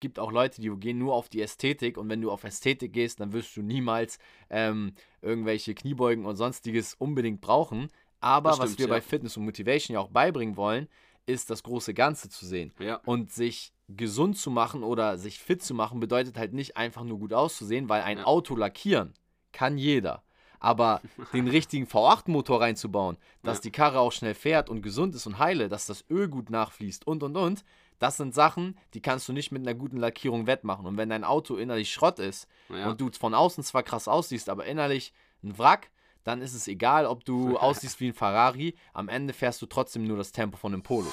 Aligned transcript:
gibt 0.00 0.18
auch 0.18 0.32
Leute, 0.32 0.60
die 0.60 0.70
gehen 0.70 0.98
nur 0.98 1.14
auf 1.14 1.28
die 1.28 1.42
Ästhetik 1.42 1.96
und 1.96 2.08
wenn 2.08 2.20
du 2.20 2.30
auf 2.30 2.44
Ästhetik 2.44 2.92
gehst, 2.92 3.20
dann 3.20 3.32
wirst 3.32 3.56
du 3.56 3.62
niemals 3.62 4.18
ähm, 4.50 4.92
irgendwelche 5.22 5.74
Kniebeugen 5.74 6.26
und 6.26 6.36
sonstiges 6.36 6.94
unbedingt 6.94 7.40
brauchen. 7.40 7.88
Aber 8.20 8.54
stimmt, 8.54 8.64
was 8.64 8.78
wir 8.78 8.86
ja. 8.86 8.90
bei 8.90 9.00
Fitness 9.00 9.36
und 9.36 9.44
Motivation 9.44 9.94
ja 9.94 10.00
auch 10.00 10.10
beibringen 10.10 10.56
wollen, 10.56 10.88
ist 11.26 11.50
das 11.50 11.62
große 11.62 11.94
Ganze 11.94 12.28
zu 12.28 12.46
sehen. 12.46 12.72
Ja. 12.78 13.00
Und 13.04 13.32
sich 13.32 13.72
gesund 13.88 14.36
zu 14.36 14.50
machen 14.50 14.82
oder 14.82 15.18
sich 15.18 15.38
fit 15.38 15.62
zu 15.62 15.74
machen, 15.74 16.00
bedeutet 16.00 16.36
halt 16.36 16.52
nicht 16.52 16.76
einfach 16.76 17.04
nur 17.04 17.18
gut 17.18 17.32
auszusehen, 17.32 17.88
weil 17.88 18.02
ein 18.02 18.18
ja. 18.18 18.24
Auto 18.24 18.56
lackieren 18.56 19.14
kann 19.52 19.78
jeder. 19.78 20.22
Aber 20.60 21.00
den 21.32 21.48
richtigen 21.48 21.86
V8-Motor 21.86 22.60
reinzubauen, 22.60 23.16
dass 23.42 23.60
die 23.60 23.70
Karre 23.70 24.00
auch 24.00 24.12
schnell 24.12 24.34
fährt 24.34 24.68
und 24.68 24.82
gesund 24.82 25.14
ist 25.14 25.26
und 25.26 25.38
heile, 25.38 25.68
dass 25.68 25.86
das 25.86 26.04
Öl 26.10 26.28
gut 26.28 26.50
nachfließt 26.50 27.06
und 27.06 27.22
und 27.22 27.36
und, 27.36 27.64
das 27.98 28.16
sind 28.16 28.34
Sachen, 28.34 28.78
die 28.94 29.02
kannst 29.02 29.28
du 29.28 29.32
nicht 29.32 29.50
mit 29.50 29.62
einer 29.62 29.74
guten 29.74 29.96
Lackierung 29.96 30.46
wettmachen. 30.46 30.86
Und 30.86 30.96
wenn 30.96 31.08
dein 31.08 31.24
Auto 31.24 31.56
innerlich 31.56 31.92
Schrott 31.92 32.18
ist 32.18 32.48
ja. 32.68 32.88
und 32.88 33.00
du 33.00 33.10
von 33.10 33.34
außen 33.34 33.64
zwar 33.64 33.82
krass 33.82 34.08
aussiehst, 34.08 34.48
aber 34.48 34.66
innerlich 34.66 35.12
ein 35.42 35.58
Wrack, 35.58 35.90
dann 36.24 36.40
ist 36.40 36.54
es 36.54 36.68
egal, 36.68 37.06
ob 37.06 37.24
du 37.24 37.56
aussiehst 37.58 38.00
wie 38.00 38.08
ein 38.08 38.14
Ferrari. 38.14 38.74
Am 38.92 39.08
Ende 39.08 39.32
fährst 39.32 39.60
du 39.62 39.66
trotzdem 39.66 40.04
nur 40.04 40.16
das 40.16 40.32
Tempo 40.32 40.56
von 40.56 40.72
einem 40.72 40.82
Polo. 40.82 41.10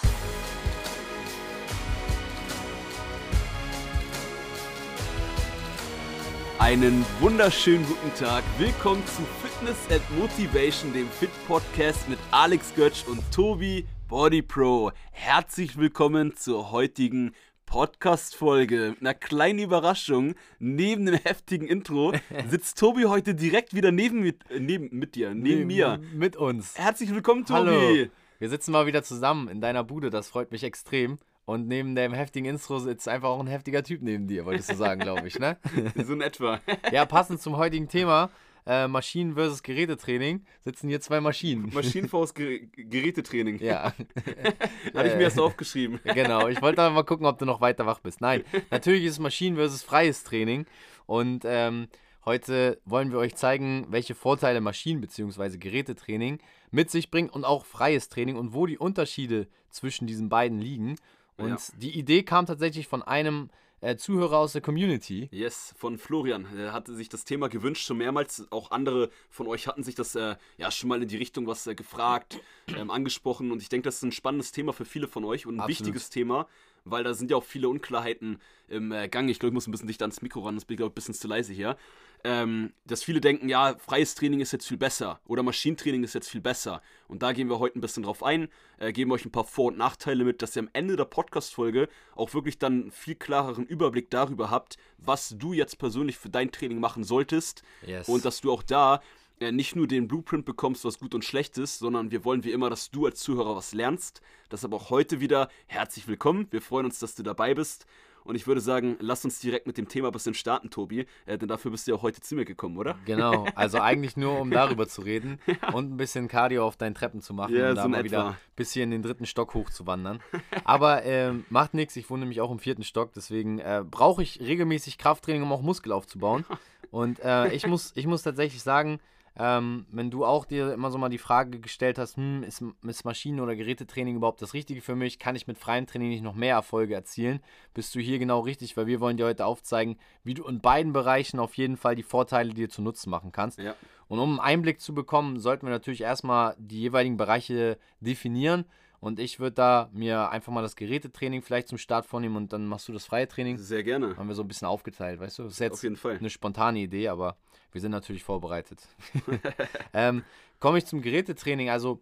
Einen 6.57 7.05
wunderschönen 7.19 7.85
guten 7.85 8.13
Tag. 8.15 8.43
Willkommen 8.57 9.05
zu 9.05 9.21
Fitness 9.41 9.77
and 9.91 10.17
Motivation, 10.17 10.93
dem 10.93 11.09
Fit 11.09 11.29
Podcast 11.47 12.07
mit 12.09 12.17
Alex 12.31 12.73
Götsch 12.75 13.05
und 13.07 13.21
Tobi 13.31 13.85
Body 14.07 14.43
Pro. 14.43 14.91
Herzlich 15.11 15.77
willkommen 15.77 16.35
zur 16.35 16.69
heutigen 16.71 17.33
Podcast-Folge. 17.65 18.91
Mit 18.91 19.01
einer 19.01 19.15
kleinen 19.15 19.57
Überraschung. 19.57 20.35
Neben 20.59 21.07
dem 21.07 21.15
heftigen 21.15 21.67
Intro 21.67 22.13
sitzt 22.47 22.77
Tobi 22.77 23.05
heute 23.05 23.33
direkt 23.33 23.73
wieder 23.73 23.91
neben, 23.91 24.21
mit, 24.21 24.47
äh, 24.51 24.59
neben 24.59 24.95
mit 24.95 25.15
dir, 25.15 25.29
neben, 25.33 25.43
neben 25.43 25.67
mir. 25.67 25.99
Mit 26.13 26.35
uns. 26.35 26.77
Herzlich 26.77 27.11
willkommen, 27.15 27.45
Tobi. 27.45 27.59
Hallo. 27.59 28.07
Wir 28.37 28.49
sitzen 28.49 28.73
mal 28.73 28.85
wieder 28.85 29.01
zusammen 29.01 29.47
in 29.47 29.59
deiner 29.59 29.83
Bude. 29.83 30.11
Das 30.11 30.29
freut 30.29 30.51
mich 30.51 30.63
extrem. 30.63 31.17
Und 31.45 31.67
neben 31.67 31.95
dem 31.95 32.13
heftigen 32.13 32.47
Intro 32.47 32.77
sitzt 32.77 33.07
einfach 33.07 33.29
auch 33.29 33.39
ein 33.39 33.47
heftiger 33.47 33.81
Typ 33.81 34.03
neben 34.03 34.27
dir, 34.27 34.45
wolltest 34.45 34.71
du 34.71 34.75
sagen, 34.75 34.99
glaube 34.99 35.27
ich, 35.27 35.39
ne? 35.39 35.57
so 36.05 36.13
in 36.13 36.21
etwa. 36.21 36.59
ja, 36.91 37.05
passend 37.05 37.41
zum 37.41 37.57
heutigen 37.57 37.87
Thema. 37.87 38.29
Äh, 38.67 38.87
Maschinen 38.87 39.35
versus 39.35 39.61
Gerätetraining 39.61 40.43
sitzen 40.61 40.89
hier 40.89 40.99
zwei 40.99 41.21
Maschinen. 41.21 41.71
Maschinen 41.71 42.09
versus 42.09 42.33
Ger 42.33 42.59
Gerätetraining. 42.75 43.59
Ja. 43.59 43.93
Hatte 44.93 45.07
ich 45.07 45.15
mir 45.15 45.21
erst 45.21 45.39
aufgeschrieben. 45.39 45.99
genau, 46.15 46.47
ich 46.47 46.61
wollte 46.63 46.89
mal 46.89 47.03
gucken, 47.03 47.27
ob 47.27 47.37
du 47.37 47.45
noch 47.45 47.61
weiter 47.61 47.85
wach 47.85 47.99
bist. 47.99 48.21
Nein, 48.21 48.43
natürlich 48.71 49.05
ist 49.05 49.19
Maschinen 49.19 49.55
versus 49.55 49.83
freies 49.83 50.23
Training. 50.23 50.65
Und 51.05 51.43
ähm, 51.45 51.87
heute 52.25 52.81
wollen 52.85 53.11
wir 53.11 53.19
euch 53.19 53.35
zeigen, 53.35 53.85
welche 53.89 54.15
Vorteile 54.15 54.61
Maschinen- 54.61 55.01
bzw. 55.01 55.57
Gerätetraining 55.57 56.39
mit 56.71 56.89
sich 56.89 57.11
bringen 57.11 57.29
und 57.29 57.45
auch 57.45 57.65
freies 57.65 58.09
Training 58.09 58.35
und 58.35 58.55
wo 58.55 58.65
die 58.65 58.79
Unterschiede 58.79 59.47
zwischen 59.69 60.07
diesen 60.07 60.27
beiden 60.27 60.59
liegen. 60.59 60.95
Und 61.37 61.49
ja. 61.49 61.57
die 61.77 61.99
Idee 61.99 62.23
kam 62.23 62.47
tatsächlich 62.47 62.87
von 62.87 63.03
einem 63.03 63.51
äh, 63.85 63.97
Zuhörer 63.97 64.39
aus 64.39 64.53
der 64.53 64.61
Community. 64.61 65.29
Yes, 65.31 65.73
von 65.77 65.97
Florian. 65.97 66.47
Er 66.57 66.73
hatte 66.73 66.95
sich 66.95 67.07
das 67.07 67.23
Thema 67.23 67.49
gewünscht, 67.49 67.85
schon 67.85 67.97
mehrmals. 67.97 68.47
Auch 68.51 68.71
andere 68.71 69.09
von 69.29 69.47
euch 69.47 69.67
hatten 69.67 69.83
sich 69.83 69.93
das 69.93 70.15
äh, 70.15 70.35
ja 70.57 70.71
schon 70.71 70.89
mal 70.89 71.01
in 71.01 71.07
die 71.07 71.17
Richtung 71.17 71.45
was 71.45 71.67
äh, 71.67 71.75
gefragt, 71.75 72.39
ähm, 72.75 72.89
angesprochen. 72.89 73.51
Und 73.51 73.61
ich 73.61 73.69
denke, 73.69 73.83
das 73.83 73.97
ist 73.97 74.03
ein 74.03 74.11
spannendes 74.11 74.51
Thema 74.51 74.73
für 74.73 74.85
viele 74.85 75.07
von 75.07 75.23
euch 75.23 75.45
und 75.45 75.55
ein 75.55 75.59
Absolut. 75.59 75.79
wichtiges 75.79 76.09
Thema, 76.09 76.47
weil 76.83 77.03
da 77.03 77.13
sind 77.13 77.29
ja 77.29 77.37
auch 77.37 77.43
viele 77.43 77.69
Unklarheiten 77.69 78.39
im 78.67 78.91
äh, 78.91 79.07
Gang. 79.07 79.29
Ich 79.29 79.39
glaube, 79.39 79.51
ich 79.51 79.55
muss 79.55 79.67
ein 79.67 79.71
bisschen 79.71 79.87
dichter 79.87 80.05
ans 80.05 80.21
Mikro 80.23 80.41
ran, 80.41 80.55
das 80.55 80.65
bin 80.65 80.75
ich 80.75 80.79
glaube 80.79 80.93
ein 80.93 80.95
bisschen 80.95 81.13
zu 81.13 81.27
leise 81.27 81.53
hier 81.53 81.77
ähm, 82.25 82.73
dass 82.85 83.03
viele 83.03 83.21
denken, 83.21 83.49
ja, 83.49 83.75
freies 83.77 84.15
Training 84.15 84.39
ist 84.39 84.51
jetzt 84.51 84.67
viel 84.67 84.77
besser 84.77 85.19
oder 85.27 85.43
Maschinentraining 85.43 86.03
ist 86.03 86.15
jetzt 86.15 86.27
viel 86.27 86.41
besser. 86.41 86.81
Und 87.07 87.21
da 87.21 87.33
gehen 87.33 87.49
wir 87.49 87.59
heute 87.59 87.77
ein 87.77 87.81
bisschen 87.81 88.01
drauf 88.01 88.23
ein, 88.23 88.49
äh, 88.79 88.91
geben 88.91 89.11
euch 89.11 89.25
ein 89.25 89.31
paar 89.31 89.43
Vor- 89.43 89.67
und 89.67 89.77
Nachteile 89.77 90.23
mit, 90.23 90.41
dass 90.41 90.55
ihr 90.55 90.63
am 90.63 90.69
Ende 90.73 90.95
der 90.95 91.05
Podcast-Folge 91.05 91.87
auch 92.15 92.33
wirklich 92.33 92.57
dann 92.57 92.81
einen 92.81 92.91
viel 92.91 93.13
klareren 93.13 93.67
Überblick 93.67 94.09
darüber 94.09 94.49
habt, 94.49 94.77
was 94.97 95.35
du 95.37 95.53
jetzt 95.53 95.77
persönlich 95.77 96.17
für 96.17 96.29
dein 96.29 96.51
Training 96.51 96.79
machen 96.79 97.03
solltest. 97.03 97.61
Yes. 97.85 98.09
Und 98.09 98.25
dass 98.25 98.41
du 98.41 98.51
auch 98.51 98.63
da 98.63 99.01
äh, 99.39 99.51
nicht 99.51 99.75
nur 99.75 99.87
den 99.87 100.07
Blueprint 100.07 100.45
bekommst, 100.45 100.83
was 100.83 100.97
gut 100.97 101.13
und 101.13 101.23
schlecht 101.23 101.59
ist, 101.59 101.77
sondern 101.77 102.09
wir 102.09 102.25
wollen 102.25 102.43
wie 102.43 102.53
immer, 102.53 102.71
dass 102.71 102.89
du 102.89 103.05
als 103.05 103.19
Zuhörer 103.19 103.55
was 103.55 103.75
lernst. 103.75 104.21
Deshalb 104.49 104.73
auch 104.73 104.89
heute 104.89 105.19
wieder 105.19 105.49
herzlich 105.67 106.07
willkommen. 106.07 106.47
Wir 106.49 106.63
freuen 106.63 106.87
uns, 106.87 106.97
dass 106.97 107.13
du 107.13 107.21
dabei 107.21 107.53
bist. 107.53 107.85
Und 108.25 108.35
ich 108.35 108.47
würde 108.47 108.59
sagen, 108.59 108.97
lass 108.99 109.23
uns 109.23 109.39
direkt 109.39 109.67
mit 109.67 109.77
dem 109.77 109.87
Thema 109.87 110.09
ein 110.09 110.11
bisschen 110.11 110.33
starten, 110.33 110.71
Tobi. 110.71 111.05
Äh, 111.25 111.37
denn 111.37 111.47
dafür 111.47 111.71
bist 111.71 111.87
du 111.87 111.91
ja 111.91 111.97
auch 111.97 112.01
heute 112.01 112.21
zu 112.21 112.35
mir 112.35 112.43
gekommen, 112.43 112.75
oder? 112.77 112.97
Genau, 113.05 113.45
also 113.55 113.79
eigentlich 113.81 114.17
nur, 114.17 114.39
um 114.39 114.49
darüber 114.49 114.87
zu 114.87 115.01
reden 115.01 115.39
ja. 115.45 115.73
und 115.73 115.93
ein 115.93 115.97
bisschen 115.97 116.27
Cardio 116.27 116.65
auf 116.65 116.75
deinen 116.75 116.95
Treppen 116.95 117.21
zu 117.21 117.33
machen, 117.35 117.55
ja, 117.55 117.73
da 117.73 117.83
so 117.83 117.87
mal 117.87 118.03
wieder 118.03 118.29
ein 118.29 118.37
bisschen 118.55 118.83
in 118.83 118.91
den 118.91 119.01
dritten 119.03 119.27
Stock 119.27 119.53
hochzuwandern. 119.53 120.21
Aber 120.63 121.03
äh, 121.03 121.33
macht 121.49 121.75
nichts, 121.75 121.95
ich 121.95 122.09
wohne 122.09 122.21
nämlich 122.21 122.41
auch 122.41 122.51
im 122.51 122.59
vierten 122.59 122.83
Stock, 122.83 123.13
deswegen 123.13 123.59
äh, 123.59 123.83
brauche 123.89 124.23
ich 124.23 124.39
regelmäßig 124.39 124.97
Krafttraining, 124.97 125.43
um 125.43 125.51
auch 125.51 125.61
Muskel 125.61 125.91
aufzubauen. 125.91 126.45
Und 126.91 127.19
äh, 127.19 127.53
ich, 127.53 127.67
muss, 127.67 127.91
ich 127.95 128.07
muss 128.07 128.23
tatsächlich 128.23 128.63
sagen, 128.63 128.99
ähm, 129.37 129.85
wenn 129.91 130.09
du 130.11 130.23
auch 130.23 130.45
dir 130.45 130.73
immer 130.73 130.91
so 130.91 130.97
mal 130.97 131.09
die 131.09 131.17
Frage 131.17 131.59
gestellt 131.59 131.97
hast, 131.97 132.15
hm, 132.15 132.43
ist, 132.43 132.63
ist 132.87 133.03
Maschinen- 133.03 133.41
oder 133.41 133.55
Gerätetraining 133.55 134.15
überhaupt 134.15 134.41
das 134.41 134.53
Richtige 134.53 134.81
für 134.81 134.95
mich? 134.95 135.19
Kann 135.19 135.35
ich 135.35 135.47
mit 135.47 135.57
freiem 135.57 135.87
Training 135.87 136.09
nicht 136.09 136.23
noch 136.23 136.35
mehr 136.35 136.55
Erfolge 136.55 136.95
erzielen? 136.95 137.41
Bist 137.73 137.93
du 137.95 137.99
hier 137.99 138.17
genau 138.17 138.39
richtig, 138.39 138.77
weil 138.77 138.87
wir 138.87 139.01
wollen 139.01 139.17
dir 139.17 139.25
heute 139.25 139.45
aufzeigen, 139.45 139.97
wie 140.23 140.33
du 140.35 140.45
in 140.45 140.61
beiden 140.61 140.93
Bereichen 140.93 141.39
auf 141.39 141.55
jeden 141.55 141.75
Fall 141.75 141.95
die 141.95 142.03
Vorteile 142.03 142.53
dir 142.53 142.69
zu 142.69 142.81
Nutzen 142.81 143.09
machen 143.09 143.31
kannst. 143.31 143.59
Ja. 143.59 143.75
Und 144.07 144.19
um 144.19 144.31
einen 144.31 144.39
Einblick 144.39 144.79
zu 144.79 144.93
bekommen, 144.93 145.39
sollten 145.39 145.65
wir 145.65 145.71
natürlich 145.71 146.01
erstmal 146.01 146.55
die 146.57 146.79
jeweiligen 146.79 147.17
Bereiche 147.17 147.77
definieren. 147.99 148.65
Und 149.01 149.19
ich 149.19 149.39
würde 149.39 149.55
da 149.55 149.89
mir 149.93 150.31
einfach 150.31 150.51
mal 150.51 150.61
das 150.61 150.75
Gerätetraining 150.75 151.41
vielleicht 151.41 151.67
zum 151.67 151.77
Start 151.77 152.05
vornehmen 152.05 152.37
und 152.37 152.53
dann 152.53 152.65
machst 152.65 152.87
du 152.87 152.93
das 152.93 153.05
freie 153.05 153.27
Training. 153.27 153.57
Sehr 153.57 153.83
gerne. 153.83 154.15
Haben 154.17 154.27
wir 154.27 154.35
so 154.35 154.41
ein 154.41 154.47
bisschen 154.47 154.67
aufgeteilt, 154.67 155.19
weißt 155.19 155.39
du? 155.39 155.43
Das 155.43 155.53
ist 155.53 155.59
jetzt 155.59 155.73
Auf 155.73 155.83
jeden 155.83 155.95
Fall. 155.95 156.17
eine 156.17 156.29
spontane 156.29 156.79
Idee, 156.79 157.09
aber 157.09 157.37
wir 157.71 157.81
sind 157.81 157.91
natürlich 157.91 158.23
vorbereitet. 158.23 158.87
ähm, 159.93 160.23
Komme 160.59 160.77
ich 160.77 160.85
zum 160.85 161.01
Gerätetraining. 161.01 161.69
Also 161.69 162.01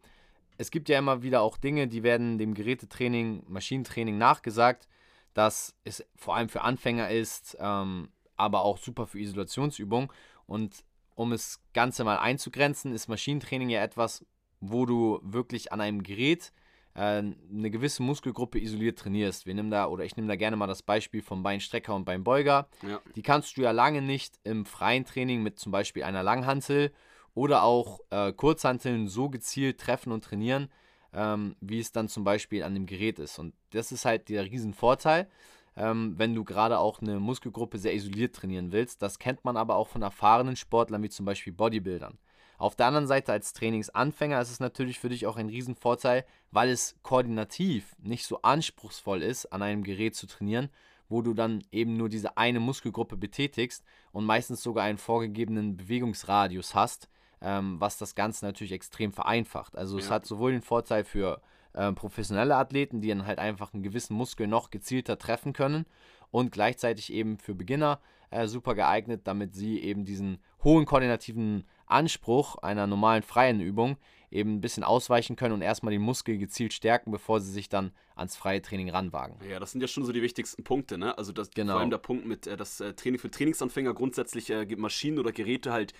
es 0.57 0.71
gibt 0.71 0.89
ja 0.89 0.99
immer 0.99 1.23
wieder 1.23 1.41
auch 1.41 1.57
Dinge, 1.57 1.87
die 1.87 2.03
werden 2.03 2.37
dem 2.37 2.53
Gerätetraining, 2.53 3.43
Maschinentraining 3.47 4.17
nachgesagt, 4.17 4.87
dass 5.33 5.75
es 5.83 6.05
vor 6.15 6.35
allem 6.35 6.49
für 6.49 6.61
Anfänger 6.61 7.09
ist, 7.09 7.57
ähm, 7.59 8.09
aber 8.35 8.63
auch 8.63 8.77
super 8.77 9.07
für 9.07 9.19
Isolationsübungen. 9.19 10.09
Und 10.45 10.83
um 11.15 11.31
es 11.31 11.61
Ganze 11.73 12.03
mal 12.03 12.17
einzugrenzen, 12.17 12.93
ist 12.93 13.07
Maschinentraining 13.07 13.69
ja 13.69 13.83
etwas, 13.83 14.25
wo 14.59 14.85
du 14.85 15.19
wirklich 15.23 15.71
an 15.71 15.81
einem 15.81 16.03
Gerät 16.03 16.51
eine 16.95 17.71
gewisse 17.71 18.03
Muskelgruppe 18.03 18.59
isoliert 18.59 18.99
trainierst. 18.99 19.47
Wir 19.47 19.55
nehmen 19.55 19.71
da, 19.71 19.87
oder 19.87 20.05
ich 20.05 20.15
nehme 20.15 20.27
da 20.27 20.35
gerne 20.35 20.55
mal 20.55 20.67
das 20.67 20.83
Beispiel 20.83 21.23
vom 21.23 21.41
Beinstrecker 21.41 21.95
und 21.95 22.05
Beinbeuger. 22.05 22.67
Ja. 22.87 23.01
Die 23.15 23.23
kannst 23.23 23.57
du 23.57 23.61
ja 23.61 23.71
lange 23.71 24.01
nicht 24.01 24.39
im 24.43 24.65
freien 24.65 25.03
Training 25.03 25.41
mit 25.41 25.57
zum 25.57 25.71
Beispiel 25.71 26.03
einer 26.03 26.21
Langhantel 26.21 26.91
oder 27.33 27.63
auch 27.63 28.01
äh, 28.11 28.31
Kurzhanteln 28.31 29.07
so 29.07 29.29
gezielt 29.29 29.79
treffen 29.79 30.11
und 30.11 30.23
trainieren, 30.23 30.69
ähm, 31.13 31.55
wie 31.61 31.79
es 31.79 31.91
dann 31.91 32.09
zum 32.09 32.23
Beispiel 32.23 32.61
an 32.63 32.75
dem 32.75 32.85
Gerät 32.85 33.17
ist. 33.17 33.39
Und 33.39 33.55
das 33.71 33.91
ist 33.91 34.05
halt 34.05 34.29
der 34.29 34.45
Riesenvorteil, 34.45 35.27
ähm, 35.75 36.13
wenn 36.17 36.35
du 36.35 36.43
gerade 36.43 36.77
auch 36.77 37.01
eine 37.01 37.19
Muskelgruppe 37.19 37.79
sehr 37.79 37.95
isoliert 37.95 38.35
trainieren 38.35 38.71
willst. 38.71 39.01
Das 39.01 39.17
kennt 39.17 39.43
man 39.43 39.57
aber 39.57 39.77
auch 39.77 39.87
von 39.87 40.03
erfahrenen 40.03 40.55
Sportlern 40.55 41.01
wie 41.01 41.09
zum 41.09 41.25
Beispiel 41.25 41.53
Bodybuildern. 41.53 42.19
Auf 42.63 42.77
der 42.77 42.85
anderen 42.85 43.07
Seite 43.07 43.33
als 43.33 43.51
Trainingsanfänger 43.51 44.39
ist 44.39 44.49
es 44.49 44.61
natürlich 44.61 44.97
für 44.97 45.09
dich 45.09 45.27
auch 45.27 45.35
ein 45.35 45.49
Riesenvorteil, 45.49 46.23
weil 46.51 46.69
es 46.69 46.95
koordinativ 47.03 47.93
nicht 48.01 48.25
so 48.25 48.41
anspruchsvoll 48.41 49.21
ist, 49.21 49.47
an 49.47 49.61
einem 49.61 49.83
Gerät 49.83 50.15
zu 50.15 50.27
trainieren, 50.27 50.69
wo 51.09 51.21
du 51.21 51.33
dann 51.33 51.61
eben 51.73 51.97
nur 51.97 52.07
diese 52.07 52.37
eine 52.37 52.61
Muskelgruppe 52.61 53.17
betätigst 53.17 53.83
und 54.13 54.23
meistens 54.23 54.63
sogar 54.63 54.85
einen 54.85 54.97
vorgegebenen 54.97 55.75
Bewegungsradius 55.75 56.73
hast, 56.73 57.09
ähm, 57.41 57.81
was 57.81 57.97
das 57.97 58.15
Ganze 58.15 58.45
natürlich 58.45 58.71
extrem 58.71 59.11
vereinfacht. 59.11 59.75
Also 59.75 59.97
ja. 59.97 60.05
es 60.05 60.09
hat 60.09 60.25
sowohl 60.25 60.53
den 60.53 60.61
Vorteil 60.61 61.03
für 61.03 61.41
äh, 61.73 61.91
professionelle 61.91 62.55
Athleten, 62.55 63.01
die 63.01 63.09
dann 63.09 63.25
halt 63.25 63.39
einfach 63.39 63.73
einen 63.73 63.83
gewissen 63.83 64.15
Muskel 64.15 64.47
noch 64.47 64.69
gezielter 64.69 65.17
treffen 65.17 65.51
können 65.51 65.85
und 66.31 66.53
gleichzeitig 66.53 67.11
eben 67.11 67.39
für 67.39 67.55
Beginner 67.55 67.99
äh, 68.31 68.47
super 68.47 68.73
geeignet, 68.73 69.23
damit 69.25 69.53
sie 69.53 69.81
eben 69.81 70.05
diesen 70.05 70.37
hohen 70.63 70.85
koordinativen 70.85 71.65
Anspruch 71.85 72.55
einer 72.57 72.87
normalen 72.87 73.23
freien 73.23 73.61
Übung 73.61 73.97
eben 74.33 74.55
ein 74.55 74.61
bisschen 74.61 74.83
ausweichen 74.83 75.35
können 75.35 75.53
und 75.53 75.61
erstmal 75.61 75.91
den 75.91 76.01
Muskel 76.01 76.37
gezielt 76.37 76.73
stärken, 76.73 77.11
bevor 77.11 77.39
sie 77.39 77.51
sich 77.51 77.69
dann 77.69 77.91
ans 78.15 78.35
freie 78.35 78.61
Training 78.61 78.89
ranwagen. 78.89 79.37
Ja, 79.47 79.59
das 79.59 79.71
sind 79.71 79.81
ja 79.81 79.87
schon 79.87 80.03
so 80.05 80.11
die 80.11 80.21
wichtigsten 80.21 80.63
Punkte, 80.63 80.97
ne? 80.97 81.17
Also 81.17 81.31
das, 81.31 81.51
genau. 81.51 81.73
vor 81.73 81.81
allem 81.81 81.91
der 81.91 81.99
Punkt 81.99 82.25
mit, 82.25 82.47
äh, 82.47 82.57
dass 82.57 82.81
äh, 82.81 82.93
Training 82.93 83.19
für 83.19 83.29
Trainingsanfänger 83.29 83.93
grundsätzlich 83.93 84.49
äh, 84.49 84.65
Maschinen 84.75 85.19
oder 85.19 85.31
Geräte 85.31 85.71
halt 85.71 85.93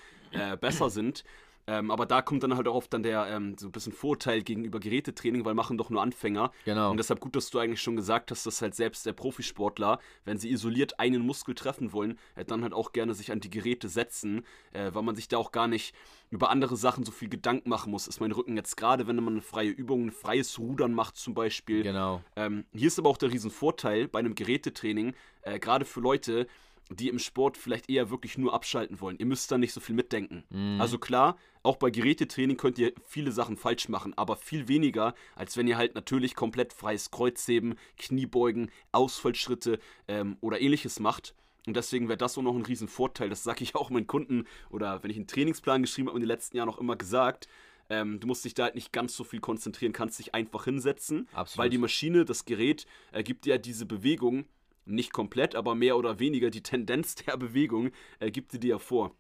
besser 0.62 0.89
sind. 0.89 1.24
Ähm, 1.68 1.92
aber 1.92 2.06
da 2.06 2.21
kommt 2.21 2.44
dann 2.44 2.56
halt 2.56 2.68
auch 2.68 2.75
oft 2.75 2.94
dann 2.94 3.04
der 3.04 3.27
ähm, 3.27 3.56
so 3.57 3.68
ein 3.68 3.71
bisschen 3.71 3.94
Vorteil 3.94 4.42
gegenüber 4.42 4.80
Gerätetraining, 4.80 5.45
weil 5.45 5.54
machen 5.54 5.77
doch 5.77 5.89
nur 5.89 6.01
Anfänger. 6.01 6.51
Genau. 6.65 6.92
Und 6.92 6.98
deshalb 6.98 7.19
gut, 7.19 7.36
dass 7.36 7.50
du 7.50 7.60
eigentlich 7.60 7.81
schon 7.81 7.95
gesagt 7.95 8.31
hast, 8.31 8.45
dass 8.45 8.62
halt 8.62 8.75
selbst 8.75 9.06
der 9.06 9.13
Profisportler, 9.13 10.00
wenn 10.25 10.38
sie 10.38 10.51
isoliert 10.51 11.00
einen 11.00 11.25
Muskel 11.25 11.56
treffen 11.56 11.94
wollen, 11.94 12.19
äh, 12.36 12.44
dann 12.44 12.63
halt 12.63 12.74
auch 12.74 12.92
gerne 12.92 13.13
sich 13.13 13.31
an 13.31 13.39
die 13.39 13.50
Geräte 13.50 13.88
setzen, 13.88 14.45
äh, 14.74 14.94
weil 14.94 15.04
man 15.04 15.15
sich 15.15 15.27
da 15.27 15.38
auch 15.38 15.51
gar 15.51 15.68
nicht 15.68 15.95
über 16.30 16.50
andere 16.50 16.75
Sachen 16.75 17.06
so 17.06 17.12
viel 17.12 17.30
Gedanken 17.30 17.69
machen 17.69 17.92
muss. 17.92 18.07
Ist 18.07 18.19
mein 18.19 18.31
Rücken 18.31 18.57
jetzt 18.57 18.75
gerade, 18.75 19.07
wenn 19.07 19.16
man 19.18 19.33
eine 19.33 19.42
freie 19.42 19.69
Übung, 19.69 20.07
ein 20.07 20.12
freies 20.12 20.57
Rudern 20.59 20.94
macht 20.94 21.16
zum 21.16 21.33
Beispiel. 21.33 21.83
Genau. 21.83 22.21
Ähm, 22.36 22.66
hier 22.74 22.88
ist 22.88 23.00
aber 23.00 23.09
auch 23.09 23.18
der 23.18 23.31
Riesenvorteil 23.31 24.07
bei 24.07 24.19
einem 24.19 24.36
Gerätetraining, 24.36 25.13
äh, 25.44 25.59
gerade 25.59 25.86
für 25.86 26.00
Leute, 26.01 26.48
die 26.89 27.09
im 27.09 27.19
Sport 27.19 27.57
vielleicht 27.57 27.89
eher 27.89 28.09
wirklich 28.09 28.38
nur 28.38 28.53
abschalten 28.53 29.00
wollen. 29.01 29.18
Ihr 29.18 29.25
müsst 29.25 29.51
da 29.51 29.57
nicht 29.57 29.74
so 29.74 29.80
viel 29.80 29.95
mitdenken. 29.95 30.44
Mhm. 30.50 30.80
Also 30.80 30.97
klar, 30.97 31.38
auch 31.63 31.77
bei 31.77 31.89
Gerätetraining 31.89 32.57
könnt 32.57 32.77
ihr 32.77 32.94
viele 33.06 33.31
Sachen 33.31 33.57
falsch 33.57 33.89
machen, 33.89 34.13
aber 34.18 34.35
viel 34.35 34.68
weniger, 34.68 35.15
als 35.35 35.57
wenn 35.57 35.68
ihr 35.68 35.77
halt 35.77 35.95
natürlich 35.95 36.35
komplett 36.35 36.74
freies 36.74 37.12
Kreuzheben, 37.12 37.75
Kniebeugen, 37.97 38.69
Ausfallschritte 38.91 39.80
ähm, 40.07 40.38
oder 40.41 40.62
ähnliches 40.62 41.00
macht. 41.00 41.33
Und 41.65 41.77
deswegen 41.77 42.09
wäre 42.09 42.18
das 42.18 42.38
auch 42.38 42.41
noch 42.41 42.56
ein 42.56 42.65
Riesenvorteil. 42.65 43.30
Das 43.30 43.44
sage 43.44 43.63
ich 43.63 43.75
auch 43.75 43.89
meinen 43.89 44.07
Kunden 44.07 44.45
oder 44.69 45.01
wenn 45.03 45.12
ich 45.12 45.18
einen 45.18 45.27
Trainingsplan 45.27 45.81
geschrieben 45.81 46.09
habe 46.09 46.18
in 46.18 46.24
den 46.24 46.27
letzten 46.27 46.57
Jahren 46.57 46.69
auch 46.69 46.80
immer 46.80 46.97
gesagt. 46.97 47.47
Ähm, 47.89 48.19
du 48.19 48.27
musst 48.27 48.45
dich 48.45 48.53
da 48.53 48.63
halt 48.63 48.75
nicht 48.75 48.91
ganz 48.91 49.15
so 49.15 49.24
viel 49.24 49.39
konzentrieren, 49.39 49.94
kannst 49.94 50.18
dich 50.19 50.33
einfach 50.33 50.65
hinsetzen, 50.65 51.27
Absolut. 51.33 51.57
weil 51.57 51.69
die 51.69 51.77
Maschine, 51.77 52.25
das 52.25 52.45
Gerät, 52.45 52.85
äh, 53.12 53.24
gibt 53.24 53.45
dir 53.45 53.57
diese 53.57 53.85
Bewegung 53.85 54.45
nicht 54.85 55.13
komplett, 55.13 55.56
aber 55.56 55.75
mehr 55.75 55.97
oder 55.97 56.19
weniger 56.19 56.50
die 56.50 56.63
Tendenz 56.63 57.15
der 57.25 57.38
Bewegung 57.38 57.91
äh, 58.19 58.31
gibt 58.31 58.51
sie 58.51 58.59
dir 58.59 58.71
ja 58.71 58.80
vor. 58.80 59.15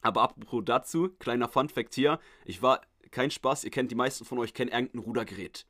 Aber 0.00 0.22
apropos 0.22 0.62
dazu, 0.64 1.10
kleiner 1.18 1.48
Fun-Fact 1.48 1.94
hier: 1.94 2.18
Ich 2.44 2.62
war, 2.62 2.80
kein 3.10 3.30
Spaß, 3.30 3.64
ihr 3.64 3.70
kennt 3.70 3.90
die 3.90 3.96
meisten 3.96 4.24
von 4.24 4.38
euch, 4.38 4.54
kennen 4.54 4.70
irgendein 4.70 5.00
Rudergerät. 5.00 5.66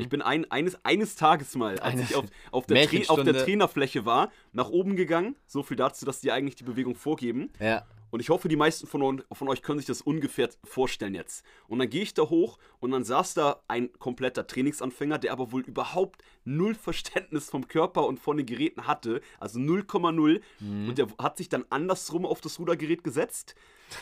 Ich 0.00 0.08
bin 0.10 0.20
ein, 0.20 0.50
eines, 0.50 0.84
eines 0.84 1.16
Tages 1.16 1.54
mal, 1.56 1.78
als 1.78 1.94
Eine 1.94 2.02
ich 2.02 2.14
auf, 2.14 2.26
auf, 2.50 2.66
der 2.66 2.86
auf 3.08 3.22
der. 3.22 3.32
Trainerfläche 3.32 4.04
war, 4.04 4.30
nach 4.52 4.68
oben 4.68 4.96
gegangen. 4.96 5.34
So 5.46 5.62
viel 5.62 5.78
dazu, 5.78 6.04
dass 6.04 6.20
die 6.20 6.30
eigentlich 6.30 6.56
die 6.56 6.64
Bewegung 6.64 6.94
vorgeben. 6.94 7.50
Ja. 7.58 7.86
Und 8.12 8.20
ich 8.20 8.28
hoffe, 8.28 8.46
die 8.48 8.56
meisten 8.56 8.86
von, 8.86 9.24
von 9.32 9.48
euch 9.48 9.62
können 9.62 9.78
sich 9.78 9.86
das 9.86 10.02
ungefähr 10.02 10.50
vorstellen 10.64 11.14
jetzt. 11.14 11.46
Und 11.66 11.78
dann 11.78 11.88
gehe 11.88 12.02
ich 12.02 12.12
da 12.12 12.24
hoch 12.24 12.58
und 12.78 12.90
dann 12.90 13.04
saß 13.04 13.32
da 13.32 13.62
ein 13.68 13.90
kompletter 13.98 14.46
Trainingsanfänger, 14.46 15.18
der 15.18 15.32
aber 15.32 15.50
wohl 15.50 15.62
überhaupt 15.62 16.22
null 16.44 16.74
Verständnis 16.74 17.48
vom 17.48 17.68
Körper 17.68 18.06
und 18.06 18.20
von 18.20 18.36
den 18.36 18.44
Geräten 18.44 18.86
hatte. 18.86 19.22
Also 19.40 19.58
0,0. 19.58 20.42
Und 20.88 20.98
der 20.98 21.06
hat 21.18 21.38
sich 21.38 21.48
dann 21.48 21.64
andersrum 21.70 22.26
auf 22.26 22.42
das 22.42 22.58
Rudergerät 22.58 23.02
gesetzt. 23.02 23.54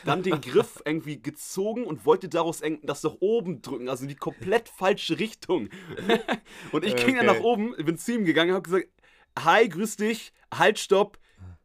Dann 0.05 0.25
den 0.25 0.41
Griff 0.41 0.83
irgendwie 0.85 1.23
gezogen 1.23 1.85
und 1.85 2.05
wollte 2.05 2.29
daraus 2.29 2.63
das 2.83 3.05
nach 3.05 3.15
oben 3.21 3.63
drücken, 3.63 3.89
also 3.89 4.03
in 4.03 4.09
die 4.09 4.17
komplett 4.17 4.69
falsche 4.69 5.21
Richtung. 5.21 5.69
und 6.73 6.85
ich 6.85 6.97
ging 6.97 7.15
dann 7.15 7.29
Okay. 7.29 7.39
nach 7.39 7.45
oben, 7.45 7.77
bin 7.77 7.97
zu 7.97 8.15
ihm 8.15 8.25
gegangen, 8.25 8.55
habe 8.55 8.63
gesagt: 8.63 8.89
Hi, 9.39 9.69
grüß 9.69 9.97
dich, 9.97 10.33
halt, 10.53 10.81
stopp, 10.81 11.19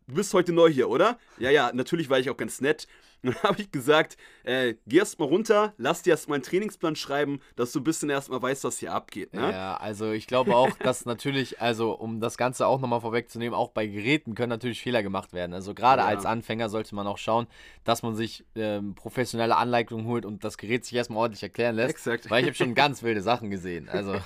du 0.07 0.15
bist 0.15 0.33
heute 0.33 0.53
neu 0.53 0.69
hier, 0.69 0.89
oder? 0.89 1.17
Ja, 1.37 1.49
ja, 1.49 1.71
natürlich 1.73 2.09
war 2.09 2.19
ich 2.19 2.29
auch 2.29 2.37
ganz 2.37 2.61
nett. 2.61 2.87
Dann 3.25 3.33
habe 3.41 3.59
ich 3.59 3.71
gesagt, 3.71 4.17
äh, 4.43 4.75
geh 4.85 4.97
erst 4.97 5.17
mal 5.17 5.25
runter, 5.25 5.73
lass 5.77 6.03
dir 6.03 6.11
erst 6.11 6.29
mal 6.29 6.35
einen 6.35 6.43
Trainingsplan 6.43 6.95
schreiben, 6.95 7.39
dass 7.55 7.71
du 7.71 7.79
ein 7.79 7.83
bisschen 7.83 8.07
erst 8.11 8.29
mal 8.29 8.39
weißt, 8.39 8.63
was 8.65 8.77
hier 8.77 8.93
abgeht. 8.93 9.33
Ne? 9.33 9.49
Ja, 9.51 9.77
also 9.77 10.11
ich 10.11 10.27
glaube 10.27 10.53
auch, 10.55 10.77
dass 10.83 11.05
natürlich, 11.05 11.59
also 11.59 11.93
um 11.93 12.19
das 12.19 12.37
Ganze 12.37 12.67
auch 12.67 12.79
nochmal 12.79 13.01
vorwegzunehmen, 13.01 13.55
auch 13.57 13.71
bei 13.71 13.87
Geräten 13.87 14.35
können 14.35 14.49
natürlich 14.49 14.79
Fehler 14.79 15.01
gemacht 15.01 15.33
werden. 15.33 15.53
Also 15.55 15.73
gerade 15.73 16.03
Ja. 16.03 16.07
als 16.07 16.23
Anfänger 16.25 16.69
sollte 16.69 16.93
man 16.93 17.07
auch 17.07 17.17
schauen, 17.17 17.47
dass 17.83 18.03
man 18.03 18.15
sich 18.15 18.45
ähm, 18.55 18.93
professionelle 18.93 19.57
Anleitungen 19.57 20.05
holt 20.05 20.23
und 20.25 20.43
das 20.43 20.59
Gerät 20.59 20.85
sich 20.85 20.93
erstmal 20.93 21.17
ordentlich 21.19 21.41
erklären 21.41 21.75
lässt. 21.75 21.95
Exakt. 21.95 22.29
Weil 22.29 22.41
ich 22.43 22.47
habe 22.49 22.55
schon 22.55 22.75
ganz 22.75 23.01
wilde 23.01 23.21
Sachen 23.21 23.49
gesehen. 23.49 23.89
Also 23.89 24.19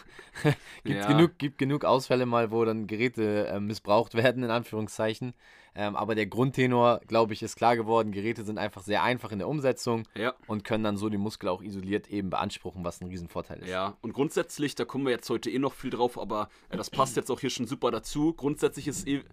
gibt 0.84 1.00
Ja. 1.00 1.08
genug, 1.08 1.38
gibt 1.38 1.58
genug 1.58 1.86
Ausfälle 1.86 2.26
mal, 2.26 2.52
wo 2.52 2.66
dann 2.66 2.86
Geräte 2.88 3.48
äh, 3.48 3.62
missbraucht 3.62 4.14
werden, 4.16 4.44
in 4.44 4.52
Anführungszeichen. 4.52 5.34
Ähm, 5.80 5.96
aber 5.96 6.14
der 6.14 6.26
Grundtenor, 6.26 7.00
glaube 7.08 7.32
ich, 7.32 7.42
ist 7.42 7.56
klar 7.56 7.78
geworden. 7.78 8.12
Geräte 8.12 8.44
sind 8.44 8.58
einfach 8.58 8.82
sehr 8.84 9.02
einfach 9.02 9.32
in 9.32 9.40
der 9.40 9.48
Umsetzung 9.48 10.04
Ja. 10.14 10.34
und 10.46 10.66
können 10.66 10.84
dann 10.84 10.98
so 10.98 11.08
die 11.08 11.18
Muskel 11.18 11.48
auch 11.48 11.62
isoliert 11.62 12.10
eben 12.10 12.30
beanspruchen, 12.30 12.84
was 12.84 13.00
ein 13.00 13.08
Riesenvorteil 13.08 13.60
ist. 13.60 13.70
Ja, 13.70 13.96
und 14.02 14.12
grundsätzlich, 14.12 14.76
da 14.76 14.84
kommen 14.84 15.06
wir 15.06 15.12
jetzt 15.12 15.30
heute 15.30 15.50
eh 15.50 15.58
noch 15.58 15.74
viel 15.74 15.90
drauf, 15.90 16.20
aber 16.20 16.50
äh, 16.68 16.76
das 16.76 16.90
passt 16.90 17.16
jetzt 17.16 17.32
auch 17.32 17.40
hier 17.40 17.50
schon 17.50 17.66
super 17.66 17.92
dazu. 17.92 18.34
Grundsätzlich 18.34 18.90
ist 18.90 19.08
eh 19.08 19.24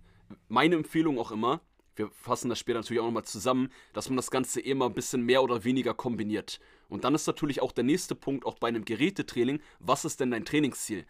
meine 0.49 0.77
Empfehlung 0.77 1.19
auch 1.19 1.33
immer, 1.33 1.61
wir 1.97 2.11
fassen 2.11 2.49
das 2.49 2.59
später 2.61 2.79
natürlich 2.79 3.01
auch 3.01 3.07
nochmal 3.07 3.25
zusammen, 3.25 3.71
dass 3.93 4.09
man 4.09 4.17
das 4.17 4.31
Ganze 4.31 4.61
eh 4.61 4.75
mal 4.75 4.87
ein 4.87 4.95
bisschen 4.95 5.23
mehr 5.23 5.43
oder 5.43 5.65
weniger 5.65 5.95
kombiniert. 5.95 6.61
Und 6.89 7.03
dann 7.03 7.15
ist 7.17 7.27
natürlich 7.27 7.61
auch 7.61 7.73
der 7.73 7.83
nächste 7.85 8.15
Punkt, 8.15 8.47
auch 8.47 8.59
bei 8.59 8.69
einem 8.69 8.85
Gerätetraining, 8.85 9.61
was 9.81 10.05
ist 10.05 10.21
denn 10.21 10.31
dein 10.31 10.45
Trainingsziel? 10.45 11.07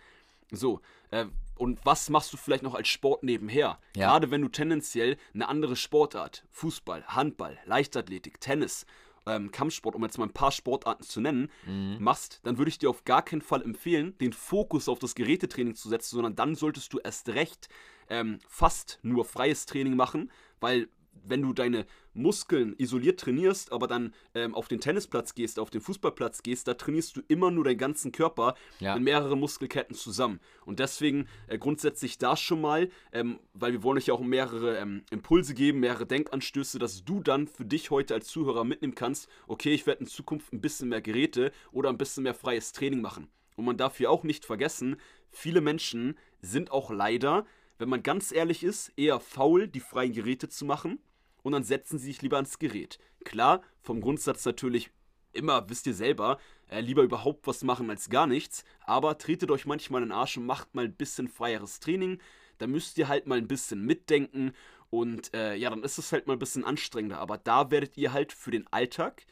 So, 0.53 0.81
äh, 1.11 1.27
und 1.57 1.79
was 1.85 2.11
machst 2.11 2.33
du 2.33 2.37
vielleicht 2.37 2.63
noch 2.63 2.75
als 2.75 2.89
Sport 2.89 3.23
nebenher? 3.23 3.79
Ja. 3.97 4.09
Gerade 4.09 4.31
wenn 4.31 4.43
du 4.43 4.49
tendenziell 4.49 5.17
eine 5.35 5.49
andere 5.49 5.77
Sportart, 5.77 6.45
Fußball, 6.51 7.07
Handball, 7.09 7.59
Leichtathletik, 7.65 8.41
Tennis, 8.41 8.87
ähm, 9.27 9.51
Kampfsport, 9.51 9.95
um 9.97 10.03
jetzt 10.05 10.19
mal 10.19 10.27
ein 10.27 10.33
paar 10.33 10.53
Sportarten 10.53 11.03
zu 11.03 11.21
nennen, 11.21 11.51
machst, 11.99 12.41
dann 12.45 12.59
würde 12.59 12.69
ich 12.69 12.79
dir 12.79 12.91
auf 12.91 13.05
gar 13.05 13.23
keinen 13.23 13.43
Fall 13.43 13.63
empfehlen, 13.63 14.17
den 14.19 14.33
Fokus 14.33 14.89
auf 14.89 14.99
das 14.99 15.15
Gerätetraining 15.15 15.75
zu 15.75 15.89
setzen, 15.89 16.15
sondern 16.15 16.37
dann 16.37 16.55
solltest 16.55 16.93
du 16.93 16.99
erst 16.99 17.29
recht 17.31 17.69
ähm, 18.09 18.39
fast 18.49 19.01
nur 19.03 19.25
freies 19.25 19.67
Training 19.67 19.97
machen, 19.97 20.31
weil 20.61 20.89
wenn 21.29 21.43
du 21.43 21.53
deine 21.53 21.87
Muskeln 22.15 22.75
isoliert 22.79 23.21
trainierst, 23.21 23.73
aber 23.73 23.87
dann 23.87 24.15
ähm, 24.35 24.55
auf 24.55 24.69
den 24.69 24.81
Tennisplatz 24.81 25.35
gehst, 25.35 25.59
auf 25.59 25.71
den 25.71 25.81
Fußballplatz 25.81 26.43
gehst, 26.43 26.67
da 26.67 26.75
trainierst 26.75 27.17
du 27.17 27.23
immer 27.29 27.51
nur 27.51 27.65
deinen 27.65 27.79
ganzen 27.79 28.11
Körper 28.13 28.55
Ja. 28.81 28.97
in 28.97 29.03
mehrere 29.05 29.37
Muskelketten 29.37 29.95
zusammen. 29.95 30.41
Und 30.65 30.79
deswegen 30.79 31.27
äh, 31.47 31.59
grundsätzlich 31.59 32.19
da 32.19 32.37
schon 32.37 32.61
mal, 32.61 32.89
ähm, 33.13 33.39
weil 33.53 33.73
wir 33.73 33.83
wollen 33.83 33.99
euch 33.99 34.07
ja 34.07 34.15
auch 34.15 34.21
mehrere 34.21 34.79
ähm, 34.79 35.03
Impulse 35.11 35.55
geben, 35.55 35.81
mehrere 35.81 36.07
Denkanstöße, 36.07 36.79
dass 36.79 37.05
du 37.05 37.21
dann 37.23 37.47
für 37.49 37.65
dich 37.65 37.91
heute 37.91 38.15
als 38.15 38.29
Zuhörer 38.29 38.65
mitnehmen 38.65 38.95
kannst, 38.95 39.29
okay, 39.47 39.75
ich 39.75 39.87
werde 39.87 40.01
in 40.01 40.07
Zukunft 40.07 40.53
ein 40.53 40.61
bisschen 40.61 40.89
mehr 40.89 41.03
Geräte 41.03 41.53
oder 41.73 41.91
ein 41.91 41.99
bisschen 41.99 42.23
mehr 42.23 42.35
freies 42.35 42.73
Training 42.73 43.01
machen. 43.03 43.29
Und 43.57 43.65
man 43.65 43.77
darf 43.77 43.97
hier 43.99 44.11
auch 44.11 44.23
nicht 44.25 44.45
vergessen, 44.45 44.97
viele 45.31 45.61
Menschen 45.61 46.17
sind 46.41 46.71
auch 46.71 46.91
leider, 46.91 47.47
wenn 47.79 47.89
man 47.89 48.03
ganz 48.03 48.33
ehrlich 48.33 48.65
ist, 48.65 48.93
eher 48.97 49.21
faul, 49.21 49.69
die 49.69 49.81
freien 49.81 50.13
Geräte 50.13 50.49
zu 50.49 50.65
machen 50.65 50.99
und 51.47 51.53
dann 51.53 51.63
setzen 51.63 52.01
sie 52.01 52.07
sich 52.07 52.23
lieber 52.23 52.39
ans 52.39 52.59
Gerät. 52.59 52.99
Klar, 53.25 53.63
vom 53.81 54.01
Grundsatz 54.01 54.45
natürlich 54.45 54.91
immer, 55.33 55.71
wisst 55.71 55.87
ihr 55.87 55.95
selber, 55.95 56.41
äh, 56.69 56.81
lieber 56.81 57.05
überhaupt 57.05 57.47
was 57.47 57.63
machen 57.63 57.89
als 57.89 58.11
gar 58.11 58.27
nichts, 58.27 58.65
aber 58.81 59.17
tretet 59.17 59.53
euch 59.53 59.65
manchmal 59.65 60.03
in 60.03 60.09
den 60.09 60.19
Arsch 60.19 60.37
und 60.37 60.45
macht 60.45 60.75
mal 60.75 60.87
ein 60.87 60.97
bisschen 60.97 61.29
freieres 61.29 61.79
Training. 61.79 62.19
Da 62.59 62.67
müsst 62.67 62.99
ihr 62.99 63.07
halt 63.07 63.29
mal 63.29 63.39
ein 63.39 63.47
bisschen 63.47 63.87
mitdenken 63.87 64.55
und 64.91 65.33
äh, 65.35 65.55
ja, 65.55 65.71
dann 65.71 65.85
ist 65.85 65.99
es 65.99 66.11
halt 66.11 66.27
mal 66.27 66.33
ein 66.33 66.41
bisschen 66.41 66.65
anstrengender. 66.65 67.19
Aber 67.19 67.39
da 67.39 67.71
werdet 67.71 67.97
ihr 67.97 68.13
halt 68.13 68.33
für 68.33 68.51
den 68.51 68.67
Alltag 68.73 69.25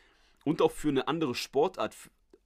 und 0.45 0.63
auch 0.63 0.71
für 0.71 0.91
eine 0.91 1.09
andere 1.09 1.35
Sportart 1.35 1.97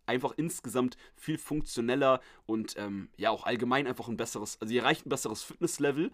einfach 0.06 0.32
insgesamt 0.38 0.96
viel 1.14 1.36
funktioneller 1.36 2.22
und 2.46 2.74
ähm, 2.78 3.10
ja 3.18 3.28
auch 3.28 3.44
allgemein 3.44 3.86
einfach 3.86 4.08
ein 4.08 4.16
besseres, 4.16 4.58
also 4.62 4.72
ihr 4.72 4.80
erreicht 4.80 5.04
ein 5.04 5.10
besseres 5.10 5.42
Fitnesslevel, 5.42 6.10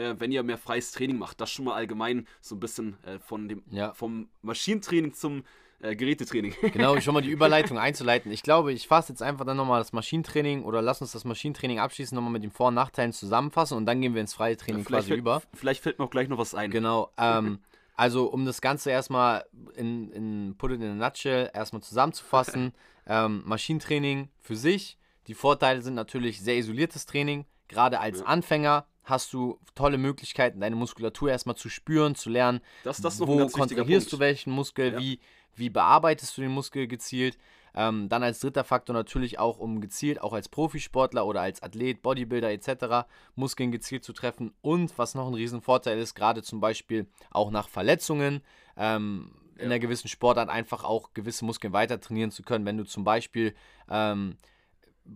äh, 0.00 0.18
wenn 0.18 0.32
ihr 0.32 0.42
mehr 0.42 0.58
freies 0.58 0.92
Training 0.92 1.18
macht. 1.18 1.40
Das 1.40 1.50
schon 1.50 1.64
mal 1.66 1.74
allgemein 1.74 2.26
so 2.40 2.56
ein 2.56 2.60
bisschen 2.60 2.96
äh, 3.04 3.18
von 3.18 3.48
dem 3.48 3.62
Ja. 3.70 3.92
vom 3.94 4.28
Maschinentraining 4.42 5.12
zum 5.14 5.44
äh, 5.82 5.96
Gerätetraining. 5.96 6.54
Genau, 6.72 7.00
schon 7.00 7.14
mal 7.14 7.22
die 7.22 7.30
Überleitung 7.30 7.78
einzuleiten. 7.78 8.30
Ich 8.32 8.42
glaube, 8.42 8.72
ich 8.72 8.86
fasse 8.88 9.12
jetzt 9.12 9.22
einfach 9.22 9.44
dann 9.46 9.56
nochmal 9.56 9.80
das 9.80 9.92
Maschinentraining 9.92 10.64
oder 10.64 10.82
lass 10.82 11.00
uns 11.00 11.12
das 11.12 11.24
Maschinentraining 11.24 11.78
abschließen, 11.78 12.14
nochmal 12.14 12.32
mit 12.32 12.42
den 12.42 12.50
Vor- 12.50 12.68
und 12.68 12.74
Nachteilen 12.74 13.12
zusammenfassen 13.12 13.76
und 13.78 13.86
dann 13.86 14.00
gehen 14.00 14.14
wir 14.14 14.20
ins 14.20 14.34
freie 14.34 14.56
Training 14.56 14.84
vielleicht, 14.84 15.04
quasi 15.04 15.08
fällt, 15.08 15.20
über. 15.20 15.42
vielleicht 15.54 15.82
fällt 15.82 15.98
mir 15.98 16.04
auch 16.04 16.10
gleich 16.10 16.28
noch 16.28 16.38
was 16.38 16.54
ein. 16.54 16.70
Genau. 16.70 17.10
Ähm, 17.16 17.60
also, 17.96 18.26
um 18.26 18.44
das 18.46 18.60
Ganze 18.62 18.90
erstmal 18.90 19.44
in, 19.74 20.10
in 20.12 20.54
Put 20.56 20.72
it 20.72 20.80
in 20.80 20.90
a 20.90 20.94
nutshell 20.94 21.50
erstmal 21.54 21.82
zusammenzufassen: 21.82 22.72
ähm, 23.06 23.42
Maschinentraining 23.46 24.28
für 24.40 24.56
sich. 24.56 24.96
Die 25.26 25.34
Vorteile 25.34 25.82
sind 25.82 25.94
natürlich 25.94 26.40
sehr 26.40 26.56
isoliertes 26.56 27.06
Training. 27.06 27.44
Gerade 27.68 28.00
als 28.00 28.20
Ja. 28.20 28.26
Anfänger 28.26 28.86
hast 29.04 29.32
du 29.32 29.58
tolle 29.74 29.98
Möglichkeiten, 29.98 30.60
deine 30.60 30.76
Muskulatur 30.76 31.30
erstmal 31.30 31.56
zu 31.56 31.68
spüren, 31.68 32.14
zu 32.14 32.30
lernen. 32.30 32.60
Das, 32.84 33.00
das 33.00 33.20
wo 33.20 33.46
kontrahierst 33.46 34.12
du 34.12 34.18
welchen 34.18 34.52
Muskel, 34.52 34.92
Ja. 34.92 34.98
wie, 34.98 35.20
wie 35.54 35.70
bearbeitest 35.70 36.36
du 36.36 36.42
den 36.42 36.52
Muskel 36.52 36.86
gezielt. 36.86 37.38
Ähm, 37.72 38.08
dann 38.08 38.22
als 38.24 38.40
dritter 38.40 38.64
Faktor 38.64 38.94
natürlich 38.94 39.38
auch, 39.38 39.58
um 39.58 39.80
gezielt, 39.80 40.20
auch 40.20 40.32
als 40.32 40.48
Profisportler 40.48 41.24
oder 41.24 41.40
als 41.40 41.62
Athlet, 41.62 42.02
Bodybuilder 42.02 42.50
etc. 42.50 43.06
Muskeln 43.36 43.70
gezielt 43.70 44.04
zu 44.04 44.12
treffen. 44.12 44.52
Und 44.60 44.98
was 44.98 45.14
noch 45.14 45.28
ein 45.28 45.34
Riesenvorteil 45.34 45.98
ist, 45.98 46.14
gerade 46.14 46.42
zum 46.42 46.60
Beispiel 46.60 47.06
auch 47.30 47.50
nach 47.52 47.68
Verletzungen, 47.68 48.42
ähm, 48.76 49.30
in 49.56 49.66
einer 49.66 49.78
gewissen 49.78 50.08
Sportart 50.08 50.48
einfach 50.48 50.84
auch 50.84 51.12
gewisse 51.14 51.44
Muskeln 51.44 51.72
weiter 51.72 52.00
trainieren 52.00 52.30
zu 52.30 52.42
können. 52.42 52.64
Wenn 52.64 52.78
du 52.78 52.84
zum 52.84 53.04
Beispiel 53.04 53.54
ähm, 53.88 54.36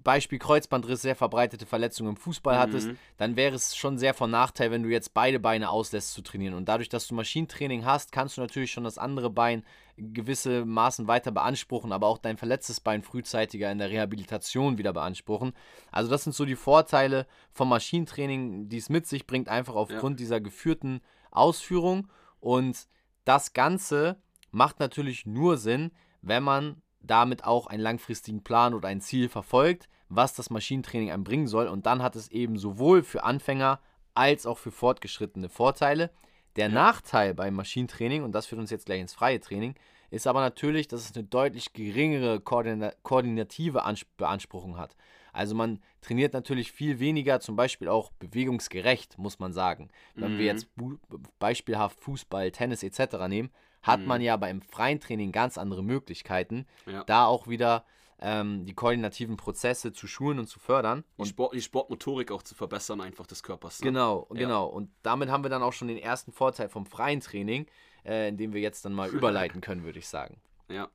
Beispiel 0.03 0.39
Kreuzbandriss, 0.39 1.03
sehr 1.03 1.15
verbreitete 1.15 1.67
Verletzung 1.67 2.09
im 2.09 2.17
Fußball 2.17 2.59
hattest, 2.59 2.89
Mhm. 2.89 2.99
dann 3.17 3.37
wäre 3.37 3.55
es 3.55 3.77
schon 3.77 3.97
sehr 3.97 4.13
von 4.15 4.31
Nachteil, 4.31 4.71
wenn 4.71 4.83
du 4.83 4.89
jetzt 4.89 5.15
beide 5.15 5.39
Beine 5.39 5.71
auslässt 5.71 6.13
zu 6.13 6.23
trainieren. 6.23 6.55
Und 6.55 6.69
dadurch, 6.69 6.89
dass 6.89 7.07
du 7.07 7.15
Maschinentraining 7.15 7.85
hast, 7.85 8.11
kannst 8.11 8.37
du 8.37 8.41
natürlich 8.41 8.73
schon 8.73 8.85
das 8.85 8.99
andere 8.99 9.31
Bein 9.31 9.65
gewisse 9.97 10.65
Maßen 10.65 11.07
weiter 11.07 11.31
beanspruchen, 11.31 11.93
aber 11.93 12.09
auch 12.09 12.19
dein 12.19 12.37
verletztes 12.37 12.81
Bein 12.81 13.03
frühzeitiger 13.03 13.71
in 13.71 13.79
der 13.79 13.91
Rehabilitation 13.91 14.79
wieder 14.79 14.93
beanspruchen. 14.93 15.53
Also 15.93 16.11
das 16.11 16.25
sind 16.25 16.33
so 16.35 16.45
die 16.45 16.57
Vorteile 16.57 17.27
vom 17.53 17.69
Maschinentraining, 17.69 18.69
die 18.69 18.79
es 18.79 18.89
mit 18.89 19.07
sich 19.07 19.27
bringt, 19.27 19.49
einfach 19.49 19.77
aufgrund 19.77 20.19
dieser 20.19 20.41
geführten 20.41 21.01
Ausführung. 21.31 22.09
Und 22.41 22.89
das 23.25 23.53
Ganze 23.53 24.17
macht 24.51 24.81
natürlich 24.81 25.27
nur 25.27 25.57
Sinn, 25.57 25.93
wenn 26.23 26.43
man 26.43 26.83
damit 27.07 27.45
auch 27.45 27.67
einen 27.67 27.83
langfristigen 27.83 28.43
Plan 28.43 28.75
oder 28.75 28.89
ein 28.89 29.01
Ziel 29.01 29.29
verfolgt, 29.29 29.89
was 30.09 30.35
das 30.35 30.51
Maschinentraining 30.51 31.11
einem 31.11 31.25
bringen 31.25 31.47
soll. 31.47 31.67
Und 31.69 31.87
dann 31.87 32.03
hat 32.03 32.17
es 32.17 32.29
eben 32.31 32.59
sowohl 32.59 33.03
für 33.03 33.25
Anfänger 33.25 33.81
als 34.15 34.47
auch 34.47 34.59
für 34.59 34.71
Fortgeschrittene 34.71 35.49
Vorteile. 35.49 36.11
Der 36.57 36.69
Nachteil 36.69 37.35
beim 37.35 37.55
Maschinentraining, 37.55 38.23
und 38.23 38.33
das 38.33 38.47
führt 38.47 38.61
uns 38.61 38.71
jetzt 38.71 38.87
gleich 38.87 39.01
ins 39.01 39.15
freie 39.15 39.41
Training, 39.41 39.75
ist 40.11 40.29
aber 40.29 40.41
natürlich, 40.41 40.87
dass 40.87 41.01
es 41.11 41.17
eine 41.17 41.25
deutlich 41.25 41.73
geringere 41.73 42.39
koordina 42.41 42.93
koordinative 43.03 43.85
Ans 43.85 44.05
Beanspruchung 44.17 44.77
hat. 44.77 44.95
Also 45.33 45.57
man 45.57 45.81
trainiert 46.01 46.33
natürlich 46.33 46.71
viel 46.71 47.01
weniger, 47.01 47.41
zum 47.41 47.57
Beispiel 47.57 47.89
auch 47.89 48.13
bewegungsgerecht, 48.21 49.19
muss 49.19 49.41
man 49.41 49.53
sagen. 49.53 49.89
Wenn 50.15 50.33
wir 50.33 50.39
Mhm. 50.39 50.47
jetzt 50.47 50.77
bu- 50.77 50.99
beispielhaft 51.41 52.01
Fußball, 52.01 52.53
Tennis 52.53 52.85
etc. 52.85 53.27
nehmen, 53.29 53.51
hat 53.85 54.01
man 54.05 54.21
Mhm. 54.21 54.25
ja 54.27 54.37
beim 54.37 54.61
freien 54.63 54.99
Training 55.01 55.31
ganz 55.33 55.57
andere 55.59 55.83
Möglichkeiten, 55.85 56.67
Ja. 56.87 57.05
da 57.05 57.27
auch 57.27 57.47
wieder 57.49 57.85
ähm, 58.21 58.65
die 58.65 58.73
koordinativen 58.75 59.37
Prozesse 59.37 59.93
zu 59.93 60.07
schulen 60.07 60.39
und 60.39 60.47
zu 60.47 60.59
fördern. 60.59 61.05
Die, 61.17 61.21
Und 61.23 61.27
Sport, 61.27 61.53
die 61.55 61.61
Sportmotorik 61.61 62.31
auch 62.33 62.43
zu 62.43 62.55
verbessern, 62.55 63.01
einfach 63.03 63.27
des 63.27 63.43
Körpers. 63.43 63.81
Ne? 63.81 63.87
Genau, 63.87 64.27
Ja. 64.33 64.39
genau. 64.39 64.67
Und 64.67 64.91
damit 65.03 65.29
haben 65.31 65.45
wir 65.45 65.51
dann 65.51 65.63
auch 65.63 65.73
schon 65.75 65.89
den 65.89 65.99
ersten 65.99 66.33
Vorteil 66.33 66.69
vom 66.71 66.87
freien 66.87 67.21
Training, 67.21 67.67
äh, 68.05 68.29
in 68.29 68.37
dem 68.39 68.53
wir 68.55 68.61
jetzt 68.63 68.85
dann 68.85 68.95
mal 68.95 69.09
überleiten 69.53 69.61
können, 69.61 69.85
würde 69.85 69.99
ich 69.99 70.09
sagen. 70.09 70.41
Ja. 70.71 70.89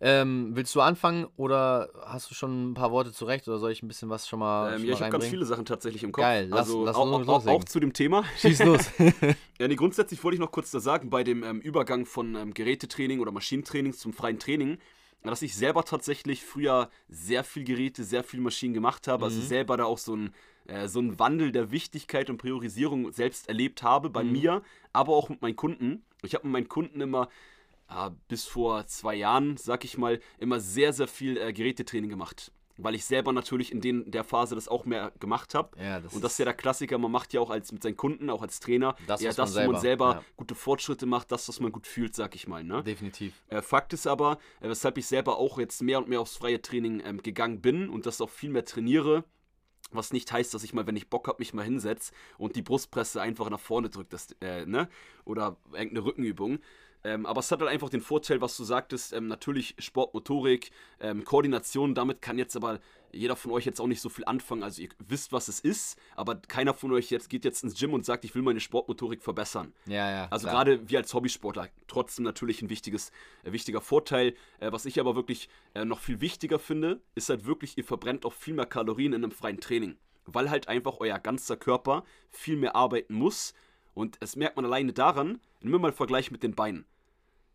Ähm, 0.00 0.50
willst 0.52 0.74
du 0.74 0.80
anfangen 0.82 1.26
oder 1.36 1.88
hast 2.04 2.30
du 2.30 2.34
schon 2.34 2.70
ein 2.70 2.74
paar 2.74 2.90
Worte 2.92 3.12
zurecht 3.12 3.48
oder 3.48 3.58
soll 3.58 3.72
ich 3.72 3.82
ein 3.82 3.88
bisschen 3.88 4.10
was 4.10 4.28
schon 4.28 4.38
mal, 4.40 4.74
Ähm, 4.74 4.78
schon 4.80 4.86
ja, 4.86 4.92
mal 4.92 4.96
ich 4.96 5.00
habe 5.02 5.12
ganz 5.12 5.26
viele 5.26 5.44
Sachen 5.46 5.64
tatsächlich 5.64 6.02
im 6.02 6.12
Kopf. 6.12 6.24
Geil, 6.24 6.48
lass- 6.50 6.68
also 6.68 6.84
lass 6.84 6.96
auch, 6.96 7.28
auch, 7.28 7.46
auch 7.46 7.64
zu 7.64 7.80
dem 7.80 7.92
Thema. 7.92 8.24
Schieß 8.38 8.64
los. 8.64 8.90
Ja, 9.58 9.68
nee, 9.68 9.74
grundsätzlich 9.76 10.22
wollte 10.22 10.34
ich 10.34 10.40
noch 10.40 10.50
kurz 10.52 10.70
da 10.70 10.80
sagen, 10.80 11.08
bei 11.08 11.24
dem 11.24 11.42
ähm, 11.42 11.60
Übergang 11.62 12.04
von 12.04 12.34
ähm, 12.34 12.52
Gerätetraining 12.52 13.20
oder 13.20 13.32
Maschinentraining 13.32 13.94
zum 13.94 14.12
freien 14.12 14.38
Training, 14.38 14.76
dass 15.22 15.40
ich 15.40 15.56
selber 15.56 15.82
tatsächlich 15.84 16.44
früher 16.44 16.90
sehr 17.08 17.42
viel 17.42 17.64
Geräte, 17.64 18.04
sehr 18.04 18.22
viel 18.22 18.40
Maschinen 18.40 18.74
gemacht 18.74 19.08
habe, 19.08 19.24
also 19.24 19.40
Mhm. 19.40 19.44
selber 19.46 19.78
da 19.78 19.84
auch 19.84 19.96
so 19.96 20.14
ein 20.14 20.34
äh, 20.66 20.88
so 20.88 20.98
einen 20.98 21.18
Wandel 21.18 21.52
der 21.52 21.70
Wichtigkeit 21.70 22.28
und 22.28 22.36
Priorisierung 22.36 23.12
selbst 23.12 23.48
erlebt 23.48 23.82
habe 23.82 24.10
bei 24.10 24.24
Mhm. 24.24 24.32
mir, 24.32 24.62
aber 24.92 25.14
auch 25.14 25.30
mit 25.30 25.40
meinen 25.40 25.56
Kunden. 25.56 26.04
Ich 26.22 26.34
habe 26.34 26.46
mit 26.46 26.52
meinen 26.52 26.68
Kunden 26.68 27.00
immer 27.00 27.28
ah, 27.88 28.10
bis 28.28 28.44
vor 28.46 28.86
zwei 28.86 29.14
Jahren, 29.14 29.56
sag 29.56 29.84
ich 29.84 29.98
mal, 29.98 30.20
immer 30.38 30.60
sehr, 30.60 30.92
sehr 30.92 31.08
viel 31.08 31.36
äh, 31.36 31.52
Gerätetraining 31.52 32.10
gemacht. 32.10 32.52
Weil 32.78 32.94
ich 32.94 33.06
selber 33.06 33.32
natürlich 33.32 33.72
in 33.72 33.80
den, 33.80 34.10
der 34.10 34.22
Phase 34.22 34.54
das 34.54 34.68
auch 34.68 34.84
mehr 34.84 35.10
gemacht 35.18 35.54
habe. 35.54 35.78
Ja, 35.82 35.98
das 35.98 36.12
Und 36.12 36.22
das 36.22 36.32
ist 36.32 36.38
ja 36.38 36.44
der 36.44 36.52
Klassiker, 36.52 36.98
man 36.98 37.10
macht 37.10 37.32
ja 37.32 37.40
auch 37.40 37.48
als 37.48 37.72
mit 37.72 37.82
seinen 37.82 37.96
Kunden, 37.96 38.28
auch 38.28 38.42
als 38.42 38.60
Trainer, 38.60 38.94
Das, 39.06 39.22
ja, 39.22 39.30
was 39.30 39.38
man 39.38 39.46
das, 39.46 39.56
wo 39.66 39.72
man 39.72 39.80
selber- 39.80 40.12
ja. 40.16 40.24
gute 40.36 40.54
Fortschritte 40.54 41.06
macht, 41.06 41.32
das, 41.32 41.48
was 41.48 41.58
man 41.58 41.72
gut 41.72 41.86
fühlt, 41.86 42.14
sag 42.14 42.34
ich 42.34 42.46
mal. 42.46 42.62
Ne? 42.62 42.82
definitiv. 42.82 43.32
Äh, 43.48 43.62
Fakt 43.62 43.94
ist 43.94 44.06
aber, 44.06 44.32
äh, 44.60 44.68
weshalb 44.68 44.98
ich 44.98 45.06
selber 45.06 45.38
auch 45.38 45.58
jetzt 45.58 45.80
mehr 45.82 45.96
und 45.98 46.08
mehr 46.08 46.20
aufs 46.20 46.36
freie 46.36 46.60
Training 46.60 47.00
ähm, 47.02 47.22
gegangen 47.22 47.62
bin 47.62 47.88
und 47.88 48.04
das 48.04 48.20
auch 48.20 48.28
viel 48.28 48.50
mehr 48.50 48.66
trainiere, 48.66 49.24
was 49.92 50.12
nicht 50.12 50.30
heißt, 50.30 50.52
dass 50.52 50.62
ich 50.62 50.74
mal, 50.74 50.86
wenn 50.86 50.96
ich 50.96 51.08
Bock 51.08 51.28
habe, 51.28 51.38
mich 51.38 51.54
mal 51.54 51.64
hinsetze 51.64 52.12
und 52.36 52.56
die 52.56 52.62
Brustpresse 52.62 53.22
einfach 53.22 53.48
nach 53.48 53.60
vorne 53.60 53.88
drücke, 53.88 54.08
das, 54.10 54.32
äh, 54.42 54.66
ne? 54.66 54.88
Oder 55.24 55.56
irgendeine 55.72 56.04
Rückenübung. 56.04 56.58
Ähm, 57.06 57.24
aber 57.24 57.38
es 57.38 57.52
hat 57.52 57.60
halt 57.60 57.70
einfach 57.70 57.88
den 57.88 58.00
Vorteil, 58.00 58.40
was 58.40 58.56
du 58.56 58.64
sagtest, 58.64 59.12
ähm, 59.12 59.28
natürlich 59.28 59.76
Sportmotorik, 59.78 60.72
ähm, 60.98 61.24
Koordination, 61.24 61.94
damit 61.94 62.20
kann 62.20 62.36
jetzt 62.36 62.56
aber 62.56 62.80
jeder 63.12 63.36
von 63.36 63.52
euch 63.52 63.64
jetzt 63.64 63.80
auch 63.80 63.86
nicht 63.86 64.00
so 64.00 64.08
viel 64.08 64.24
anfangen. 64.24 64.64
Also 64.64 64.82
ihr 64.82 64.88
wisst, 64.98 65.30
was 65.30 65.46
es 65.46 65.60
ist, 65.60 65.96
aber 66.16 66.34
keiner 66.34 66.74
von 66.74 66.92
euch 66.92 67.10
jetzt 67.10 67.30
geht 67.30 67.44
jetzt 67.44 67.62
ins 67.62 67.78
Gym 67.78 67.94
und 67.94 68.04
sagt, 68.04 68.24
ich 68.24 68.34
will 68.34 68.42
meine 68.42 68.58
Sportmotorik 68.58 69.22
verbessern. 69.22 69.72
Ja, 69.86 70.10
ja. 70.10 70.26
Also 70.30 70.48
gerade 70.48 70.90
wir 70.90 70.98
als 70.98 71.14
Hobbysportler 71.14 71.68
trotzdem 71.86 72.24
natürlich 72.24 72.60
ein 72.60 72.70
wichtiges, 72.70 73.12
äh, 73.44 73.52
wichtiger 73.52 73.80
Vorteil. 73.80 74.34
Äh, 74.58 74.72
was 74.72 74.84
ich 74.84 74.98
aber 74.98 75.14
wirklich 75.14 75.48
äh, 75.74 75.84
noch 75.84 76.00
viel 76.00 76.20
wichtiger 76.20 76.58
finde, 76.58 77.00
ist 77.14 77.28
halt 77.28 77.46
wirklich, 77.46 77.78
ihr 77.78 77.84
verbrennt 77.84 78.26
auch 78.26 78.32
viel 78.32 78.54
mehr 78.54 78.66
Kalorien 78.66 79.12
in 79.12 79.22
einem 79.22 79.30
freien 79.30 79.60
Training. 79.60 79.96
Weil 80.24 80.50
halt 80.50 80.66
einfach 80.66 80.96
euer 80.98 81.20
ganzer 81.20 81.56
Körper 81.56 82.02
viel 82.30 82.56
mehr 82.56 82.74
arbeiten 82.74 83.14
muss. 83.14 83.54
Und 83.94 84.20
das 84.20 84.34
merkt 84.34 84.56
man 84.56 84.64
alleine 84.64 84.92
daran, 84.92 85.40
nehmen 85.60 85.74
wir 85.74 85.78
mal 85.78 85.88
einen 85.88 85.96
Vergleich 85.96 86.32
mit 86.32 86.42
den 86.42 86.56
Beinen. 86.56 86.84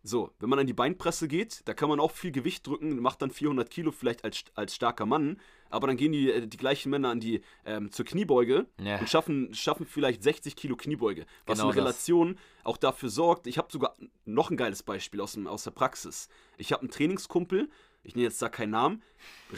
So, 0.03 0.31
wenn 0.39 0.49
man 0.49 0.57
an 0.57 0.65
die 0.67 0.73
Beinpresse 0.73 1.27
geht, 1.27 1.61
da 1.65 1.73
kann 1.75 1.87
man 1.87 1.99
auch 1.99 2.11
viel 2.11 2.31
Gewicht 2.31 2.65
drücken, 2.65 2.99
macht 3.01 3.21
dann 3.21 3.29
400 3.29 3.69
Kilo 3.69 3.91
vielleicht 3.91 4.23
als, 4.23 4.43
als 4.55 4.73
starker 4.75 5.05
Mann, 5.05 5.39
aber 5.69 5.85
dann 5.87 5.95
gehen 5.97 6.11
die, 6.11 6.31
äh, 6.31 6.47
die 6.47 6.57
gleichen 6.57 6.89
Männer 6.89 7.09
an 7.09 7.19
die, 7.19 7.41
ähm, 7.65 7.91
zur 7.91 8.05
Kniebeuge 8.05 8.65
Ja. 8.81 8.97
und 8.99 9.07
schaffen, 9.09 9.53
schaffen 9.53 9.85
vielleicht 9.85 10.23
60 10.23 10.55
Kilo 10.55 10.75
Kniebeuge, 10.75 11.25
was 11.45 11.59
Genau 11.59 11.69
in 11.69 11.75
das. 11.75 11.83
Relation 11.85 12.39
auch 12.63 12.77
dafür 12.77 13.09
sorgt, 13.09 13.45
ich 13.45 13.57
habe 13.59 13.67
sogar 13.71 13.95
noch 14.25 14.49
ein 14.49 14.57
geiles 14.57 14.81
Beispiel 14.81 15.21
aus, 15.21 15.33
dem, 15.33 15.45
aus 15.45 15.63
der 15.65 15.71
Praxis. 15.71 16.29
Ich 16.57 16.71
habe 16.71 16.81
einen 16.81 16.91
Trainingskumpel, 16.91 17.69
ich 18.03 18.15
nenne 18.15 18.25
jetzt 18.27 18.41
da 18.41 18.49
keinen 18.49 18.71
Namen, 18.71 19.03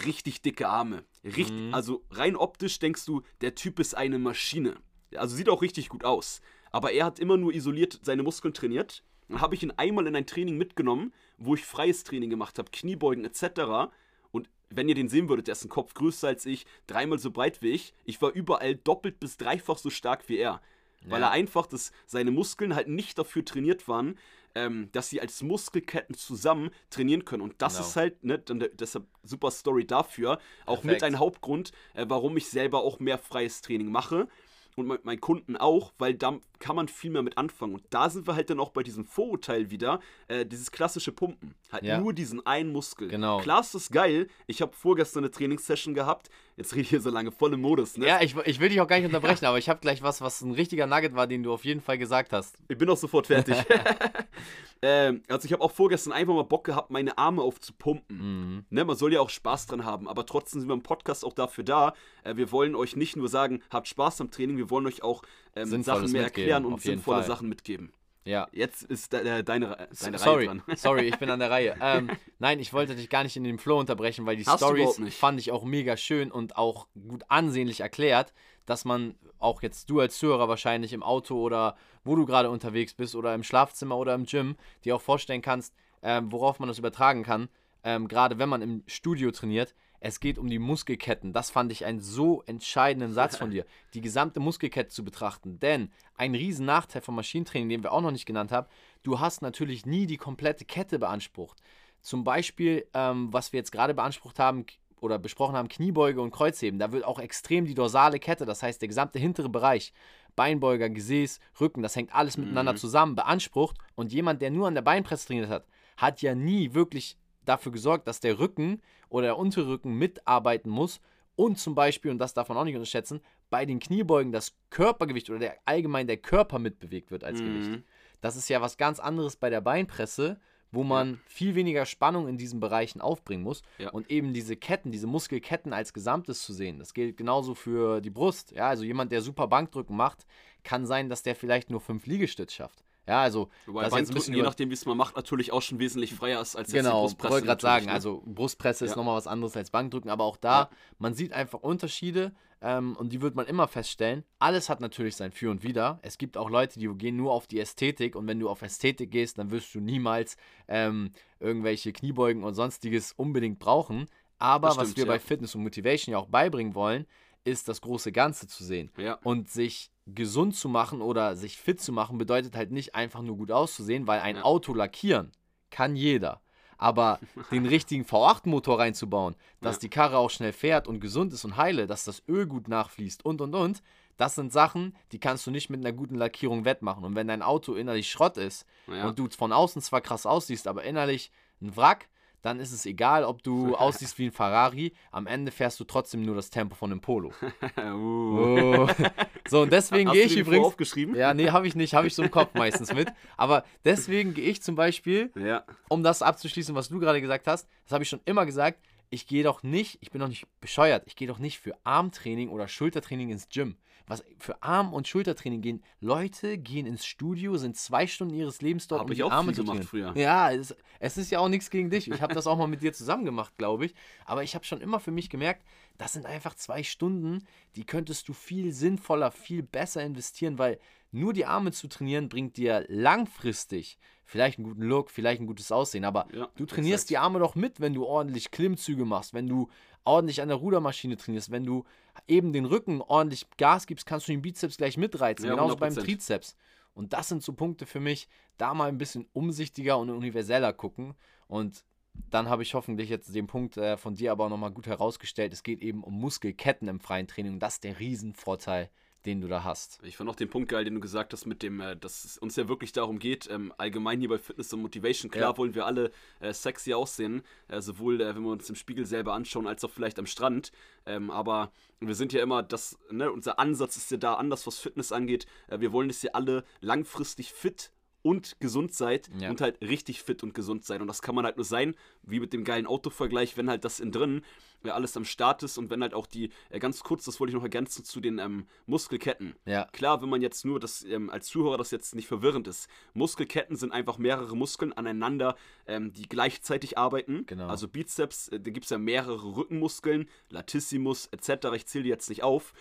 richtig 0.06 0.42
dicke 0.42 0.68
Arme. 0.68 1.04
Richtig, 1.24 1.52
Mhm. 1.52 1.74
Also 1.74 2.04
rein 2.12 2.36
optisch 2.36 2.80
denkst 2.80 3.06
du, 3.06 3.22
der 3.40 3.56
Typ 3.56 3.80
ist 3.80 3.96
eine 3.96 4.20
Maschine. 4.20 4.76
Also 5.16 5.38
sieht 5.38 5.48
auch 5.48 5.62
richtig 5.62 5.88
gut 5.88 6.04
aus. 6.04 6.42
Aber 6.72 6.92
er 6.92 7.06
hat 7.06 7.20
immer 7.20 7.38
nur 7.38 7.54
isoliert 7.54 8.00
seine 8.04 8.24
Muskeln 8.24 8.54
trainiert. 8.54 9.04
Dann 9.30 9.42
habe 9.42 9.56
ich 9.56 9.64
ihn 9.64 9.72
einmal 9.78 10.08
in 10.08 10.16
ein 10.16 10.26
Training 10.26 10.58
mitgenommen, 10.58 11.14
wo 11.38 11.56
ich 11.56 11.66
freies 11.66 12.04
Training 12.04 12.30
gemacht 12.30 12.60
habe, 12.60 12.70
Kniebeugen 12.72 13.26
etc. 13.26 13.92
Und 14.32 14.50
wenn 14.70 14.90
ihr 14.90 14.96
den 14.96 15.10
sehen 15.10 15.30
würdet, 15.30 15.48
der 15.48 15.54
ist 15.54 15.64
ein 15.66 15.70
Kopf 15.70 15.94
größer 15.94 16.28
als 16.28 16.46
ich, 16.46 16.66
dreimal 16.88 17.20
so 17.20 17.32
breit 17.32 17.62
wie 17.62 17.70
ich. 17.72 17.94
Ich 18.06 18.22
war 18.22 18.32
überall 18.32 18.76
doppelt 18.76 19.20
bis 19.20 19.38
dreifach 19.38 19.78
so 19.78 19.90
stark 19.90 20.28
wie 20.30 20.38
er. 20.38 20.62
Weil 21.06 21.22
Ja. 21.22 21.28
er 21.28 21.32
einfach, 21.32 21.66
das, 21.66 21.92
seine 22.06 22.32
Muskeln 22.32 22.76
halt 22.76 22.88
nicht 22.88 23.18
dafür 23.18 23.44
trainiert 23.44 23.88
waren, 23.90 24.18
ähm, 24.56 24.90
dass 24.94 25.10
sie 25.10 25.20
als 25.20 25.42
Muskelketten 25.42 26.16
zusammen 26.16 26.70
trainieren 26.90 27.26
können. 27.26 27.42
Und 27.42 27.56
das 27.62 27.74
Genau. 27.76 27.88
ist 27.88 27.96
halt, 27.98 28.24
ne, 28.24 28.40
dann, 28.40 28.64
deshalb 28.74 29.06
super 29.24 29.52
Story 29.52 29.86
dafür. 29.86 30.40
Auch 30.66 30.84
mit 30.84 31.00
Perfekt. 31.00 31.04
ein 31.04 31.20
Hauptgrund, 31.20 31.72
äh, 31.94 32.06
warum 32.08 32.38
ich 32.38 32.48
selber 32.50 32.84
auch 32.84 33.00
mehr 33.00 33.18
freies 33.18 33.62
Training 33.62 33.92
mache. 33.92 34.28
Und 34.76 34.88
mit 34.88 35.06
meinen 35.06 35.20
Kunden 35.22 35.58
auch, 35.58 35.94
weil 36.00 36.14
da 36.16 36.40
kann 36.64 36.78
man 36.78 36.88
viel 36.88 37.12
mehr 37.12 37.24
mit 37.24 37.38
anfangen. 37.38 37.74
Und 37.74 37.84
da 37.90 38.10
sind 38.10 38.26
wir 38.26 38.36
halt 38.36 38.50
dann 38.50 38.58
auch 38.62 38.70
bei 38.70 38.84
diesem 38.84 39.06
Vorurteil 39.06 39.70
wieder, 39.70 40.00
äh, 40.30 40.46
dieses 40.46 40.72
klassische 40.72 41.12
Pumpen. 41.12 41.56
Halt 41.74 41.84
Ja. 41.84 42.00
nur 42.00 42.14
diesen 42.14 42.46
einen 42.46 42.72
Muskel. 42.72 43.10
Genau. 43.10 43.40
Klar 43.40 43.60
ist 43.60 43.76
das 43.76 43.90
geil. 43.90 44.30
Ich 44.48 44.62
habe 44.62 44.72
vorgestern 44.74 45.26
eine 45.26 45.32
Trainingssession 45.32 45.94
gehabt. 45.94 46.30
Jetzt 46.56 46.72
rede 46.74 46.84
ich 46.84 46.90
hier 46.90 47.02
so 47.02 47.10
lange 47.10 47.32
voll 47.32 47.52
im 47.54 47.62
Modus, 47.62 47.98
ne? 47.98 48.08
Ja, 48.08 48.22
ich, 48.22 48.36
ich 48.46 48.60
will 48.62 48.70
dich 48.70 48.80
auch 48.80 48.88
gar 48.88 48.96
nicht 48.96 49.06
unterbrechen, 49.08 49.46
aber 49.46 49.58
ich 49.58 49.68
habe 49.68 49.82
gleich 49.82 50.04
was, 50.04 50.22
was 50.22 50.42
ein 50.42 50.52
richtiger 50.52 50.88
Nugget 50.88 51.16
war, 51.16 51.28
den 51.28 51.44
du 51.44 51.52
auf 51.52 51.66
jeden 51.66 51.82
Fall 51.82 51.98
gesagt 51.98 52.32
hast. 52.32 52.56
Ich 52.70 52.78
bin 52.78 52.90
auch 52.90 52.96
sofort 52.98 53.28
fertig. 53.28 53.58
ähm, 54.82 55.22
also 55.28 55.46
ich 55.46 55.52
habe 55.52 55.64
auch 55.64 55.72
vorgestern 55.72 56.14
einfach 56.14 56.34
mal 56.34 56.44
Bock 56.44 56.64
gehabt, 56.66 56.92
meine 56.92 57.18
Arme 57.18 57.42
aufzupumpen. 57.42 58.18
Mhm. 58.18 58.66
Ne, 58.70 58.86
man 58.86 58.96
soll 58.96 59.14
ja 59.14 59.20
auch 59.20 59.30
Spaß 59.30 59.66
dran 59.68 59.84
haben, 59.84 60.08
aber 60.08 60.26
trotzdem 60.26 60.62
sind 60.62 60.70
wir 60.70 60.74
im 60.76 60.84
Podcast 60.84 61.26
auch 61.26 61.34
dafür 61.34 61.64
da. 61.64 61.94
Äh, 62.24 62.36
wir 62.36 62.52
wollen 62.52 62.76
euch 62.76 62.96
nicht 62.96 63.16
nur 63.16 63.28
sagen, 63.30 63.62
habt 63.70 63.88
Spaß 63.88 64.22
am 64.22 64.32
Training, 64.32 64.58
wir 64.58 64.70
wollen 64.70 64.86
euch 64.86 65.04
auch 65.04 65.24
ähm, 65.56 65.68
Sinnvolles 65.70 66.02
Sachen 66.02 66.12
mehr 66.12 66.24
mitgeben, 66.24 66.50
erklären 66.54 66.74
und 66.74 66.82
sinnvolle 66.82 67.20
Fall. 67.20 67.28
Sachen 67.28 67.50
mitgeben. 67.50 67.94
Ja. 68.26 68.48
Jetzt 68.52 68.84
ist 68.84 69.12
de 69.12 69.20
äh, 69.20 69.44
deine, 69.44 69.90
deine 70.02 70.18
sorry, 70.18 70.46
Reihe 70.48 70.60
dran. 70.60 70.64
sorry, 70.78 71.08
ich 71.08 71.18
bin 71.20 71.30
an 71.30 71.40
der 71.40 71.52
Reihe. 71.52 71.76
Ähm, 71.82 72.10
nein, 72.40 72.60
ich 72.60 72.72
wollte 72.72 72.96
dich 72.96 73.10
gar 73.10 73.24
nicht 73.24 73.36
in 73.36 73.44
den 73.44 73.58
Flow 73.58 73.78
unterbrechen, 73.80 74.26
weil 74.26 74.38
die 74.38 74.46
Hast 74.46 74.60
Stories 74.60 75.00
fand 75.14 75.40
ich 75.40 75.52
auch 75.52 75.66
mega 75.66 75.98
schön 75.98 76.32
und 76.32 76.56
auch 76.56 76.88
gut 76.94 77.24
ansehnlich 77.28 77.82
erklärt, 77.82 78.34
dass 78.66 78.86
man 78.86 79.16
auch 79.40 79.62
jetzt 79.62 79.90
du 79.90 80.00
als 80.00 80.18
Zuhörer 80.18 80.48
wahrscheinlich 80.48 80.94
im 80.94 81.04
Auto 81.04 81.42
oder 81.42 81.76
wo 82.06 82.16
du 82.16 82.26
gerade 82.26 82.50
unterwegs 82.50 82.94
bist 82.94 83.16
oder 83.16 83.36
im 83.36 83.44
Schlafzimmer 83.44 83.98
oder 83.98 84.14
im 84.14 84.26
Gym 84.26 84.56
dir 84.86 84.96
auch 84.96 85.02
vorstellen 85.02 85.42
kannst, 85.42 85.74
ähm, 86.02 86.32
worauf 86.32 86.60
man 86.60 86.70
das 86.70 86.80
übertragen 86.80 87.24
kann, 87.24 87.50
ähm, 87.84 88.08
gerade 88.08 88.40
wenn 88.40 88.50
man 88.50 88.62
im 88.62 88.84
Studio 88.88 89.32
trainiert. 89.32 89.76
Es 90.06 90.20
geht 90.20 90.38
um 90.38 90.50
die 90.50 90.60
Muskelketten. 90.60 91.32
Das 91.32 91.50
fand 91.50 91.72
ich 91.72 91.86
einen 91.86 92.02
so 92.02 92.44
entscheidenden 92.46 93.14
Satz 93.14 93.38
von 93.38 93.52
dir, 93.52 93.66
die 93.94 94.02
gesamte 94.02 94.42
Muskelkette 94.42 94.90
zu 94.90 95.06
betrachten. 95.06 95.62
Denn 95.62 95.92
ein 96.16 96.36
riesen 96.36 96.66
Nachteil 96.66 97.02
vom 97.02 97.16
Maschinentraining, 97.16 97.70
den 97.70 97.84
wir 97.84 97.94
auch 97.94 98.02
noch 98.02 98.12
nicht 98.12 98.26
genannt 98.26 98.52
haben, 98.52 98.68
du 99.04 99.22
hast 99.22 99.42
natürlich 99.42 99.86
nie 99.86 100.06
die 100.06 100.18
komplette 100.18 100.66
Kette 100.66 101.00
beansprucht. 101.00 101.58
Zum 102.02 102.26
Beispiel, 102.26 102.86
ähm, 102.94 103.32
was 103.32 103.54
wir 103.54 103.60
jetzt 103.60 103.72
gerade 103.72 103.94
beansprucht 103.94 104.40
haben 104.40 104.66
oder 105.00 105.18
besprochen 105.18 105.56
haben, 105.56 105.70
Kniebeuge 105.70 106.20
und 106.20 106.32
Kreuzheben, 106.32 106.80
da 106.80 106.92
wird 106.92 107.06
auch 107.06 107.20
extrem 107.20 107.64
die 107.64 107.74
dorsale 107.74 108.20
Kette, 108.20 108.46
das 108.46 108.62
heißt 108.62 108.82
der 108.82 108.90
gesamte 108.90 109.20
hintere 109.20 109.48
Bereich, 109.48 109.94
Beinbeuger, 110.36 110.90
Gesäß, 110.90 111.40
Rücken, 111.62 111.82
das 111.82 111.96
hängt 111.96 112.14
alles 112.14 112.36
miteinander 112.36 112.76
zusammen, 112.76 113.16
beansprucht. 113.16 113.78
Und 113.96 114.12
jemand, 114.12 114.42
der 114.42 114.52
nur 114.52 114.68
an 114.68 114.76
der 114.76 114.82
Beinpresse 114.82 115.28
trainiert 115.28 115.48
hat, 115.48 115.66
hat 115.96 116.22
ja 116.22 116.36
nie 116.36 116.74
wirklich 116.74 117.18
dafür 117.46 117.72
gesorgt, 117.72 118.08
dass 118.08 118.20
der 118.20 118.40
Rücken 118.40 118.82
oder 119.10 119.28
der 119.28 119.38
Unterrücken 119.38 119.98
mitarbeiten 119.98 120.70
muss 120.70 121.02
und 121.36 121.58
zum 121.58 121.76
Beispiel, 121.76 122.12
und 122.12 122.20
das 122.20 122.34
darf 122.34 122.50
man 122.50 122.58
auch 122.58 122.64
nicht 122.64 122.76
unterschätzen, 122.76 123.22
bei 123.50 123.66
den 123.66 123.80
Kniebeugen 123.80 124.32
das 124.32 124.56
Körpergewicht 124.70 125.30
oder 125.30 125.40
der, 125.40 125.58
allgemein 125.66 126.08
der 126.08 126.18
Körper 126.18 126.60
mitbewegt 126.60 127.12
wird 127.12 127.24
als 127.24 127.42
mhm. 127.42 127.46
Gewicht. 127.46 127.84
Das 128.22 128.36
ist 128.36 128.50
ja 128.50 128.62
was 128.62 128.78
ganz 128.78 129.00
anderes 129.00 129.36
bei 129.36 129.50
der 129.50 129.62
Beinpresse, 129.62 130.40
wo 130.72 130.84
man 130.84 131.12
ja. 131.12 131.18
viel 131.28 131.56
weniger 131.56 131.86
Spannung 131.86 132.28
in 132.28 132.38
diesen 132.38 132.60
Bereichen 132.60 133.00
aufbringen 133.00 133.44
muss 133.44 133.62
ja. 133.78 133.92
und 133.92 134.10
eben 134.10 134.34
diese 134.34 134.56
Ketten, 134.56 134.92
diese 134.92 135.06
Muskelketten 135.06 135.72
als 135.72 135.94
Gesamtes 135.94 136.42
zu 136.42 136.52
sehen. 136.52 136.80
Das 136.80 136.96
gilt 136.96 137.16
genauso 137.16 137.54
für 137.54 138.02
die 138.02 138.10
Brust. 138.10 138.52
Ja, 138.52 138.70
also 138.70 138.84
jemand, 138.84 139.12
der 139.12 139.22
super 139.22 139.48
Bankdrücken 139.48 139.96
macht, 139.96 140.26
kann 140.64 140.88
sein, 140.88 141.10
dass 141.10 141.22
der 141.22 141.36
vielleicht 141.36 141.70
nur 141.70 141.80
fünf 141.80 142.08
Liegestütz 142.08 142.54
schafft. 142.54 142.84
Ja, 143.08 143.22
also 143.22 143.50
Wobei 143.66 143.92
ein 143.92 144.08
bisschen 144.08 144.34
je 144.34 144.42
nachdem, 144.42 144.70
wie 144.70 144.74
es 144.74 144.86
man 144.86 144.96
macht, 144.96 145.16
natürlich 145.18 145.52
auch 145.52 145.62
schon 145.62 145.80
wesentlich 145.80 146.14
freier 146.14 146.42
ist 146.42 146.56
als 146.56 146.72
genau, 146.72 147.04
jetzt 147.04 147.12
die 147.12 147.16
Brustpresse. 147.16 147.22
Genau, 147.22 147.32
wollte 147.34 147.48
gerade 147.48 147.62
sagen, 147.62 147.86
ne? 147.88 147.92
also 147.92 148.24
Brustpresse 148.26 148.86
ja. 148.86 148.92
ist 148.92 148.96
nochmal 148.96 149.18
was 149.18 149.28
anderes 149.28 149.58
als 149.58 149.72
Bankdrücken, 149.72 150.10
aber 150.10 150.24
auch 150.24 150.38
da, 150.38 150.62
ja. 150.62 150.70
man 151.00 151.14
sieht 151.14 151.34
einfach 151.34 151.60
Unterschiede 151.60 152.34
ähm, 152.62 152.96
und 152.96 153.12
die 153.12 153.22
wird 153.22 153.36
man 153.36 153.46
immer 153.46 153.68
feststellen. 153.68 154.24
Alles 154.40 154.70
hat 154.70 154.80
natürlich 154.80 155.18
sein 155.18 155.34
Für 155.34 155.52
und 155.52 155.64
Wider. 155.64 156.00
Es 156.02 156.18
gibt 156.18 156.38
auch 156.38 156.50
Leute, 156.50 156.80
die 156.80 156.88
gehen 156.96 157.18
nur 157.18 157.34
auf 157.34 157.46
die 157.46 157.60
Ästhetik 157.60 158.16
und 158.16 158.26
wenn 158.26 158.40
du 158.40 158.50
auf 158.50 158.62
Ästhetik 158.62 159.12
gehst, 159.12 159.38
dann 159.38 159.52
wirst 159.52 159.76
du 159.76 159.82
niemals 159.82 160.38
ähm, 160.70 161.12
irgendwelche 161.42 161.92
Kniebeugen 161.92 162.44
und 162.44 162.54
sonstiges 162.54 163.12
unbedingt 163.12 163.60
brauchen. 163.60 164.08
Aber 164.40 164.72
stimmt, 164.72 164.82
was 164.82 164.98
wir 164.98 165.06
ja. 165.06 165.12
bei 165.12 165.20
Fitness 165.20 165.56
und 165.56 165.64
Motivation 165.64 166.14
ja 166.14 166.20
auch 166.20 166.28
beibringen 166.28 166.74
wollen, 166.74 167.06
ist 167.44 167.68
das 167.68 167.82
große 167.82 168.14
Ganze 168.14 168.48
zu 168.48 168.64
sehen 168.64 168.90
und 169.24 169.50
sich 169.50 169.92
gesund 170.06 170.56
zu 170.56 170.70
machen 170.70 171.02
oder 171.02 171.36
sich 171.36 171.58
fit 171.58 171.82
zu 171.82 171.92
machen, 171.92 172.18
bedeutet 172.18 172.56
halt 172.56 172.72
nicht 172.72 172.96
einfach 172.96 173.22
nur 173.22 173.38
gut 173.38 173.52
auszusehen, 173.52 174.08
weil 174.08 174.20
ein. 174.20 174.38
Auto 174.38 174.74
lackieren 174.74 175.32
kann 175.70 175.96
jeder. 175.96 176.42
Aber 176.78 177.20
den 177.52 177.66
richtigen 177.66 178.04
V8-Motor 178.04 178.80
reinzubauen, 178.80 179.36
dass 179.62 179.78
ja. 179.78 179.82
die 179.82 179.90
Karre 179.90 180.18
auch 180.18 180.30
schnell 180.30 180.54
fährt 180.54 180.88
und 180.88 181.00
gesund 181.00 181.32
ist 181.34 181.46
und 181.46 181.58
heile, 181.58 181.88
dass 181.88 182.04
das 182.04 182.24
Öl 182.28 182.46
gut 182.46 182.68
nachfließt 182.68 183.26
und 183.26 183.42
und 183.42 183.56
und, 183.56 183.82
das 184.18 184.36
sind 184.36 184.52
Sachen, 184.52 184.96
die 185.12 185.20
kannst 185.20 185.48
du 185.48 185.52
nicht 185.52 185.70
mit 185.70 185.80
einer 185.80 185.96
guten 185.96 186.16
Lackierung 186.16 186.66
wettmachen. 186.66 187.04
Und 187.04 187.16
wenn 187.16 187.28
dein 187.28 187.42
Auto 187.42 187.74
innerlich 187.74 188.12
Schrott 188.12 188.38
ist 188.38 188.66
ja. 188.88 189.08
und 189.08 189.18
du 189.18 189.28
von 189.30 189.52
außen 189.52 189.82
zwar 189.82 190.02
krass 190.02 190.26
aussiehst, 190.26 190.68
aber 190.68 190.84
innerlich 190.84 191.32
ein 191.62 191.76
Wrack, 191.76 192.10
dann 192.44 192.60
ist 192.60 192.72
es 192.74 192.86
egal, 192.86 193.24
ob 193.24 193.42
du 193.42 193.76
aussiehst 193.76 194.20
wie 194.20 194.28
ein 194.28 194.32
Ferrari. 194.32 194.94
Am 195.12 195.26
Ende 195.26 195.52
fährst 195.52 195.80
du 195.80 195.86
trotzdem 195.86 196.22
nur 196.22 196.36
das 196.36 196.52
Tempo 196.52 196.76
von 196.76 196.92
einem 196.92 197.02
Polo. 197.02 197.32
uh. 197.78 198.86
oh. 198.86 198.88
So, 199.46 199.64
und 199.64 199.74
deswegen 199.74 200.10
gehe 200.12 200.24
ich 200.24 200.38
übrigens. 200.38 200.66
aufgeschrieben? 200.66 201.16
Ja, 201.16 201.34
nee, 201.34 201.50
habe 201.50 201.68
ich 201.68 201.76
nicht. 201.76 201.94
Habe 201.94 202.08
ich 202.08 202.16
so 202.16 202.24
im 202.24 202.32
Kopf 202.32 202.54
meistens 202.54 202.94
mit. 202.94 203.10
Aber 203.36 203.66
deswegen 203.84 204.34
gehe 204.34 204.46
ich 204.46 204.62
zum 204.62 204.76
Beispiel, 204.76 205.32
ja. 205.36 205.66
um 205.90 206.02
das 206.02 206.22
abzuschließen, 206.22 206.74
was 206.76 206.88
du 206.88 207.00
gerade 207.00 207.20
gesagt 207.20 207.46
hast, 207.48 207.68
das 207.84 207.92
habe 207.92 208.04
ich 208.04 208.10
schon 208.10 208.22
immer 208.24 208.46
gesagt. 208.46 208.80
Ich 209.10 209.28
gehe 209.28 209.44
doch 209.44 209.62
nicht, 209.62 209.98
ich 210.02 210.12
bin 210.12 210.22
doch 210.22 210.30
nicht 210.30 210.48
bescheuert, 210.60 211.04
ich 211.06 211.16
gehe 211.16 211.28
doch 211.28 211.40
nicht 211.40 211.60
für 211.60 211.76
Armtraining 211.84 212.50
oder 212.50 212.68
Schultertraining 212.68 213.30
ins 213.30 213.50
Gym 213.50 213.76
was 214.08 214.24
für 214.40 214.62
Arm- 214.62 214.94
und 214.94 215.08
Schultertraining 215.08 215.62
gehen. 215.62 215.84
Leute 216.02 216.58
gehen 216.58 216.86
ins 216.86 217.06
Studio, 217.06 217.58
sind 217.58 217.78
zwei 217.78 218.08
Stunden 218.08 218.34
ihres 218.34 218.62
Lebens 218.62 218.88
dort, 218.88 219.02
Hab 219.02 219.10
um 219.10 219.16
die 219.16 219.24
Arme 219.24 219.54
zu 219.54 219.64
trainieren. 219.64 219.88
Früher. 219.88 220.14
Ja, 220.18 220.52
es, 220.52 220.76
es, 221.00 221.18
ist 221.18 221.32
ja 221.32 221.40
auch 221.40 221.50
nichts 221.50 221.70
gegen 221.70 221.90
dich. 221.90 222.10
Ich 222.10 222.22
habe 222.22 222.34
das 222.34 222.48
auch 222.48 222.58
mal 222.58 222.68
mit 222.68 222.82
dir 222.82 222.94
zusammen 222.94 223.26
gemacht, 223.26 223.58
glaube 223.58 223.86
ich. 223.86 223.96
Aber 224.26 224.44
ich 224.44 224.56
habe 224.56 224.66
schon 224.66 224.82
immer 224.82 225.00
für 225.00 225.12
mich 225.12 225.30
gemerkt, 225.30 225.64
das 225.98 226.14
sind 226.14 226.26
einfach 226.26 226.56
zwei 226.56 226.84
Stunden, 226.84 227.46
die 227.76 227.86
könntest 227.86 228.28
du 228.28 228.34
viel 228.34 228.74
sinnvoller, 228.74 229.32
viel 229.32 229.64
besser 229.64 230.04
investieren, 230.04 230.58
weil 230.58 230.80
nur 231.12 231.34
die 231.34 231.46
Arme 231.46 231.72
zu 231.72 231.88
trainieren 231.88 232.30
bringt 232.30 232.58
dir 232.58 232.86
langfristig 232.90 234.00
vielleicht 234.26 234.58
einen 234.58 234.68
guten 234.68 234.84
Look, 234.84 235.12
vielleicht 235.12 235.42
ein 235.42 235.48
gutes 235.48 235.72
Aussehen, 235.72 236.06
aber 236.06 236.28
ja, 236.34 236.50
du 236.56 236.66
trainierst 236.66 237.04
exakt. 237.04 237.10
die 237.10 237.18
Arme 237.18 237.40
doch 237.40 237.56
mit, 237.56 237.80
wenn 237.80 237.94
du 237.94 238.06
ordentlich 238.06 238.52
Klimmzüge 238.52 239.06
machst, 239.06 239.34
wenn 239.34 239.48
du 239.48 239.70
ordentlich 240.06 240.42
an 240.42 240.50
der 240.50 240.58
Rudermaschine 240.58 241.18
trainierst, 241.18 241.52
wenn 241.52 241.66
du 241.66 241.86
eben 242.28 242.54
den 242.54 242.66
Rücken 242.66 243.02
ordentlich 243.02 243.46
Gas 243.58 243.88
gibst, 243.88 244.06
kannst 244.06 244.28
du 244.28 244.32
den 244.32 244.42
Bizeps 244.42 244.78
gleich 244.78 244.98
mitreizen, 244.98 245.46
ja, 245.46 245.52
genauso 245.52 245.76
100%. 245.76 245.80
beim 245.80 245.96
Trizeps. 245.96 246.56
Und 246.94 247.14
das 247.14 247.28
sind 247.28 247.42
so 247.42 247.54
Punkte 247.54 247.86
für 247.86 248.00
mich, 248.00 248.28
da 248.58 248.74
mal 248.74 248.90
ein 248.90 248.98
bisschen 248.98 249.26
umsichtiger 249.34 249.98
und 249.98 250.10
universeller 250.10 250.74
gucken. 250.74 251.16
Und 251.48 251.84
dann 252.30 252.50
habe 252.50 252.64
ich 252.64 252.76
hoffentlich 252.76 253.10
jetzt 253.10 253.34
den 253.34 253.48
Punkt 253.48 253.78
äh, 253.78 253.98
von 253.98 254.16
dir 254.16 254.32
aber 254.32 254.46
auch 254.46 254.50
nochmal 254.50 254.72
gut 254.72 254.86
herausgestellt. 254.86 255.54
Es 255.54 255.64
geht 255.64 255.82
eben 255.82 256.04
um 256.04 256.20
Muskelketten 256.20 256.88
im 256.88 257.00
freien 257.00 257.28
Training. 257.28 257.54
Und 257.54 257.60
das 257.60 257.76
ist 257.76 257.84
der 257.84 258.00
Riesenvorteil 258.00 258.90
den 259.26 259.42
du 259.42 259.48
da 259.48 259.64
hast. 259.64 260.00
Ich 260.04 260.18
fand 260.18 260.30
auch 260.30 260.36
den 260.36 260.50
Punkt 260.50 260.70
geil, 260.70 260.84
den 260.84 260.96
du 260.96 261.00
gesagt 261.00 261.34
hast, 261.34 261.46
mit 261.46 261.64
dem, 261.64 261.80
äh, 261.80 261.96
dass 261.96 262.26
es 262.26 262.38
uns 262.38 262.56
ja 262.56 262.68
wirklich 262.68 262.92
darum 262.92 263.20
geht, 263.20 263.50
ähm, 263.50 263.74
allgemein 263.78 264.20
hier 264.20 264.30
bei 264.30 264.38
Fitness 264.38 264.74
und 264.74 264.82
Motivation. 264.82 265.32
Klar 265.32 265.52
ja. 265.52 265.58
wollen 265.58 265.76
wir 265.76 265.86
alle 265.86 266.12
äh, 266.40 266.54
sexy 266.54 266.94
aussehen, 266.94 267.44
äh, 267.68 267.82
sowohl 267.82 268.20
wenn 268.20 268.44
wir 268.44 268.52
uns 268.52 268.70
im 268.70 268.76
Spiegel 268.76 269.06
selber 269.06 269.34
anschauen, 269.34 269.68
als 269.68 269.84
auch 269.84 269.90
vielleicht 269.90 270.20
am 270.20 270.26
Strand. 270.26 270.72
Ähm, 271.06 271.32
aber 271.32 271.72
wir 272.00 272.16
sind 272.16 272.34
ja 272.34 272.42
immer, 272.42 272.64
das, 272.64 272.98
ne, 273.10 273.32
unser 273.32 273.60
Ansatz 273.60 273.96
ist 273.96 274.12
ja 274.12 274.18
da 274.18 274.36
anders, 274.36 274.68
was 274.68 274.80
Fitness 274.80 275.12
angeht. 275.12 275.46
Wir 275.70 275.92
wollen, 275.94 276.10
dass 276.10 276.24
ihr 276.24 276.36
alle 276.36 276.64
langfristig 276.82 277.54
fit 277.54 277.92
und 278.24 278.60
gesund 278.60 278.94
seid 278.94 279.30
ja. 279.40 279.50
und 279.50 279.62
halt 279.62 279.80
richtig 279.82 280.24
fit 280.24 280.42
und 280.42 280.54
gesund 280.54 280.86
seid. 280.86 281.02
Und 281.02 281.08
das 281.08 281.22
kann 281.22 281.36
man 281.36 281.46
halt 281.46 281.58
nur 281.58 281.66
sein, 281.66 281.96
wie 282.24 282.40
mit 282.40 282.54
dem 282.54 282.64
geilen 282.64 282.88
Autovergleich, 282.88 283.58
wenn 283.58 283.70
halt 283.70 283.86
das 283.86 284.00
in 284.00 284.12
drin 284.12 284.42
ja, 284.84 284.92
äh, 284.92 284.94
alles 284.94 285.16
am 285.18 285.26
Start 285.26 285.64
ist 285.64 285.78
und 285.78 285.90
wenn 285.90 286.02
halt 286.02 286.14
auch 286.14 286.26
die, 286.26 286.50
äh, 286.70 286.80
ganz 286.80 287.02
kurz, 287.04 287.26
das 287.26 287.40
wollte 287.40 287.52
ich 287.52 287.56
noch 287.56 287.64
ergänzen 287.64 288.04
zu 288.04 288.20
den 288.20 288.40
ähm, 288.40 288.66
Muskelketten. 288.86 289.56
Ja. 289.66 289.86
Klar, 289.92 290.22
wenn 290.22 290.30
man 290.30 290.42
jetzt 290.42 290.66
nur 290.66 290.80
das, 290.80 291.04
ähm, 291.04 291.30
als 291.30 291.48
Zuhörer 291.48 291.78
das 291.78 291.92
jetzt 291.92 292.16
nicht 292.16 292.28
verwirrend 292.28 292.68
ist. 292.68 292.88
Muskelketten 293.14 293.76
sind 293.76 293.92
einfach 293.92 294.18
mehrere 294.18 294.56
Muskeln 294.56 294.94
aneinander, 294.94 295.56
ähm, 295.86 296.14
die 296.14 296.28
gleichzeitig 296.28 296.98
arbeiten. 296.98 297.46
Genau. 297.46 297.68
Also 297.68 297.88
Bizeps, 297.88 298.48
äh, 298.50 298.60
da 298.60 298.72
gibt 298.72 298.86
es 298.86 298.90
ja 298.90 298.98
mehrere 298.98 299.56
Rückenmuskeln, 299.56 300.30
Latissimus 300.50 301.28
etc. 301.28 301.68
Ich 301.76 301.88
zähle 301.88 302.06
die 302.06 302.10
jetzt 302.10 302.30
nicht 302.30 302.44
auf. 302.44 302.74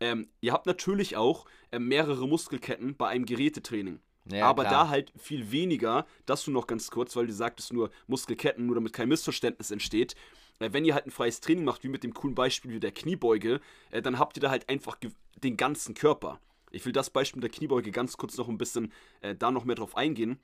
Ähm, 0.00 0.28
ihr 0.40 0.52
habt 0.52 0.66
natürlich 0.66 1.16
auch 1.16 1.46
äh, 1.70 1.78
mehrere 1.78 2.28
Muskelketten 2.28 2.96
bei 2.96 3.08
einem 3.08 3.26
Gerätetraining. 3.26 4.00
Ja, 4.30 4.46
aber 4.46 4.64
klar. 4.64 4.84
da 4.84 4.88
halt 4.90 5.12
viel 5.16 5.50
weniger, 5.50 6.06
das 6.26 6.44
du 6.44 6.50
noch 6.50 6.66
ganz 6.66 6.90
kurz, 6.90 7.16
weil 7.16 7.26
du 7.26 7.32
sagtest 7.32 7.72
nur 7.72 7.90
Muskelketten, 8.06 8.66
nur 8.66 8.74
damit 8.74 8.92
kein 8.92 9.08
Missverständnis 9.08 9.70
entsteht. 9.70 10.14
Äh, 10.58 10.72
wenn 10.72 10.84
ihr 10.84 10.94
halt 10.94 11.06
ein 11.06 11.10
freies 11.10 11.40
Training 11.40 11.64
macht, 11.64 11.84
wie 11.84 11.88
mit 11.88 12.04
dem 12.04 12.14
coolen 12.14 12.34
Beispiel 12.34 12.72
wie 12.72 12.80
der 12.80 12.92
Kniebeuge, 12.92 13.60
äh, 13.90 14.02
dann 14.02 14.18
habt 14.18 14.36
ihr 14.36 14.40
da 14.40 14.50
halt 14.50 14.68
einfach 14.68 14.98
den 15.42 15.56
ganzen 15.56 15.94
Körper. 15.94 16.40
Ich 16.70 16.84
will 16.84 16.92
das 16.92 17.10
Beispiel 17.10 17.40
der 17.40 17.50
Kniebeuge 17.50 17.90
ganz 17.90 18.16
kurz 18.16 18.36
noch 18.36 18.48
ein 18.48 18.58
bisschen 18.58 18.92
äh, 19.20 19.34
da 19.34 19.50
noch 19.50 19.64
mehr 19.64 19.76
drauf 19.76 19.96
eingehen. 19.96 20.38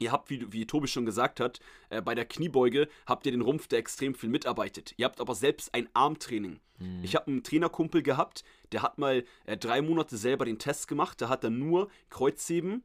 Ihr 0.00 0.12
habt, 0.12 0.30
wie, 0.30 0.52
wie 0.52 0.66
Tobi 0.66 0.86
schon 0.86 1.06
gesagt 1.06 1.40
hat, 1.40 1.60
äh, 1.90 2.00
bei 2.00 2.14
der 2.14 2.24
Kniebeuge 2.24 2.88
habt 3.06 3.26
ihr 3.26 3.32
den 3.32 3.40
Rumpf, 3.40 3.66
der 3.66 3.80
extrem 3.80 4.14
viel 4.14 4.30
mitarbeitet. 4.30 4.94
Ihr 4.96 5.04
habt 5.04 5.20
aber 5.20 5.34
selbst 5.34 5.74
ein 5.74 5.88
Armtraining. 5.92 6.60
Mhm. 6.78 7.00
Ich 7.02 7.16
habe 7.16 7.26
einen 7.26 7.42
Trainerkumpel 7.42 8.02
gehabt, 8.02 8.44
der 8.72 8.82
hat 8.82 8.98
mal 8.98 9.24
äh, 9.46 9.56
drei 9.56 9.82
Monate 9.82 10.16
selber 10.16 10.44
den 10.44 10.58
Test 10.58 10.88
gemacht. 10.88 11.20
Da 11.20 11.28
hat 11.28 11.42
er 11.42 11.50
nur 11.50 11.88
Kreuzheben, 12.10 12.84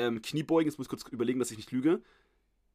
ähm, 0.00 0.22
Kniebeugen, 0.22 0.68
jetzt 0.68 0.78
muss 0.78 0.86
ich 0.86 0.90
kurz 0.90 1.06
überlegen, 1.08 1.38
dass 1.38 1.50
ich 1.50 1.56
nicht 1.56 1.72
lüge, 1.72 2.02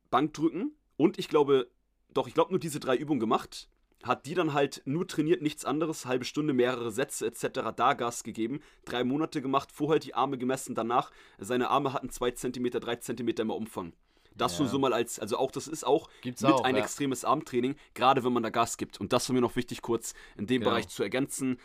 Bankdrücken 0.09 0.75
und 0.97 1.19
ich 1.19 1.27
glaube, 1.27 1.69
doch, 2.13 2.27
ich 2.27 2.33
glaube 2.33 2.51
nur 2.51 2.59
diese 2.59 2.79
drei 2.79 2.95
Übungen 2.95 3.19
gemacht. 3.19 3.69
Hat 4.03 4.27
die 4.27 4.35
dann 4.35 4.53
halt 4.53 4.83
nur 4.85 5.07
trainiert, 5.07 5.41
nichts 5.41 5.65
anderes, 5.65 6.05
halbe 6.05 6.25
Stunde, 6.25 6.53
mehrere 6.53 6.91
Sätze 6.91 7.25
etc. 7.25 7.71
da 7.75 7.93
Gas 7.93 8.23
gegeben. 8.23 8.59
Drei 8.83 9.03
Monate 9.03 9.41
gemacht, 9.41 9.71
vorher 9.71 9.99
die 9.99 10.13
Arme 10.13 10.37
gemessen, 10.37 10.75
danach 10.75 11.11
seine 11.39 11.69
Arme 11.69 11.91
hatten 11.93 12.09
2 12.09 12.31
cm, 12.31 12.69
3 12.69 12.95
cm 12.97 13.29
im 13.29 13.49
Umfang. 13.49 13.93
Das 14.35 14.59
ja. 14.59 14.65
so 14.65 14.79
mal 14.79 14.93
als, 14.93 15.17
also 15.17 15.37
auch, 15.37 15.49
das 15.49 15.67
ist 15.67 15.85
auch 15.85 16.09
Gibt's 16.21 16.41
mit 16.41 16.51
auch, 16.51 16.63
ein 16.63 16.75
ja. 16.75 16.83
extremes 16.83 17.23
Armtraining, 17.23 17.75
gerade 17.93 18.23
wenn 18.23 18.33
man 18.33 18.43
da 18.43 18.49
Gas 18.49 18.77
gibt. 18.77 18.99
Und 18.99 19.13
das 19.13 19.27
war 19.29 19.33
mir 19.33 19.41
noch 19.41 19.55
wichtig, 19.55 19.81
kurz 19.81 20.13
in 20.37 20.45
dem 20.45 20.59
genau. 20.59 20.71
Bereich 20.71 20.89
zu 20.89 21.01
ergänzen. 21.01 21.57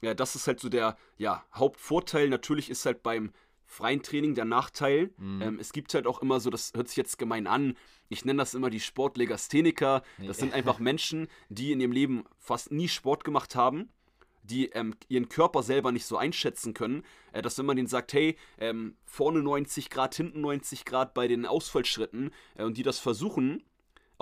Ja, 0.00 0.14
das 0.14 0.34
ist 0.34 0.46
halt 0.46 0.60
so 0.60 0.68
der 0.68 0.96
ja, 1.18 1.44
Hauptvorteil. 1.52 2.28
Natürlich 2.28 2.70
ist 2.70 2.86
halt 2.86 3.02
beim 3.02 3.32
freien 3.72 4.02
Training 4.02 4.34
der 4.34 4.44
Nachteil. 4.44 5.10
Mhm. 5.16 5.42
Ähm, 5.42 5.58
es 5.58 5.72
gibt 5.72 5.94
halt 5.94 6.06
auch 6.06 6.20
immer 6.20 6.40
so, 6.40 6.50
das 6.50 6.72
hört 6.74 6.88
sich 6.88 6.96
jetzt 6.96 7.18
gemein 7.18 7.46
an, 7.46 7.76
ich 8.08 8.26
nenne 8.26 8.38
das 8.38 8.52
immer 8.54 8.68
die 8.68 8.80
Sportlegastheniker. 8.80 10.02
Das 10.26 10.36
sind 10.36 10.52
einfach 10.52 10.78
Menschen, 10.78 11.28
die 11.48 11.72
in 11.72 11.80
ihrem 11.80 11.92
Leben 11.92 12.24
fast 12.38 12.70
nie 12.70 12.88
Sport 12.88 13.24
gemacht 13.24 13.56
haben, 13.56 13.88
die 14.42 14.66
ähm, 14.66 14.94
ihren 15.08 15.30
Körper 15.30 15.62
selber 15.62 15.92
nicht 15.92 16.04
so 16.04 16.18
einschätzen 16.18 16.74
können, 16.74 17.04
äh, 17.32 17.40
dass 17.40 17.56
wenn 17.58 17.66
man 17.66 17.76
denen 17.76 17.88
sagt, 17.88 18.12
hey, 18.12 18.36
ähm, 18.58 18.96
vorne 19.04 19.42
90 19.42 19.88
Grad, 19.88 20.14
hinten 20.14 20.42
90 20.42 20.84
Grad 20.84 21.14
bei 21.14 21.26
den 21.26 21.46
Ausfallschritten 21.46 22.30
äh, 22.56 22.64
und 22.64 22.76
die 22.76 22.82
das 22.82 22.98
versuchen, 22.98 23.62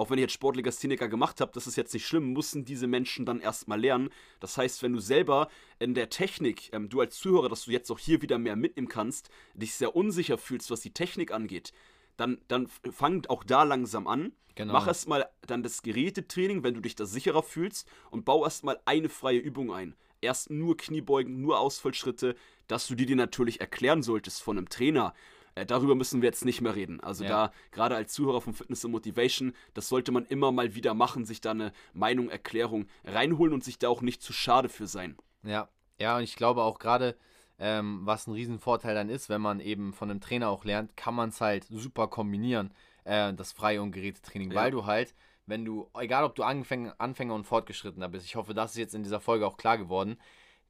auch 0.00 0.08
wenn 0.08 0.16
ich 0.16 0.22
jetzt 0.22 0.32
Sportlegastheniker 0.32 1.08
gemacht 1.08 1.42
habe, 1.42 1.52
das 1.52 1.66
ist 1.66 1.76
jetzt 1.76 1.92
nicht 1.92 2.06
schlimm, 2.06 2.32
müssen 2.32 2.64
diese 2.64 2.86
Menschen 2.86 3.26
dann 3.26 3.38
erstmal 3.38 3.78
lernen. 3.78 4.08
Das 4.40 4.56
heißt, 4.56 4.82
wenn 4.82 4.94
du 4.94 4.98
selber 4.98 5.48
in 5.78 5.92
der 5.92 6.08
Technik, 6.08 6.70
ähm, 6.72 6.88
du 6.88 7.00
als 7.00 7.18
Zuhörer, 7.18 7.50
dass 7.50 7.66
du 7.66 7.70
jetzt 7.70 7.90
auch 7.90 7.98
hier 7.98 8.22
wieder 8.22 8.38
mehr 8.38 8.56
mitnehmen 8.56 8.88
kannst, 8.88 9.28
dich 9.52 9.74
sehr 9.74 9.94
unsicher 9.94 10.38
fühlst, 10.38 10.70
was 10.70 10.80
die 10.80 10.94
Technik 10.94 11.32
angeht, 11.32 11.74
dann, 12.16 12.38
dann 12.48 12.66
fang 12.90 13.26
auch 13.28 13.44
da 13.44 13.62
langsam 13.62 14.06
an. 14.06 14.32
Genau. 14.54 14.72
Mach 14.72 14.86
erstmal 14.86 15.28
dann 15.46 15.62
das 15.62 15.82
Gerätetraining, 15.82 16.62
wenn 16.62 16.72
du 16.72 16.80
dich 16.80 16.94
da 16.94 17.04
sicherer 17.04 17.42
fühlst 17.42 17.86
und 18.10 18.24
bau 18.24 18.44
erstmal 18.44 18.80
eine 18.86 19.10
freie 19.10 19.38
Übung 19.38 19.70
ein. 19.70 19.96
Erst 20.22 20.48
nur 20.48 20.78
Kniebeugen, 20.78 21.42
nur 21.42 21.60
Ausfallschritte, 21.60 22.36
dass 22.68 22.86
du 22.86 22.94
die 22.94 23.04
dir 23.04 23.16
natürlich 23.16 23.60
erklären 23.60 24.02
solltest 24.02 24.42
von 24.42 24.56
einem 24.56 24.70
Trainer. 24.70 25.12
Äh, 25.54 25.66
darüber 25.66 25.94
müssen 25.94 26.22
wir 26.22 26.28
jetzt 26.28 26.44
nicht 26.44 26.60
mehr 26.60 26.74
reden. 26.74 27.00
Also 27.00 27.24
ja. 27.24 27.30
da, 27.30 27.52
gerade 27.72 27.96
als 27.96 28.12
Zuhörer 28.12 28.40
von 28.40 28.54
Fitness 28.54 28.84
und 28.84 28.92
Motivation, 28.92 29.54
das 29.74 29.88
sollte 29.88 30.12
man 30.12 30.24
immer 30.26 30.52
mal 30.52 30.74
wieder 30.74 30.94
machen, 30.94 31.24
sich 31.24 31.40
da 31.40 31.50
eine 31.50 31.72
Meinung, 31.92 32.28
Erklärung 32.28 32.86
reinholen 33.04 33.52
und 33.52 33.64
sich 33.64 33.78
da 33.78 33.88
auch 33.88 34.02
nicht 34.02 34.22
zu 34.22 34.32
schade 34.32 34.68
für 34.68 34.86
sein. 34.86 35.16
Ja, 35.42 35.68
ja, 35.98 36.16
und 36.16 36.22
ich 36.22 36.36
glaube 36.36 36.62
auch 36.62 36.78
gerade, 36.78 37.16
ähm, 37.58 38.00
was 38.04 38.26
ein 38.26 38.32
Riesenvorteil 38.32 38.94
dann 38.94 39.10
ist, 39.10 39.28
wenn 39.28 39.42
man 39.42 39.60
eben 39.60 39.92
von 39.92 40.10
einem 40.10 40.20
Trainer 40.20 40.48
auch 40.48 40.64
lernt, 40.64 40.96
kann 40.96 41.14
man 41.14 41.28
es 41.28 41.40
halt 41.40 41.64
super 41.64 42.08
kombinieren, 42.08 42.72
äh, 43.04 43.32
das 43.34 43.52
freie 43.52 43.82
und 43.82 43.92
Gerätetraining, 43.92 44.50
ja. 44.50 44.56
weil 44.56 44.70
du 44.70 44.86
halt, 44.86 45.14
wenn 45.46 45.64
du, 45.64 45.90
egal 45.98 46.24
ob 46.24 46.34
du 46.34 46.42
Anfänger, 46.42 46.94
Anfänger 46.98 47.34
und 47.34 47.44
Fortgeschrittener 47.44 48.08
bist, 48.08 48.24
ich 48.24 48.36
hoffe, 48.36 48.54
das 48.54 48.72
ist 48.72 48.78
jetzt 48.78 48.94
in 48.94 49.02
dieser 49.02 49.20
Folge 49.20 49.46
auch 49.46 49.58
klar 49.58 49.76
geworden, 49.76 50.16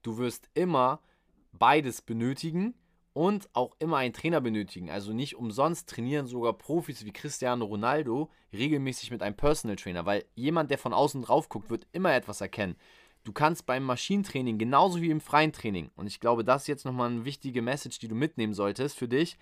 du 0.03 0.19
wirst 0.19 0.51
immer 0.55 1.01
beides 1.53 2.03
benötigen 2.03 2.75
und 3.13 3.49
auch 3.55 3.75
immer 3.79 3.99
einen 3.99 4.13
Trainer 4.13 4.41
benötigen. 4.41 4.91
Also 4.91 5.13
nicht 5.13 5.37
umsonst 5.37 5.89
trainieren 5.89 6.27
sogar 6.27 6.53
Profis 6.53 7.05
wie 7.05 7.13
Cristiano 7.13 7.65
Ronaldo 7.65 8.31
regelmäßig 8.53 9.11
mit 9.11 9.23
einem 9.23 9.37
Personal 9.37 9.77
Trainer, 9.77 10.07
weil 10.07 10.25
jemand, 10.35 10.71
der 10.71 10.79
von 10.79 10.93
außen 10.93 11.23
drauf 11.23 11.49
guckt, 11.49 11.71
wird 11.71 11.87
immer 11.93 12.15
etwas 12.15 12.41
erkennen. 12.41 12.77
Du 13.25 13.33
kannst 13.33 13.67
beim 13.67 13.85
Maschinentraining 13.85 14.59
genauso 14.59 15.01
wie 15.03 15.11
im 15.11 15.21
freien 15.21 15.53
Training, 15.53 15.91
und 15.95 16.07
ich 16.07 16.21
glaube, 16.21 16.43
das 16.43 16.63
ist 16.63 16.69
jetzt 16.69 16.85
nochmal 16.87 17.11
eine 17.11 17.25
wichtige 17.25 17.61
Message, 17.61 17.99
die 17.99 18.09
du 18.09 18.15
mitnehmen 18.15 18.55
solltest 18.55 18.97
für 18.97 19.09
dich, 19.09 19.37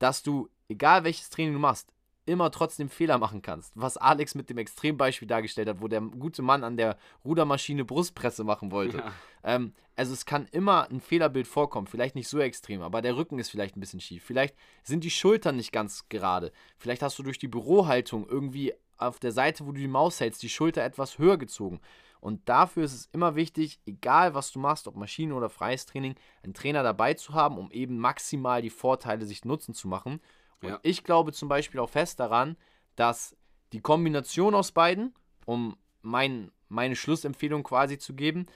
dass 0.00 0.22
du, 0.24 0.48
egal 0.68 1.04
welches 1.04 1.30
Training 1.30 1.52
du 1.52 1.60
machst, 1.60 1.92
immer 2.26 2.50
trotzdem 2.50 2.88
Fehler 2.88 3.18
machen 3.18 3.42
kannst. 3.42 3.72
Was 3.74 3.96
Alex 3.96 4.34
mit 4.34 4.48
dem 4.50 4.58
Extrembeispiel 4.58 5.28
dargestellt 5.28 5.68
hat, 5.68 5.80
wo 5.80 5.88
der 5.88 6.00
gute 6.00 6.42
Mann 6.42 6.64
an 6.64 6.76
der 6.76 6.96
Rudermaschine 7.24 7.84
Brustpresse 7.84 8.44
machen 8.44 8.70
wollte. 8.70 8.98
Ja. 8.98 9.12
Ähm, 9.42 9.74
also 9.96 10.12
es 10.12 10.26
kann 10.26 10.46
immer 10.50 10.90
ein 10.90 11.00
Fehlerbild 11.00 11.46
vorkommen, 11.46 11.86
vielleicht 11.86 12.14
nicht 12.14 12.28
so 12.28 12.40
extrem, 12.40 12.82
aber 12.82 13.02
der 13.02 13.16
Rücken 13.16 13.38
ist 13.38 13.50
vielleicht 13.50 13.76
ein 13.76 13.80
bisschen 13.80 14.00
schief. 14.00 14.24
Vielleicht 14.24 14.56
sind 14.82 15.04
die 15.04 15.10
Schultern 15.10 15.56
nicht 15.56 15.72
ganz 15.72 16.08
gerade. 16.08 16.50
Vielleicht 16.78 17.02
hast 17.02 17.18
du 17.18 17.22
durch 17.22 17.38
die 17.38 17.48
Bürohaltung 17.48 18.26
irgendwie 18.28 18.72
auf 18.96 19.18
der 19.18 19.32
Seite, 19.32 19.66
wo 19.66 19.72
du 19.72 19.78
die 19.78 19.88
Maus 19.88 20.20
hältst, 20.20 20.42
die 20.42 20.48
Schulter 20.48 20.82
etwas 20.82 21.18
höher 21.18 21.36
gezogen. 21.36 21.80
Und 22.20 22.48
dafür 22.48 22.84
ist 22.84 22.94
es 22.94 23.08
immer 23.12 23.34
wichtig, 23.34 23.80
egal 23.84 24.34
was 24.34 24.50
du 24.50 24.58
machst, 24.58 24.88
ob 24.88 24.96
Maschine 24.96 25.34
oder 25.34 25.50
freies 25.50 25.84
Training, 25.84 26.14
einen 26.42 26.54
Trainer 26.54 26.82
dabei 26.82 27.12
zu 27.14 27.34
haben, 27.34 27.58
um 27.58 27.70
eben 27.70 27.98
maximal 27.98 28.62
die 28.62 28.70
Vorteile 28.70 29.26
sich 29.26 29.44
nutzen 29.44 29.74
zu 29.74 29.88
machen. 29.88 30.20
Und 30.62 30.70
ja. 30.70 30.80
ich 30.82 31.04
glaube 31.04 31.32
zum 31.32 31.48
Beispiel 31.48 31.80
auch 31.80 31.90
fest 31.90 32.20
daran, 32.20 32.56
dass 32.96 33.36
die 33.72 33.80
Kombination 33.80 34.54
aus 34.54 34.72
beiden, 34.72 35.14
um 35.46 35.76
mein, 36.02 36.50
meine 36.68 36.96
Schlussempfehlung 36.96 37.62
quasi 37.62 37.98
zu 37.98 38.14
geben, 38.14 38.46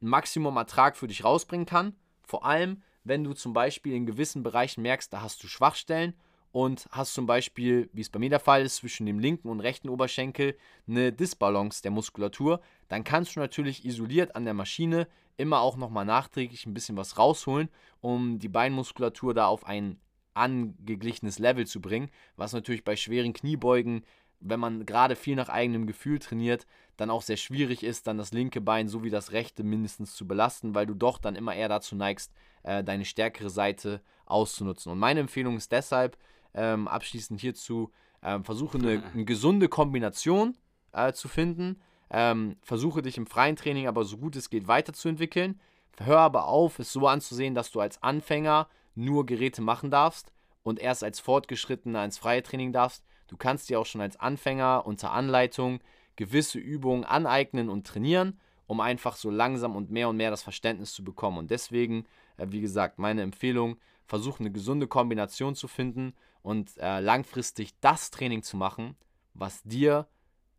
ein 0.00 0.08
Maximum 0.08 0.56
Ertrag 0.56 0.96
für 0.96 1.06
dich 1.06 1.24
rausbringen 1.24 1.66
kann. 1.66 1.94
Vor 2.22 2.44
allem, 2.44 2.82
wenn 3.04 3.24
du 3.24 3.34
zum 3.34 3.52
Beispiel 3.52 3.94
in 3.94 4.06
gewissen 4.06 4.42
Bereichen 4.42 4.82
merkst, 4.82 5.12
da 5.12 5.20
hast 5.20 5.42
du 5.42 5.48
Schwachstellen 5.48 6.14
und 6.52 6.88
hast 6.92 7.14
zum 7.14 7.26
Beispiel, 7.26 7.90
wie 7.92 8.00
es 8.00 8.10
bei 8.10 8.18
mir 8.18 8.30
der 8.30 8.40
Fall 8.40 8.62
ist, 8.62 8.76
zwischen 8.76 9.06
dem 9.06 9.18
linken 9.18 9.48
und 9.48 9.60
rechten 9.60 9.88
Oberschenkel 9.88 10.56
eine 10.86 11.12
Disbalance 11.12 11.82
der 11.82 11.90
Muskulatur, 11.90 12.60
dann 12.88 13.04
kannst 13.04 13.36
du 13.36 13.40
natürlich 13.40 13.84
isoliert 13.84 14.36
an 14.36 14.44
der 14.44 14.54
Maschine 14.54 15.08
immer 15.36 15.60
auch 15.60 15.76
nochmal 15.76 16.04
nachträglich 16.04 16.64
ein 16.64 16.74
bisschen 16.74 16.96
was 16.96 17.18
rausholen, 17.18 17.68
um 18.00 18.38
die 18.38 18.48
Beinmuskulatur 18.48 19.34
da 19.34 19.46
auf 19.46 19.66
ein 19.66 19.98
angeglichenes 20.34 21.38
Level 21.38 21.66
zu 21.66 21.80
bringen, 21.80 22.10
was 22.36 22.52
natürlich 22.52 22.84
bei 22.84 22.96
schweren 22.96 23.32
Kniebeugen, 23.32 24.04
wenn 24.40 24.60
man 24.60 24.84
gerade 24.84 25.16
viel 25.16 25.36
nach 25.36 25.48
eigenem 25.48 25.86
Gefühl 25.86 26.18
trainiert, 26.18 26.66
dann 26.96 27.10
auch 27.10 27.22
sehr 27.22 27.36
schwierig 27.36 27.82
ist, 27.82 28.06
dann 28.06 28.18
das 28.18 28.32
linke 28.32 28.60
Bein 28.60 28.88
sowie 28.88 29.10
das 29.10 29.32
rechte 29.32 29.64
mindestens 29.64 30.14
zu 30.14 30.26
belasten, 30.26 30.74
weil 30.74 30.86
du 30.86 30.94
doch 30.94 31.18
dann 31.18 31.34
immer 31.34 31.54
eher 31.54 31.68
dazu 31.68 31.96
neigst, 31.96 32.32
äh, 32.62 32.84
deine 32.84 33.04
stärkere 33.04 33.50
Seite 33.50 34.00
auszunutzen. 34.26 34.92
Und 34.92 34.98
meine 34.98 35.20
Empfehlung 35.20 35.56
ist 35.56 35.72
deshalb, 35.72 36.16
ähm, 36.54 36.88
abschließend 36.88 37.40
hierzu, 37.40 37.90
äh, 38.20 38.38
versuche 38.40 38.78
eine, 38.78 39.02
eine, 39.14 39.24
gesunde 39.24 39.68
Kombination 39.68 40.56
äh, 40.92 41.12
zu 41.12 41.28
finden. 41.28 41.80
Ähm, 42.10 42.56
versuche 42.62 43.02
dich 43.02 43.16
im 43.16 43.26
freien 43.26 43.56
Training 43.56 43.88
aber 43.88 44.04
so 44.04 44.18
gut 44.18 44.36
es 44.36 44.50
geht 44.50 44.68
weiterzuentwickeln. 44.68 45.60
Hör 45.98 46.18
aber 46.18 46.46
auf, 46.48 46.78
es 46.78 46.92
so 46.92 47.06
anzusehen, 47.08 47.54
dass 47.54 47.70
du 47.70 47.80
als 47.80 48.02
Anfänger 48.02 48.68
nur 48.94 49.26
Geräte 49.26 49.62
machen 49.62 49.90
darfst 49.90 50.32
und 50.62 50.78
erst 50.78 51.04
als 51.04 51.20
Fortgeschrittener 51.20 52.04
ins 52.04 52.18
freie 52.18 52.42
Training 52.42 52.72
darfst. 52.72 53.04
Du 53.28 53.36
kannst 53.36 53.68
dir 53.68 53.80
auch 53.80 53.86
schon 53.86 54.00
als 54.00 54.18
Anfänger 54.18 54.84
unter 54.86 55.12
Anleitung 55.12 55.80
gewisse 56.16 56.58
Übungen 56.58 57.04
aneignen 57.04 57.68
und 57.68 57.86
trainieren, 57.86 58.40
um 58.66 58.80
einfach 58.80 59.16
so 59.16 59.30
langsam 59.30 59.76
und 59.76 59.90
mehr 59.90 60.08
und 60.08 60.16
mehr 60.16 60.30
das 60.30 60.42
Verständnis 60.42 60.92
zu 60.92 61.04
bekommen. 61.04 61.38
Und 61.38 61.50
deswegen, 61.50 62.06
äh, 62.36 62.46
wie 62.50 62.60
gesagt, 62.60 62.98
meine 62.98 63.22
Empfehlung, 63.22 63.76
versuche 64.06 64.40
eine 64.40 64.52
gesunde 64.52 64.86
Kombination 64.86 65.54
zu 65.54 65.68
finden 65.68 66.14
und 66.42 66.76
äh, 66.78 67.00
langfristig 67.00 67.78
das 67.80 68.10
Training 68.10 68.42
zu 68.42 68.56
machen, 68.56 68.96
was 69.32 69.62
dir 69.62 70.06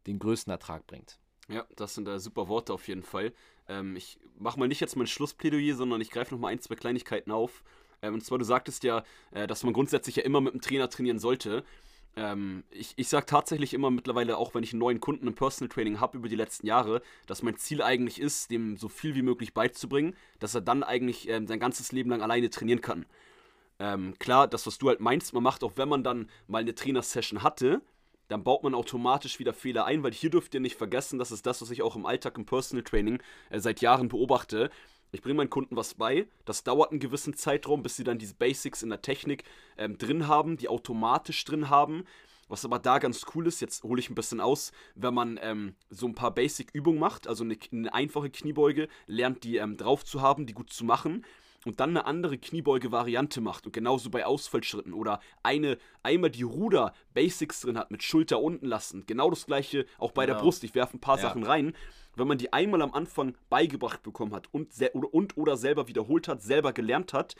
den 0.07 0.19
größten 0.19 0.51
Ertrag 0.51 0.85
bringt. 0.87 1.19
Ja, 1.47 1.65
das 1.75 1.95
sind 1.95 2.07
äh, 2.07 2.19
super 2.19 2.47
Worte 2.47 2.73
auf 2.73 2.87
jeden 2.87 3.03
Fall. 3.03 3.33
Ähm, 3.67 3.95
ich 3.95 4.19
mache 4.37 4.59
mal 4.59 4.67
nicht 4.67 4.79
jetzt 4.79 4.95
mein 4.95 5.07
Schlussplädoyer, 5.07 5.75
sondern 5.75 6.01
ich 6.01 6.09
greife 6.09 6.33
noch 6.33 6.41
mal 6.41 6.49
ein, 6.49 6.59
zwei 6.59 6.75
Kleinigkeiten 6.75 7.31
auf. 7.31 7.63
Ähm, 8.01 8.15
und 8.15 8.23
zwar, 8.23 8.37
du 8.37 8.45
sagtest 8.45 8.83
ja, 8.83 9.03
äh, 9.31 9.47
dass 9.47 9.63
man 9.63 9.73
grundsätzlich 9.73 10.17
ja 10.17 10.23
immer 10.23 10.41
mit 10.41 10.53
einem 10.53 10.61
Trainer 10.61 10.89
trainieren 10.89 11.19
sollte. 11.19 11.63
Ähm, 12.15 12.63
ich 12.71 12.93
ich 12.95 13.07
sage 13.07 13.25
tatsächlich 13.25 13.73
immer 13.73 13.91
mittlerweile, 13.91 14.37
auch 14.37 14.55
wenn 14.55 14.63
ich 14.63 14.73
einen 14.73 14.79
neuen 14.79 14.99
Kunden 14.99 15.27
im 15.27 15.35
Personal 15.35 15.69
Training 15.69 15.99
habe 15.99 16.17
über 16.17 16.29
die 16.29 16.35
letzten 16.35 16.67
Jahre, 16.67 17.01
dass 17.27 17.43
mein 17.43 17.57
Ziel 17.57 17.81
eigentlich 17.81 18.19
ist, 18.19 18.51
dem 18.51 18.77
so 18.77 18.87
viel 18.87 19.15
wie 19.15 19.21
möglich 19.21 19.53
beizubringen, 19.53 20.15
dass 20.39 20.55
er 20.55 20.61
dann 20.61 20.83
eigentlich 20.83 21.27
ähm, 21.29 21.47
sein 21.47 21.59
ganzes 21.59 21.91
Leben 21.91 22.09
lang 22.09 22.21
alleine 22.21 22.49
trainieren 22.49 22.81
kann. 22.81 23.05
Klar, 24.19 24.47
das, 24.47 24.65
was 24.67 24.77
du 24.77 24.87
halt 24.87 25.01
meinst, 25.01 25.33
man 25.33 25.43
macht 25.43 25.61
auch, 25.61 25.73
wenn 25.75 25.89
man 25.89 26.01
dann 26.01 26.29
mal 26.47 26.59
eine 26.59 26.73
Trainersession 26.73 27.43
hatte, 27.43 27.81
dann 28.27 28.43
baut 28.43 28.63
man 28.63 28.73
automatisch 28.73 29.39
wieder 29.39 29.53
Fehler 29.53 29.85
ein, 29.85 30.03
weil 30.03 30.13
hier 30.13 30.29
dürft 30.29 30.53
ihr 30.53 30.59
nicht 30.59 30.75
vergessen, 30.75 31.19
das 31.19 31.31
ist 31.31 31.45
das, 31.45 31.61
was 31.61 31.69
ich 31.69 31.81
auch 31.81 31.95
im 31.95 32.05
Alltag 32.05 32.37
im 32.37 32.45
Personal 32.45 32.83
Training 32.83 33.21
äh, 33.49 33.59
seit 33.59 33.81
Jahren 33.81 34.07
beobachte. 34.07 34.69
Ich 35.15 35.21
bringe 35.21 35.35
meinen 35.35 35.49
Kunden 35.49 35.77
was 35.77 35.93
bei, 35.93 36.27
das 36.43 36.63
dauert 36.65 36.91
einen 36.91 36.99
gewissen 36.99 37.33
Zeitraum, 37.35 37.81
bis 37.81 37.95
sie 37.95 38.03
dann 38.03 38.17
diese 38.17 38.35
Basics 38.35 38.83
in 38.83 38.89
der 38.89 39.01
Technik 39.01 39.45
ähm, 39.77 39.97
drin 39.97 40.27
haben, 40.27 40.57
die 40.57 40.67
automatisch 40.67 41.43
drin 41.45 41.69
haben. 41.69 42.03
Was 42.49 42.65
aber 42.65 42.79
da 42.79 42.99
ganz 42.99 43.25
cool 43.33 43.47
ist, 43.47 43.61
jetzt 43.61 43.83
hole 43.83 43.99
ich 43.99 44.09
ein 44.09 44.15
bisschen 44.15 44.41
aus, 44.41 44.73
wenn 44.93 45.13
man 45.13 45.39
ähm, 45.41 45.75
so 45.89 46.05
ein 46.05 46.15
paar 46.15 46.31
Basic-Übungen 46.31 46.99
macht, 46.99 47.27
also 47.27 47.45
eine, 47.45 47.57
eine, 47.71 47.93
einfache 47.93 48.29
Kniebeuge, 48.29 48.89
lernt 49.07 49.45
die 49.45 49.55
ähm, 49.55 49.77
drauf 49.77 50.03
zu 50.03 50.21
haben, 50.21 50.45
die 50.45 50.53
gut 50.53 50.71
zu 50.71 50.83
machen 50.83 51.25
und 51.65 51.79
dann 51.79 51.91
eine 51.91 52.05
andere 52.05 52.37
Kniebeuge-Variante 52.37 53.41
macht 53.41 53.65
und 53.65 53.71
genauso 53.71 54.09
bei 54.09 54.25
Ausfallschritten 54.25 54.93
oder 54.93 55.21
eine 55.43 55.77
einmal 56.03 56.29
die 56.29 56.43
Ruder-Basics 56.43 57.61
drin 57.61 57.77
hat 57.77 57.89
mit 57.89 58.03
Schulter 58.03 58.41
unten 58.41 58.67
lassen. 58.67 59.05
Genau 59.07 59.29
das 59.29 59.45
gleiche 59.45 59.85
auch 59.97 60.11
bei 60.11 60.25
genau. 60.25 60.37
der 60.37 60.43
Brust. 60.43 60.63
Ich 60.63 60.75
werfe 60.75 60.97
ein 60.97 61.01
paar 61.01 61.17
ja. 61.17 61.23
Sachen 61.23 61.43
rein. 61.43 61.73
Wenn 62.15 62.27
man 62.27 62.37
die 62.37 62.53
einmal 62.53 62.81
am 62.81 62.93
Anfang 62.93 63.35
beigebracht 63.49 64.03
bekommen 64.03 64.33
hat 64.33 64.47
und, 64.51 64.69
und 64.93 65.37
oder 65.37 65.57
selber 65.57 65.87
wiederholt 65.87 66.27
hat, 66.27 66.41
selber 66.41 66.73
gelernt 66.73 67.13
hat, 67.13 67.35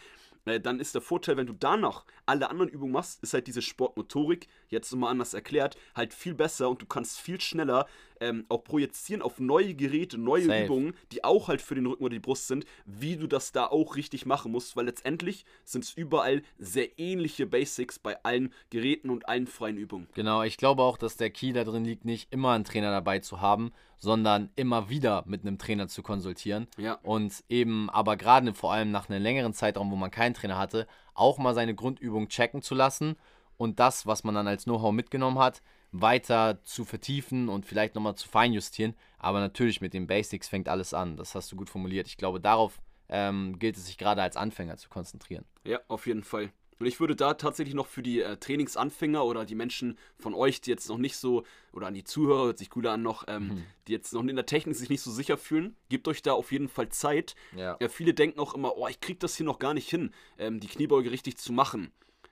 äh, 0.45 0.59
dann 0.59 0.79
ist 0.79 0.95
der 0.95 1.01
Vorteil, 1.01 1.37
wenn 1.37 1.47
du 1.47 1.53
danach 1.53 2.05
alle 2.25 2.49
anderen 2.49 2.69
Übungen 2.69 2.93
machst, 2.93 3.21
ist 3.23 3.33
halt 3.33 3.47
diese 3.47 3.61
Sportmotorik, 3.61 4.47
jetzt 4.69 4.91
nochmal 4.91 5.11
anders 5.11 5.33
erklärt, 5.33 5.77
halt 5.95 6.13
viel 6.13 6.33
besser 6.33 6.69
und 6.69 6.81
du 6.81 6.85
kannst 6.85 7.19
viel 7.19 7.41
schneller 7.41 7.87
ähm, 8.19 8.45
auch 8.49 8.63
projizieren 8.63 9.21
auf 9.21 9.39
neue 9.39 9.75
Geräte, 9.75 10.17
neue 10.17 10.45
Safe. 10.45 10.65
Übungen, 10.65 10.93
die 11.11 11.23
auch 11.23 11.47
halt 11.47 11.61
für 11.61 11.75
den 11.75 11.85
Rücken 11.85 12.03
oder 12.03 12.13
die 12.13 12.19
Brust 12.19 12.47
sind, 12.47 12.65
wie 12.85 13.17
du 13.17 13.27
das 13.27 13.51
da 13.51 13.67
auch 13.67 13.95
richtig 13.95 14.25
machen 14.25 14.51
musst, 14.51 14.75
weil 14.75 14.85
letztendlich 14.85 15.45
sind 15.63 15.83
es 15.83 15.93
überall 15.93 16.41
sehr 16.57 16.99
ähnliche 16.99 17.45
Basics 17.45 17.99
bei 17.99 18.23
allen 18.23 18.53
Geräten 18.69 19.09
und 19.09 19.27
allen 19.27 19.47
freien 19.47 19.77
Übungen. 19.77 20.07
Genau, 20.13 20.43
ich 20.43 20.57
glaube 20.57 20.83
auch, 20.83 20.97
dass 20.97 21.17
der 21.17 21.29
Key 21.29 21.53
da 21.53 21.63
drin 21.63 21.85
liegt, 21.85 22.05
nicht 22.05 22.31
immer 22.31 22.51
einen 22.51 22.63
Trainer 22.63 22.91
dabei 22.91 23.19
zu 23.19 23.41
haben, 23.41 23.71
sondern 23.97 24.49
immer 24.55 24.89
wieder 24.89 25.23
mit 25.25 25.41
einem 25.41 25.57
Trainer 25.57 25.87
zu 25.87 26.03
konsultieren. 26.03 26.67
Ja. 26.77 26.99
Und 27.03 27.43
eben, 27.49 27.89
aber 27.89 28.17
gerade 28.17 28.53
vor 28.53 28.73
allem 28.73 28.91
nach 28.91 29.09
einem 29.09 29.21
längeren 29.21 29.53
Zeitraum, 29.53 29.91
wo 29.91 29.95
man 29.95 30.11
keinen 30.11 30.33
Trainer 30.33 30.57
hatte, 30.57 30.87
auch 31.13 31.37
mal 31.37 31.53
seine 31.53 31.75
Grundübung 31.75 32.27
checken 32.27 32.61
zu 32.61 32.75
lassen 32.75 33.15
und 33.57 33.79
das, 33.79 34.05
was 34.05 34.23
man 34.23 34.35
dann 34.35 34.47
als 34.47 34.65
Know-how 34.65 34.91
mitgenommen 34.91 35.39
hat, 35.39 35.61
weiter 35.91 36.61
zu 36.63 36.85
vertiefen 36.85 37.49
und 37.49 37.65
vielleicht 37.65 37.95
nochmal 37.95 38.15
zu 38.15 38.27
feinjustieren. 38.27 38.95
Aber 39.17 39.39
natürlich 39.39 39.81
mit 39.81 39.93
den 39.93 40.07
Basics 40.07 40.47
fängt 40.47 40.69
alles 40.69 40.93
an. 40.93 41.17
Das 41.17 41.35
hast 41.35 41.51
du 41.51 41.55
gut 41.55 41.69
formuliert. 41.69 42.07
Ich 42.07 42.17
glaube, 42.17 42.39
darauf 42.39 42.79
ähm, 43.09 43.57
gilt 43.59 43.77
es 43.77 43.85
sich 43.85 43.97
gerade 43.97 44.21
als 44.21 44.37
Anfänger 44.37 44.77
zu 44.77 44.89
konzentrieren. 44.89 45.45
Ja, 45.63 45.79
auf 45.87 46.07
jeden 46.07 46.23
Fall. 46.23 46.51
Und 46.77 46.87
ich 46.87 46.99
würde 46.99 47.15
da 47.15 47.35
tatsächlich 47.35 47.73
noch 47.73 47.87
für 47.87 48.03
die 48.03 48.21
äh, 48.21 48.35
Trainingsanfänger 48.35 49.23
oder 49.23 49.45
die 49.45 49.55
Menschen 49.55 49.97
von 50.17 50.33
euch, 50.33 50.59
die 50.59 50.71
jetzt 50.71 50.89
noch 50.89 50.97
nicht 50.97 51.15
so, 51.15 51.43
oder 51.71 51.87
an 51.87 51.93
die 51.93 52.03
Zuhörer, 52.03 52.47
hört 52.47 52.57
sich 52.57 52.69
cooler 52.69 52.91
an 52.91 53.01
noch, 53.01 53.23
ähm, 53.27 53.47
mhm. 53.47 53.63
die 53.87 53.93
jetzt 53.93 54.13
noch 54.13 54.21
in 54.21 54.35
der 54.35 54.45
Technik 54.45 54.75
sich 54.75 54.89
nicht 54.89 55.01
so 55.01 55.11
sicher 55.11 55.37
fühlen, 55.37 55.77
gebt 55.89 56.07
euch 56.07 56.21
da 56.21 56.33
auf 56.33 56.51
jeden 56.51 56.67
Fall 56.67 56.89
Zeit. 56.89 57.35
Ja. 57.55 57.77
Ja, 57.79 57.87
viele 57.87 58.13
denken 58.13 58.39
auch 58.39 58.53
immer, 58.53 58.77
oh, 58.77 58.87
ich 58.89 58.99
krieg 58.99 59.19
das 59.21 59.37
hier 59.37 59.45
noch 59.45 59.59
gar 59.59 59.73
nicht 59.73 59.89
hin, 59.89 60.11
ähm, 60.37 60.59
die 60.59 60.67
Kniebeuge 60.67 61.11
richtig 61.11 61.37
zu 61.37 61.53
machen. 61.53 61.91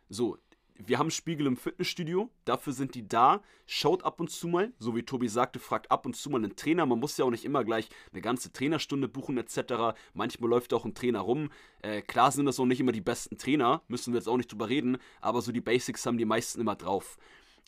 So, 0.10 0.38
wir 0.76 0.98
haben 1.00 1.12
Spiegel 1.12 1.48
im 1.48 1.56
Fitnessstudio, 1.56 2.30
dafür 2.46 2.74
sind 2.74 2.96
die 2.96 3.08
da. 3.08 3.42
Schaut 3.66 4.04
ab 4.04 4.20
und 4.20 4.30
zu 4.30 4.48
mal, 4.48 4.74
so 4.80 4.96
wie 4.96 5.04
Tobi 5.04 5.28
sagte, 5.28 5.60
fragt 5.60 5.92
ab 5.92 6.06
und 6.06 6.16
zu 6.16 6.30
mal 6.30 6.38
einen 6.38 6.56
Trainer. 6.56 6.86
Man 6.86 7.00
muss 7.00 7.18
ja 7.18 7.26
auch 7.26 7.30
nicht 7.30 7.46
immer 7.46 7.64
gleich 7.64 7.90
eine 8.12 8.22
ganze 8.22 8.52
Trainerstunde 8.52 9.08
buchen 9.08 9.38
etc. 9.38 9.96
Manchmal 10.14 10.50
läuft 10.50 10.74
auch 10.74 10.86
ein 10.86 10.96
Trainer 10.96 11.22
rum. 11.22 11.50
Äh, 11.82 12.02
klar 12.02 12.32
sind 12.32 12.46
das 12.46 12.60
auch 12.60 12.66
nicht 12.66 12.80
immer 12.80 12.92
die 12.92 13.02
besten 13.02 13.38
Trainer, 13.38 13.84
müssen 13.88 14.14
wir 14.14 14.20
jetzt 14.20 14.28
auch 14.28 14.38
nicht 14.38 14.52
drüber 14.52 14.70
reden, 14.70 14.98
aber 15.22 15.42
so 15.42 15.52
die 15.52 15.62
Basics 15.62 16.06
haben 16.06 16.18
die 16.18 16.26
meisten 16.26 16.60
immer 16.60 16.76
drauf. 16.76 17.18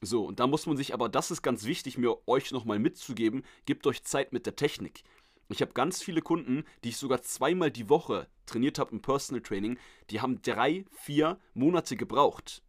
So, 0.01 0.25
und 0.25 0.39
da 0.39 0.47
muss 0.47 0.65
man 0.65 0.75
sich, 0.75 0.93
aber 0.93 1.07
das 1.07 1.31
ist 1.31 1.41
ganz 1.41 1.65
wichtig, 1.65 1.97
mir 1.97 2.17
euch 2.27 2.51
nochmal 2.51 2.79
mitzugeben, 2.79 3.43
gebt 3.65 3.87
euch 3.87 4.03
Zeit 4.03 4.33
mit 4.33 4.45
der 4.45 4.55
Technik. 4.55 5.03
Ich 5.47 5.61
habe 5.61 5.73
ganz 5.73 6.01
viele 6.01 6.21
Kunden, 6.21 6.63
die 6.83 6.89
ich 6.89 6.97
sogar 6.97 7.21
zweimal 7.21 7.71
die 7.71 7.87
Woche 7.87 8.27
trainiert 8.45 8.79
habe 8.79 8.91
im 8.91 9.01
Personal 9.01 9.41
Training, 9.41 9.77
die 10.09 10.21
haben 10.21 10.41
drei, 10.41 10.85
vier 10.91 11.39
Monate 11.53 11.95
gebraucht. 11.95 12.63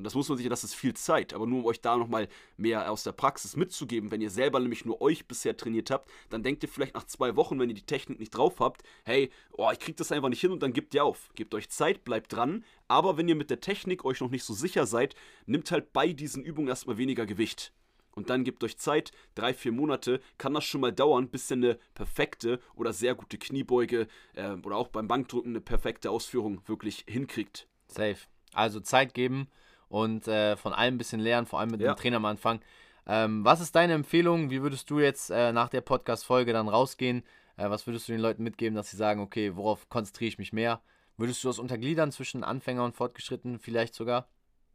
Und 0.00 0.04
das 0.04 0.14
muss 0.14 0.30
man 0.30 0.38
sich, 0.38 0.48
das 0.48 0.64
ist 0.64 0.74
viel 0.74 0.94
Zeit, 0.94 1.34
aber 1.34 1.46
nur 1.46 1.58
um 1.58 1.66
euch 1.66 1.82
da 1.82 1.94
nochmal 1.98 2.26
mehr 2.56 2.90
aus 2.90 3.02
der 3.02 3.12
Praxis 3.12 3.54
mitzugeben, 3.54 4.10
wenn 4.10 4.22
ihr 4.22 4.30
selber 4.30 4.58
nämlich 4.58 4.86
nur 4.86 5.02
euch 5.02 5.28
bisher 5.28 5.54
trainiert 5.54 5.90
habt, 5.90 6.08
dann 6.30 6.42
denkt 6.42 6.62
ihr 6.62 6.70
vielleicht 6.70 6.94
nach 6.94 7.04
zwei 7.04 7.36
Wochen, 7.36 7.60
wenn 7.60 7.68
ihr 7.68 7.74
die 7.74 7.84
Technik 7.84 8.18
nicht 8.18 8.30
drauf 8.30 8.60
habt, 8.60 8.82
hey, 9.04 9.28
oh, 9.52 9.68
ich 9.70 9.78
krieg 9.78 9.98
das 9.98 10.10
einfach 10.10 10.30
nicht 10.30 10.40
hin 10.40 10.52
und 10.52 10.62
dann 10.62 10.72
gebt 10.72 10.94
ihr 10.94 11.04
auf. 11.04 11.28
Gebt 11.34 11.54
euch 11.54 11.68
Zeit, 11.68 12.02
bleibt 12.02 12.32
dran, 12.32 12.64
aber 12.88 13.18
wenn 13.18 13.28
ihr 13.28 13.34
mit 13.34 13.50
der 13.50 13.60
Technik 13.60 14.06
euch 14.06 14.22
noch 14.22 14.30
nicht 14.30 14.42
so 14.42 14.54
sicher 14.54 14.86
seid, 14.86 15.14
nimmt 15.44 15.70
halt 15.70 15.92
bei 15.92 16.14
diesen 16.14 16.44
Übungen 16.44 16.68
erstmal 16.68 16.96
weniger 16.96 17.26
Gewicht. 17.26 17.74
Und 18.12 18.30
dann 18.30 18.42
gebt 18.42 18.64
euch 18.64 18.78
Zeit, 18.78 19.12
drei, 19.34 19.52
vier 19.52 19.72
Monate, 19.72 20.22
kann 20.38 20.54
das 20.54 20.64
schon 20.64 20.80
mal 20.80 20.94
dauern, 20.94 21.28
bis 21.28 21.50
ihr 21.50 21.58
eine 21.58 21.78
perfekte 21.92 22.58
oder 22.74 22.94
sehr 22.94 23.14
gute 23.14 23.36
Kniebeuge 23.36 24.06
äh, 24.32 24.52
oder 24.64 24.76
auch 24.76 24.88
beim 24.88 25.08
Bankdrücken 25.08 25.50
eine 25.50 25.60
perfekte 25.60 26.10
Ausführung 26.10 26.62
wirklich 26.64 27.04
hinkriegt. 27.06 27.68
Safe. 27.86 28.16
Also 28.54 28.80
Zeit 28.80 29.12
geben 29.12 29.46
und 29.90 30.26
äh, 30.28 30.56
von 30.56 30.72
allem 30.72 30.94
ein 30.94 30.98
bisschen 30.98 31.20
lernen, 31.20 31.46
vor 31.46 31.60
allem 31.60 31.70
mit 31.70 31.80
ja. 31.80 31.92
dem 31.92 31.98
Trainer 31.98 32.16
am 32.16 32.24
Anfang. 32.24 32.60
Ähm, 33.06 33.44
was 33.44 33.60
ist 33.60 33.74
deine 33.74 33.92
Empfehlung? 33.92 34.50
Wie 34.50 34.62
würdest 34.62 34.88
du 34.88 35.00
jetzt 35.00 35.30
äh, 35.30 35.52
nach 35.52 35.68
der 35.68 35.80
Podcast-Folge 35.80 36.52
dann 36.52 36.68
rausgehen? 36.68 37.24
Äh, 37.56 37.68
was 37.68 37.86
würdest 37.86 38.08
du 38.08 38.12
den 38.12 38.20
Leuten 38.20 38.44
mitgeben, 38.44 38.76
dass 38.76 38.90
sie 38.90 38.96
sagen, 38.96 39.20
okay, 39.20 39.56
worauf 39.56 39.88
konzentriere 39.88 40.28
ich 40.28 40.38
mich 40.38 40.52
mehr? 40.52 40.80
Würdest 41.16 41.42
du 41.42 41.48
das 41.48 41.58
untergliedern 41.58 42.12
zwischen 42.12 42.44
Anfänger 42.44 42.84
und 42.84 42.94
Fortgeschritten 42.94 43.58
vielleicht 43.58 43.94
sogar? 43.94 44.28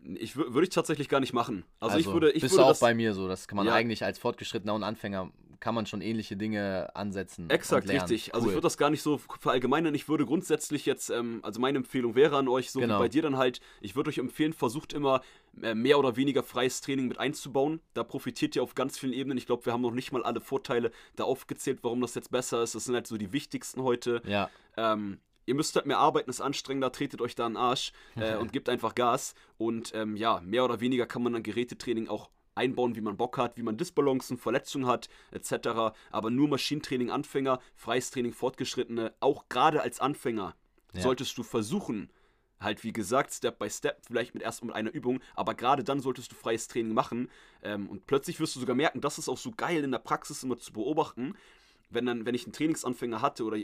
Ich 0.04 0.36
würde 0.36 0.64
ich 0.64 0.70
tatsächlich 0.70 1.08
gar 1.10 1.22
nicht 1.22 1.34
machen. 1.34 1.64
Also, 1.80 1.96
also 1.96 2.10
ich 2.10 2.14
würde, 2.14 2.32
ich 2.32 2.42
bist 2.42 2.54
würde 2.54 2.66
du 2.66 2.70
auch 2.72 2.80
bei 2.80 2.94
mir 2.94 3.14
so. 3.14 3.28
Das 3.28 3.48
kann 3.48 3.56
man 3.56 3.66
ja. 3.66 3.74
eigentlich 3.74 4.04
als 4.04 4.20
Fortgeschrittener 4.20 4.74
und 4.74 4.84
Anfänger 4.84 5.32
kann 5.60 5.76
man 5.76 5.86
schon 5.86 6.02
ähnliche 6.02 6.36
Dinge 6.38 6.90
ansetzen. 6.96 7.50
Exakt, 7.50 7.90
richtig. 7.90 8.28
Cool. 8.28 8.34
Also 8.34 8.48
ich 8.48 8.54
würde 8.54 8.66
das 8.66 8.78
gar 8.78 8.90
nicht 8.90 9.02
so 9.02 9.20
verallgemeinern. 9.40 9.94
Ich 9.96 10.08
würde 10.08 10.26
grundsätzlich 10.26 10.86
jetzt, 10.86 11.10
ähm, 11.10 11.40
also 11.44 11.60
meine 11.60 11.78
Empfehlung 11.78 12.16
wäre 12.16 12.38
an 12.38 12.48
euch, 12.48 12.72
so 12.72 12.80
genau. 12.80 12.96
wie 12.96 13.04
bei 13.04 13.10
dir 13.10 13.22
dann 13.22 13.38
halt, 13.38 13.62
ich 13.82 13.96
würde 13.96 14.10
euch 14.10 14.18
empfehlen, 14.18 14.54
versucht 14.54 14.94
immer 14.94 15.22
äh, 15.62 15.74
mehr 15.74 16.00
oder 16.00 16.16
weniger 16.16 16.44
freies 16.44 16.82
Training 16.82 17.08
mit 17.08 17.20
einzubauen. 17.20 17.80
Da 17.94 18.04
profitiert 18.04 18.56
ihr 18.56 18.64
auf 18.64 18.76
ganz 18.76 18.98
vielen 18.98 19.14
Ebenen. 19.14 19.38
Ich 19.38 19.46
glaube, 19.46 19.66
wir 19.66 19.74
haben 19.74 19.82
noch 19.82 19.92
nicht 19.92 20.12
mal 20.12 20.24
alle 20.24 20.42
Vorteile 20.42 20.92
da 21.16 21.24
aufgezählt, 21.24 21.80
warum 21.82 22.02
das 22.02 22.16
jetzt 22.16 22.32
besser 22.32 22.62
ist. 22.62 22.76
Das 22.76 22.86
sind 22.86 22.96
halt 22.96 23.08
so 23.08 23.18
die 23.18 23.32
wichtigsten 23.32 23.84
heute. 23.84 24.22
Ja. 24.26 24.50
Ähm, 24.78 25.20
ihr 25.46 25.56
müsst 25.56 25.76
halt 25.76 25.86
mehr 25.86 26.00
arbeiten, 26.00 26.30
ist 26.30 26.42
anstrengender, 26.42 26.92
tretet 26.92 27.22
euch 27.22 27.36
da 27.36 27.46
einen 27.46 27.58
Arsch 27.58 27.92
äh, 28.16 28.36
und 28.38 28.52
gebt 28.52 28.70
einfach 28.70 28.96
Gas. 28.96 29.36
Und 29.58 29.94
ähm, 29.96 30.16
ja, 30.18 30.42
mehr 30.42 30.66
oder 30.66 30.80
weniger 30.80 31.06
kann 31.06 31.24
man 31.24 31.34
dann 31.34 31.44
Gerätetraining 31.44 32.08
auch 32.08 32.30
einbauen, 32.56 32.96
wie 32.96 33.02
man 33.02 33.18
Bock 33.18 33.38
hat, 33.38 33.58
wie 33.58 33.64
man 33.64 33.78
Disbalancen, 33.78 34.38
Verletzungen 34.38 34.88
hat, 34.88 35.10
etc. 35.32 35.94
Aber 36.12 36.30
nur 36.30 36.48
Maschinentraining 36.48 37.12
Anfänger, 37.12 37.60
freies 37.76 38.12
Training 38.12 38.34
Fortgeschrittene, 38.34 39.14
auch 39.20 39.48
gerade 39.50 39.82
als 39.82 40.00
Anfänger 40.00 40.56
ja. 40.94 41.02
solltest 41.02 41.38
du 41.38 41.44
versuchen, 41.44 42.10
halt 42.60 42.84
wie 42.84 42.94
gesagt, 42.94 43.34
Step 43.34 43.60
by 43.60 43.70
Step, 43.70 44.02
vielleicht 44.06 44.34
mit 44.34 44.44
erst 44.44 44.64
mit 44.64 44.74
einer 44.74 44.92
Übung, 44.92 45.20
aber 45.36 45.54
gerade 45.54 45.84
dann 45.84 46.00
solltest 46.00 46.32
du 46.32 46.36
freies 46.36 46.68
Training 46.68 46.94
machen. 46.94 47.30
Ähm, 47.62 47.90
und 47.90 48.08
plötzlich 48.08 48.40
wirst 48.40 48.56
du 48.56 48.60
sogar 48.60 48.76
merken, 48.76 49.02
das 49.02 49.18
ist 49.18 49.30
auch 49.30 49.38
so 49.38 49.52
geil 49.52 49.84
in 49.84 49.92
der 49.92 50.00
Praxis 50.00 50.44
immer 50.44 50.58
zu 50.58 50.74
beobachten, 50.74 51.36
wenn 51.90 52.06
dann, 52.06 52.26
wenn 52.26 52.36
ich 52.36 52.46
einen 52.46 52.54
Trainingsanfänger 52.54 53.22
hatte 53.22 53.44
oder 53.44 53.58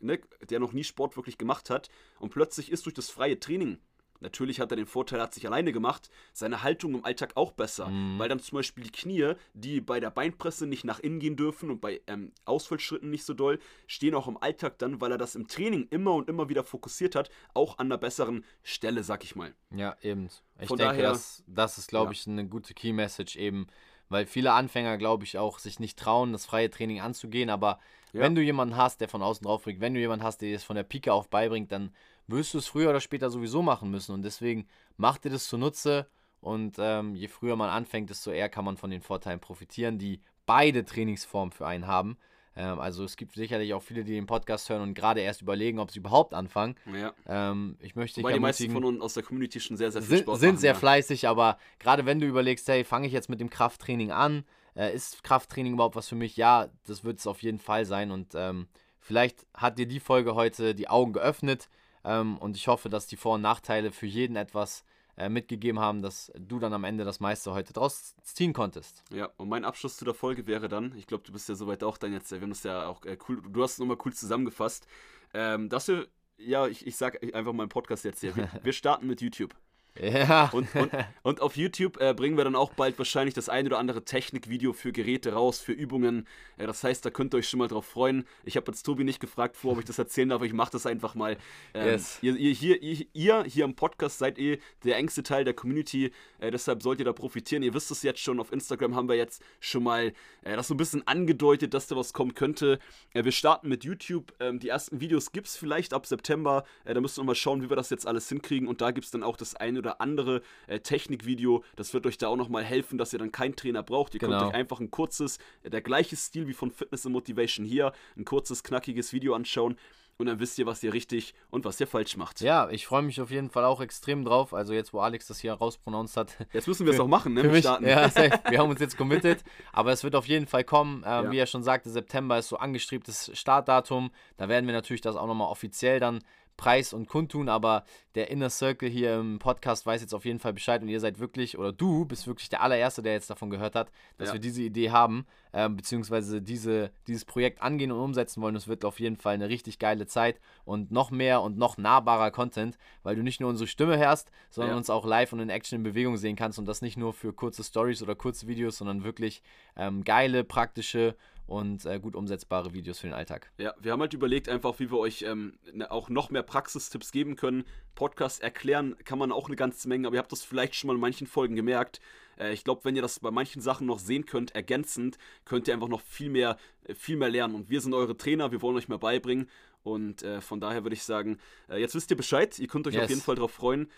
ne, 0.00 0.20
der 0.48 0.60
noch 0.60 0.72
nie 0.72 0.84
Sport 0.84 1.16
wirklich 1.16 1.38
gemacht 1.38 1.70
hat 1.70 1.88
und 2.18 2.30
plötzlich 2.30 2.72
ist 2.72 2.86
durch 2.86 2.94
das 2.94 3.10
freie 3.10 3.38
Training 3.38 3.78
Natürlich 4.20 4.60
hat 4.60 4.70
er 4.72 4.76
den 4.76 4.86
Vorteil, 4.86 5.20
er 5.20 5.24
hat 5.24 5.34
sich 5.34 5.46
alleine 5.46 5.72
gemacht, 5.72 6.10
seine 6.32 6.62
Haltung 6.62 6.94
im 6.94 7.04
Alltag 7.04 7.32
auch 7.36 7.52
besser, 7.52 7.88
mhm. 7.88 8.18
weil 8.18 8.28
dann 8.28 8.40
zum 8.40 8.56
Beispiel 8.56 8.84
die 8.84 8.90
Knie, 8.90 9.34
die 9.54 9.80
bei 9.80 10.00
der 10.00 10.10
Beinpresse 10.10 10.66
nicht 10.66 10.84
nach 10.84 10.98
innen 10.98 11.20
gehen 11.20 11.36
dürfen 11.36 11.70
und 11.70 11.80
bei 11.80 12.00
ähm, 12.06 12.32
Ausfallschritten 12.44 13.10
nicht 13.10 13.24
so 13.24 13.34
doll, 13.34 13.58
stehen 13.86 14.14
auch 14.14 14.26
im 14.26 14.36
Alltag 14.36 14.78
dann, 14.78 15.00
weil 15.00 15.12
er 15.12 15.18
das 15.18 15.36
im 15.36 15.46
Training 15.46 15.86
immer 15.90 16.14
und 16.14 16.28
immer 16.28 16.48
wieder 16.48 16.64
fokussiert 16.64 17.14
hat, 17.14 17.30
auch 17.54 17.78
an 17.78 17.86
einer 17.86 17.98
besseren 17.98 18.44
Stelle, 18.62 19.04
sag 19.04 19.24
ich 19.24 19.36
mal. 19.36 19.54
Ja, 19.70 19.96
eben. 20.02 20.28
Ich 20.60 20.68
Von 20.68 20.78
denke, 20.78 20.96
daher, 20.96 21.10
das, 21.10 21.44
das 21.46 21.78
ist, 21.78 21.88
glaube 21.88 22.06
ja. 22.06 22.12
ich, 22.12 22.26
eine 22.26 22.46
gute 22.46 22.74
Key 22.74 22.92
Message 22.92 23.36
eben, 23.36 23.68
weil 24.08 24.26
viele 24.26 24.52
Anfänger, 24.52 24.96
glaube 24.98 25.24
ich, 25.24 25.38
auch 25.38 25.58
sich 25.58 25.78
nicht 25.78 25.98
trauen, 25.98 26.32
das 26.32 26.46
freie 26.46 26.70
Training 26.70 27.00
anzugehen. 27.00 27.50
Aber 27.50 27.78
ja. 28.12 28.20
wenn 28.20 28.34
du 28.34 28.42
jemanden 28.42 28.76
hast, 28.76 29.00
der 29.00 29.08
von 29.08 29.22
außen 29.22 29.44
drauf 29.44 29.62
bringt, 29.62 29.80
wenn 29.80 29.94
du 29.94 30.00
jemanden 30.00 30.24
hast, 30.24 30.40
der 30.40 30.54
es 30.54 30.64
von 30.64 30.76
der 30.76 30.82
Pike 30.82 31.12
auf 31.12 31.28
beibringt, 31.28 31.70
dann 31.72 31.94
wirst 32.28 32.54
du 32.54 32.58
es 32.58 32.68
früher 32.68 32.90
oder 32.90 33.00
später 33.00 33.30
sowieso 33.30 33.62
machen 33.62 33.90
müssen. 33.90 34.12
Und 34.12 34.22
deswegen 34.22 34.68
mach 34.96 35.18
dir 35.18 35.30
das 35.30 35.48
zunutze. 35.48 36.06
Und 36.40 36.76
ähm, 36.78 37.16
je 37.16 37.26
früher 37.26 37.56
man 37.56 37.70
anfängt, 37.70 38.10
desto 38.10 38.30
eher 38.30 38.48
kann 38.48 38.64
man 38.64 38.76
von 38.76 38.90
den 38.90 39.02
Vorteilen 39.02 39.40
profitieren, 39.40 39.98
die 39.98 40.20
beide 40.46 40.84
Trainingsformen 40.84 41.50
für 41.50 41.66
einen 41.66 41.88
haben. 41.88 42.16
Ähm, 42.54 42.78
also 42.78 43.04
es 43.04 43.16
gibt 43.16 43.34
sicherlich 43.34 43.74
auch 43.74 43.82
viele, 43.82 44.04
die 44.04 44.12
den 44.12 44.26
Podcast 44.26 44.68
hören 44.68 44.82
und 44.82 44.94
gerade 44.94 45.20
erst 45.20 45.42
überlegen, 45.42 45.78
ob 45.78 45.90
sie 45.90 45.98
überhaupt 45.98 46.34
anfangen. 46.34 46.76
Ja. 46.92 47.12
Ähm, 47.26 47.76
ich 47.80 47.96
möchte 47.96 48.20
Wobei 48.20 48.34
die 48.34 48.40
meisten 48.40 48.70
von 48.70 48.84
uns 48.84 49.00
aus 49.00 49.14
der 49.14 49.22
Community 49.22 49.60
schon 49.60 49.76
sehr, 49.76 49.90
sehr 49.90 50.02
viel 50.02 50.18
Sport 50.18 50.38
sind, 50.38 50.50
machen, 50.50 50.60
sehr 50.60 50.72
ja. 50.72 50.78
fleißig, 50.78 51.28
aber 51.28 51.58
gerade 51.78 52.06
wenn 52.06 52.20
du 52.20 52.26
überlegst, 52.26 52.68
hey, 52.68 52.84
fange 52.84 53.06
ich 53.06 53.12
jetzt 53.12 53.28
mit 53.28 53.40
dem 53.40 53.50
Krafttraining 53.50 54.10
an, 54.10 54.44
äh, 54.74 54.94
ist 54.94 55.22
Krafttraining 55.22 55.74
überhaupt 55.74 55.96
was 55.96 56.08
für 56.08 56.16
mich? 56.16 56.36
Ja, 56.36 56.68
das 56.86 57.04
wird 57.04 57.18
es 57.18 57.26
auf 57.26 57.42
jeden 57.42 57.58
Fall 57.58 57.84
sein 57.84 58.10
und 58.10 58.34
ähm, 58.34 58.68
vielleicht 58.98 59.46
hat 59.54 59.78
dir 59.78 59.86
die 59.86 60.00
Folge 60.00 60.34
heute 60.34 60.74
die 60.74 60.88
Augen 60.88 61.12
geöffnet 61.12 61.68
ähm, 62.08 62.38
und 62.38 62.56
ich 62.56 62.68
hoffe, 62.68 62.88
dass 62.88 63.06
die 63.06 63.16
Vor- 63.16 63.34
und 63.34 63.42
Nachteile 63.42 63.92
für 63.92 64.06
jeden 64.06 64.36
etwas 64.36 64.84
äh, 65.16 65.28
mitgegeben 65.28 65.78
haben, 65.78 66.00
dass 66.00 66.32
du 66.38 66.58
dann 66.58 66.72
am 66.72 66.84
Ende 66.84 67.04
das 67.04 67.20
meiste 67.20 67.52
heute 67.52 67.72
draus 67.72 68.14
ziehen 68.22 68.52
konntest. 68.52 69.04
Ja, 69.10 69.28
und 69.36 69.48
mein 69.48 69.64
Abschluss 69.64 69.96
zu 69.96 70.04
der 70.04 70.14
Folge 70.14 70.46
wäre 70.46 70.68
dann, 70.68 70.94
ich 70.96 71.06
glaube, 71.06 71.24
du 71.24 71.32
bist 71.32 71.48
ja 71.48 71.54
soweit 71.54 71.84
auch 71.84 71.98
dann 71.98 72.12
jetzt, 72.12 72.30
wir 72.30 72.40
haben 72.40 72.50
das 72.50 72.62
ja 72.62 72.86
auch 72.86 73.04
äh, 73.04 73.18
cool, 73.28 73.42
du 73.42 73.62
hast 73.62 73.72
es 73.72 73.78
nochmal 73.78 73.98
cool 74.04 74.12
zusammengefasst, 74.12 74.86
ähm, 75.34 75.68
dass 75.68 75.88
wir, 75.88 76.08
ja, 76.38 76.66
ich, 76.66 76.86
ich 76.86 76.96
sag 76.96 77.22
einfach 77.34 77.52
mal 77.52 77.64
im 77.64 77.68
Podcast 77.68 78.04
jetzt 78.04 78.20
hier, 78.20 78.34
wir, 78.36 78.48
wir 78.62 78.72
starten 78.72 79.06
mit 79.06 79.20
YouTube. 79.20 79.54
Ja. 80.00 80.50
Und, 80.52 80.74
und, 80.74 80.92
und 81.22 81.40
auf 81.40 81.56
YouTube 81.56 82.00
äh, 82.00 82.14
bringen 82.14 82.36
wir 82.36 82.44
dann 82.44 82.56
auch 82.56 82.72
bald 82.72 82.98
wahrscheinlich 82.98 83.34
das 83.34 83.48
ein 83.48 83.66
oder 83.66 83.78
andere 83.78 84.04
Technikvideo 84.04 84.72
für 84.72 84.92
Geräte 84.92 85.32
raus, 85.32 85.60
für 85.60 85.72
Übungen. 85.72 86.26
Äh, 86.56 86.66
das 86.66 86.84
heißt, 86.84 87.04
da 87.04 87.10
könnt 87.10 87.34
ihr 87.34 87.38
euch 87.38 87.48
schon 87.48 87.58
mal 87.58 87.68
drauf 87.68 87.86
freuen. 87.86 88.24
Ich 88.44 88.56
habe 88.56 88.70
jetzt 88.70 88.82
Tobi 88.82 89.04
nicht 89.04 89.20
gefragt 89.20 89.56
vor, 89.56 89.72
ob 89.72 89.78
ich 89.78 89.84
das 89.84 89.98
erzählen 89.98 90.28
darf, 90.28 90.36
aber 90.36 90.46
ich 90.46 90.52
mache 90.52 90.72
das 90.72 90.86
einfach 90.86 91.14
mal. 91.14 91.36
Ähm, 91.74 91.86
yes. 91.86 92.18
ihr, 92.22 92.36
ihr, 92.36 92.52
hier, 92.52 92.82
ihr, 92.82 93.06
ihr 93.12 93.44
hier 93.44 93.64
im 93.64 93.74
Podcast 93.74 94.18
seid 94.18 94.38
eh 94.38 94.58
der 94.84 94.96
engste 94.96 95.22
Teil 95.22 95.44
der 95.44 95.54
Community, 95.54 96.12
äh, 96.38 96.50
deshalb 96.50 96.82
sollt 96.82 96.98
ihr 96.98 97.04
da 97.04 97.12
profitieren. 97.12 97.62
Ihr 97.62 97.74
wisst 97.74 97.90
es 97.90 98.02
jetzt 98.02 98.20
schon, 98.20 98.40
auf 98.40 98.52
Instagram 98.52 98.94
haben 98.94 99.08
wir 99.08 99.16
jetzt 99.16 99.42
schon 99.60 99.82
mal 99.82 100.12
äh, 100.42 100.56
das 100.56 100.68
so 100.68 100.74
ein 100.74 100.76
bisschen 100.76 101.06
angedeutet, 101.06 101.74
dass 101.74 101.86
da 101.86 101.96
was 101.96 102.12
kommen 102.12 102.34
könnte. 102.34 102.78
Äh, 103.14 103.24
wir 103.24 103.32
starten 103.32 103.68
mit 103.68 103.84
YouTube. 103.84 104.32
Ähm, 104.40 104.58
die 104.58 104.68
ersten 104.68 105.00
Videos 105.00 105.32
gibt 105.32 105.48
es 105.48 105.56
vielleicht 105.56 105.92
ab 105.92 106.06
September. 106.06 106.64
Äh, 106.84 106.94
da 106.94 107.00
müssen 107.00 107.18
wir 107.18 107.24
mal 107.24 107.34
schauen, 107.34 107.62
wie 107.62 107.70
wir 107.70 107.76
das 107.76 107.90
jetzt 107.90 108.06
alles 108.06 108.28
hinkriegen. 108.28 108.68
Und 108.68 108.80
da 108.80 108.90
gibt 108.90 109.06
es 109.06 109.10
dann 109.10 109.22
auch 109.22 109.36
das 109.36 109.54
eine 109.54 109.78
oder 109.78 109.87
oder 109.88 110.00
andere 110.00 110.42
äh, 110.66 110.80
Technikvideo. 110.80 111.64
Das 111.76 111.94
wird 111.94 112.06
euch 112.06 112.18
da 112.18 112.28
auch 112.28 112.36
nochmal 112.36 112.64
helfen, 112.64 112.98
dass 112.98 113.12
ihr 113.12 113.18
dann 113.18 113.32
keinen 113.32 113.56
Trainer 113.56 113.82
braucht. 113.82 114.14
Ihr 114.14 114.20
genau. 114.20 114.38
könnt 114.38 114.50
euch 114.50 114.54
einfach 114.54 114.80
ein 114.80 114.90
kurzes, 114.90 115.38
äh, 115.62 115.70
der 115.70 115.80
gleiche 115.80 116.16
Stil 116.16 116.46
wie 116.46 116.54
von 116.54 116.70
Fitness 116.70 117.06
and 117.06 117.14
Motivation 117.14 117.64
hier, 117.64 117.92
ein 118.16 118.24
kurzes, 118.24 118.62
knackiges 118.62 119.12
Video 119.12 119.34
anschauen. 119.34 119.76
Und 120.20 120.26
dann 120.26 120.40
wisst 120.40 120.58
ihr, 120.58 120.66
was 120.66 120.82
ihr 120.82 120.92
richtig 120.92 121.32
und 121.48 121.64
was 121.64 121.78
ihr 121.78 121.86
falsch 121.86 122.16
macht. 122.16 122.40
Ja, 122.40 122.68
ich 122.70 122.88
freue 122.88 123.02
mich 123.02 123.20
auf 123.20 123.30
jeden 123.30 123.50
Fall 123.50 123.64
auch 123.64 123.80
extrem 123.80 124.24
drauf. 124.24 124.52
Also 124.52 124.72
jetzt, 124.72 124.92
wo 124.92 124.98
Alex 124.98 125.28
das 125.28 125.38
hier 125.38 125.52
rauspronounced 125.52 126.16
hat. 126.16 126.36
Jetzt 126.52 126.66
müssen 126.66 126.86
wir 126.86 126.92
es 126.92 126.98
auch 126.98 127.06
machen, 127.06 127.34
ne? 127.34 127.42
Für 127.42 127.50
mich, 127.50 127.64
ja, 127.64 128.08
safe. 128.10 128.40
wir 128.50 128.58
haben 128.58 128.68
uns 128.68 128.80
jetzt 128.80 128.96
committed. 128.96 129.44
Aber 129.72 129.92
es 129.92 130.02
wird 130.02 130.16
auf 130.16 130.26
jeden 130.26 130.48
Fall 130.48 130.64
kommen. 130.64 131.04
Ähm, 131.06 131.26
ja. 131.26 131.30
Wie 131.30 131.38
er 131.38 131.46
schon 131.46 131.62
sagte, 131.62 131.88
September 131.88 132.36
ist 132.36 132.48
so 132.48 132.56
angestrebtes 132.56 133.30
Startdatum. 133.32 134.10
Da 134.36 134.48
werden 134.48 134.66
wir 134.66 134.74
natürlich 134.74 135.02
das 135.02 135.14
auch 135.14 135.28
nochmal 135.28 135.52
offiziell 135.52 136.00
dann 136.00 136.18
Preis 136.58 136.92
und 136.92 137.08
kundtun, 137.08 137.48
aber 137.48 137.84
der 138.16 138.30
Inner 138.30 138.50
Circle 138.50 138.90
hier 138.90 139.14
im 139.14 139.38
Podcast 139.38 139.86
weiß 139.86 140.02
jetzt 140.02 140.12
auf 140.12 140.24
jeden 140.24 140.40
Fall 140.40 140.52
Bescheid 140.52 140.82
und 140.82 140.88
ihr 140.88 140.98
seid 140.98 141.20
wirklich, 141.20 141.56
oder 141.56 141.72
du 141.72 142.04
bist 142.04 142.26
wirklich 142.26 142.48
der 142.48 142.62
allererste, 142.62 143.00
der 143.00 143.12
jetzt 143.12 143.30
davon 143.30 143.48
gehört 143.48 143.76
hat, 143.76 143.90
dass 144.18 144.28
ja. 144.28 144.32
wir 144.34 144.40
diese 144.40 144.62
Idee 144.62 144.90
haben, 144.90 145.24
äh, 145.52 145.68
beziehungsweise 145.68 146.42
diese, 146.42 146.90
dieses 147.06 147.24
Projekt 147.24 147.62
angehen 147.62 147.92
und 147.92 148.00
umsetzen 148.00 148.42
wollen. 148.42 148.56
Es 148.56 148.66
wird 148.66 148.84
auf 148.84 148.98
jeden 148.98 149.16
Fall 149.16 149.34
eine 149.34 149.48
richtig 149.48 149.78
geile 149.78 150.06
Zeit 150.06 150.40
und 150.64 150.90
noch 150.90 151.12
mehr 151.12 151.42
und 151.42 151.56
noch 151.56 151.78
nahbarer 151.78 152.32
Content, 152.32 152.76
weil 153.04 153.14
du 153.14 153.22
nicht 153.22 153.40
nur 153.40 153.50
unsere 153.50 153.68
Stimme 153.68 153.96
hörst, 153.96 154.32
sondern 154.50 154.72
ja. 154.72 154.76
uns 154.76 154.90
auch 154.90 155.06
live 155.06 155.32
und 155.32 155.38
in 155.38 155.50
Action 155.50 155.76
in 155.76 155.84
Bewegung 155.84 156.16
sehen 156.16 156.34
kannst 156.34 156.58
und 156.58 156.66
das 156.66 156.82
nicht 156.82 156.96
nur 156.96 157.12
für 157.12 157.32
kurze 157.32 157.62
Stories 157.62 158.02
oder 158.02 158.16
kurze 158.16 158.48
Videos, 158.48 158.78
sondern 158.78 159.04
wirklich 159.04 159.42
ähm, 159.76 160.02
geile, 160.02 160.42
praktische 160.42 161.14
und 161.48 161.86
äh, 161.86 161.98
gut 161.98 162.14
umsetzbare 162.14 162.74
Videos 162.74 162.98
für 162.98 163.06
den 163.06 163.14
Alltag. 163.14 163.50
Ja, 163.56 163.74
wir 163.80 163.92
haben 163.92 164.00
halt 164.00 164.12
überlegt 164.12 164.50
einfach, 164.50 164.78
wie 164.78 164.90
wir 164.90 164.98
euch 164.98 165.22
ähm, 165.22 165.54
ne, 165.72 165.90
auch 165.90 166.10
noch 166.10 166.30
mehr 166.30 166.42
Praxistipps 166.42 167.10
geben 167.10 167.36
können. 167.36 167.64
Podcast 167.94 168.42
erklären 168.42 168.96
kann 169.04 169.18
man 169.18 169.32
auch 169.32 169.46
eine 169.46 169.56
ganze 169.56 169.88
Menge, 169.88 170.06
aber 170.06 170.16
ihr 170.16 170.20
habt 170.20 170.30
das 170.30 170.44
vielleicht 170.44 170.74
schon 170.74 170.88
mal 170.88 170.94
in 170.94 171.00
manchen 171.00 171.26
Folgen 171.26 171.56
gemerkt. 171.56 172.00
Äh, 172.38 172.52
ich 172.52 172.64
glaube, 172.64 172.84
wenn 172.84 172.94
ihr 172.96 173.02
das 173.02 173.18
bei 173.20 173.30
manchen 173.30 173.62
Sachen 173.62 173.86
noch 173.86 173.98
sehen 173.98 174.26
könnt, 174.26 174.54
ergänzend, 174.54 175.16
könnt 175.46 175.66
ihr 175.68 175.74
einfach 175.74 175.88
noch 175.88 176.02
viel 176.02 176.28
mehr, 176.28 176.58
äh, 176.84 176.94
viel 176.94 177.16
mehr 177.16 177.30
lernen. 177.30 177.54
Und 177.54 177.70
wir 177.70 177.80
sind 177.80 177.94
eure 177.94 178.16
Trainer, 178.16 178.52
wir 178.52 178.60
wollen 178.60 178.76
euch 178.76 178.88
mehr 178.88 178.98
beibringen. 178.98 179.48
Und 179.82 180.22
äh, 180.22 180.42
von 180.42 180.60
daher 180.60 180.84
würde 180.84 180.94
ich 180.94 181.02
sagen, 181.02 181.38
äh, 181.70 181.80
jetzt 181.80 181.94
wisst 181.94 182.10
ihr 182.10 182.16
Bescheid, 182.16 182.58
ihr 182.58 182.68
könnt 182.68 182.86
euch 182.86 182.94
yes. 182.94 183.04
auf 183.04 183.08
jeden 183.10 183.22
Fall 183.22 183.36
darauf 183.36 183.52
freuen. 183.52 183.88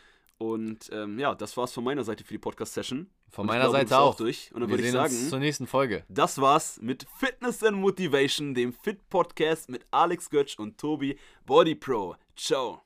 Und 0.41 0.89
ähm, 0.91 1.19
ja, 1.19 1.35
das 1.35 1.55
war's 1.59 1.71
von 1.75 1.85
meiner 1.85 2.03
Seite 2.03 2.25
für 2.25 2.33
die 2.33 2.39
Podcast-Session. 2.39 3.11
Von 3.29 3.47
meiner 3.47 3.65
glaube, 3.65 3.77
Seite 3.77 3.99
auch. 3.99 4.17
Durch. 4.17 4.51
Und 4.55 4.63
dann 4.63 4.71
würde 4.71 4.83
ich 4.83 4.91
sagen, 4.91 5.13
zur 5.13 5.39
nächsten 5.39 5.67
Folge. 5.67 6.03
Das 6.09 6.41
war's 6.41 6.81
mit 6.81 7.07
Fitness 7.19 7.63
and 7.63 7.77
Motivation, 7.77 8.55
dem 8.55 8.73
Fit 8.73 9.07
Podcast 9.11 9.69
mit 9.69 9.85
Alex 9.91 10.31
Götsch 10.31 10.59
und 10.59 10.79
Tobi 10.79 11.19
Body 11.45 11.75
Pro. 11.75 12.17
Ciao. 12.35 12.81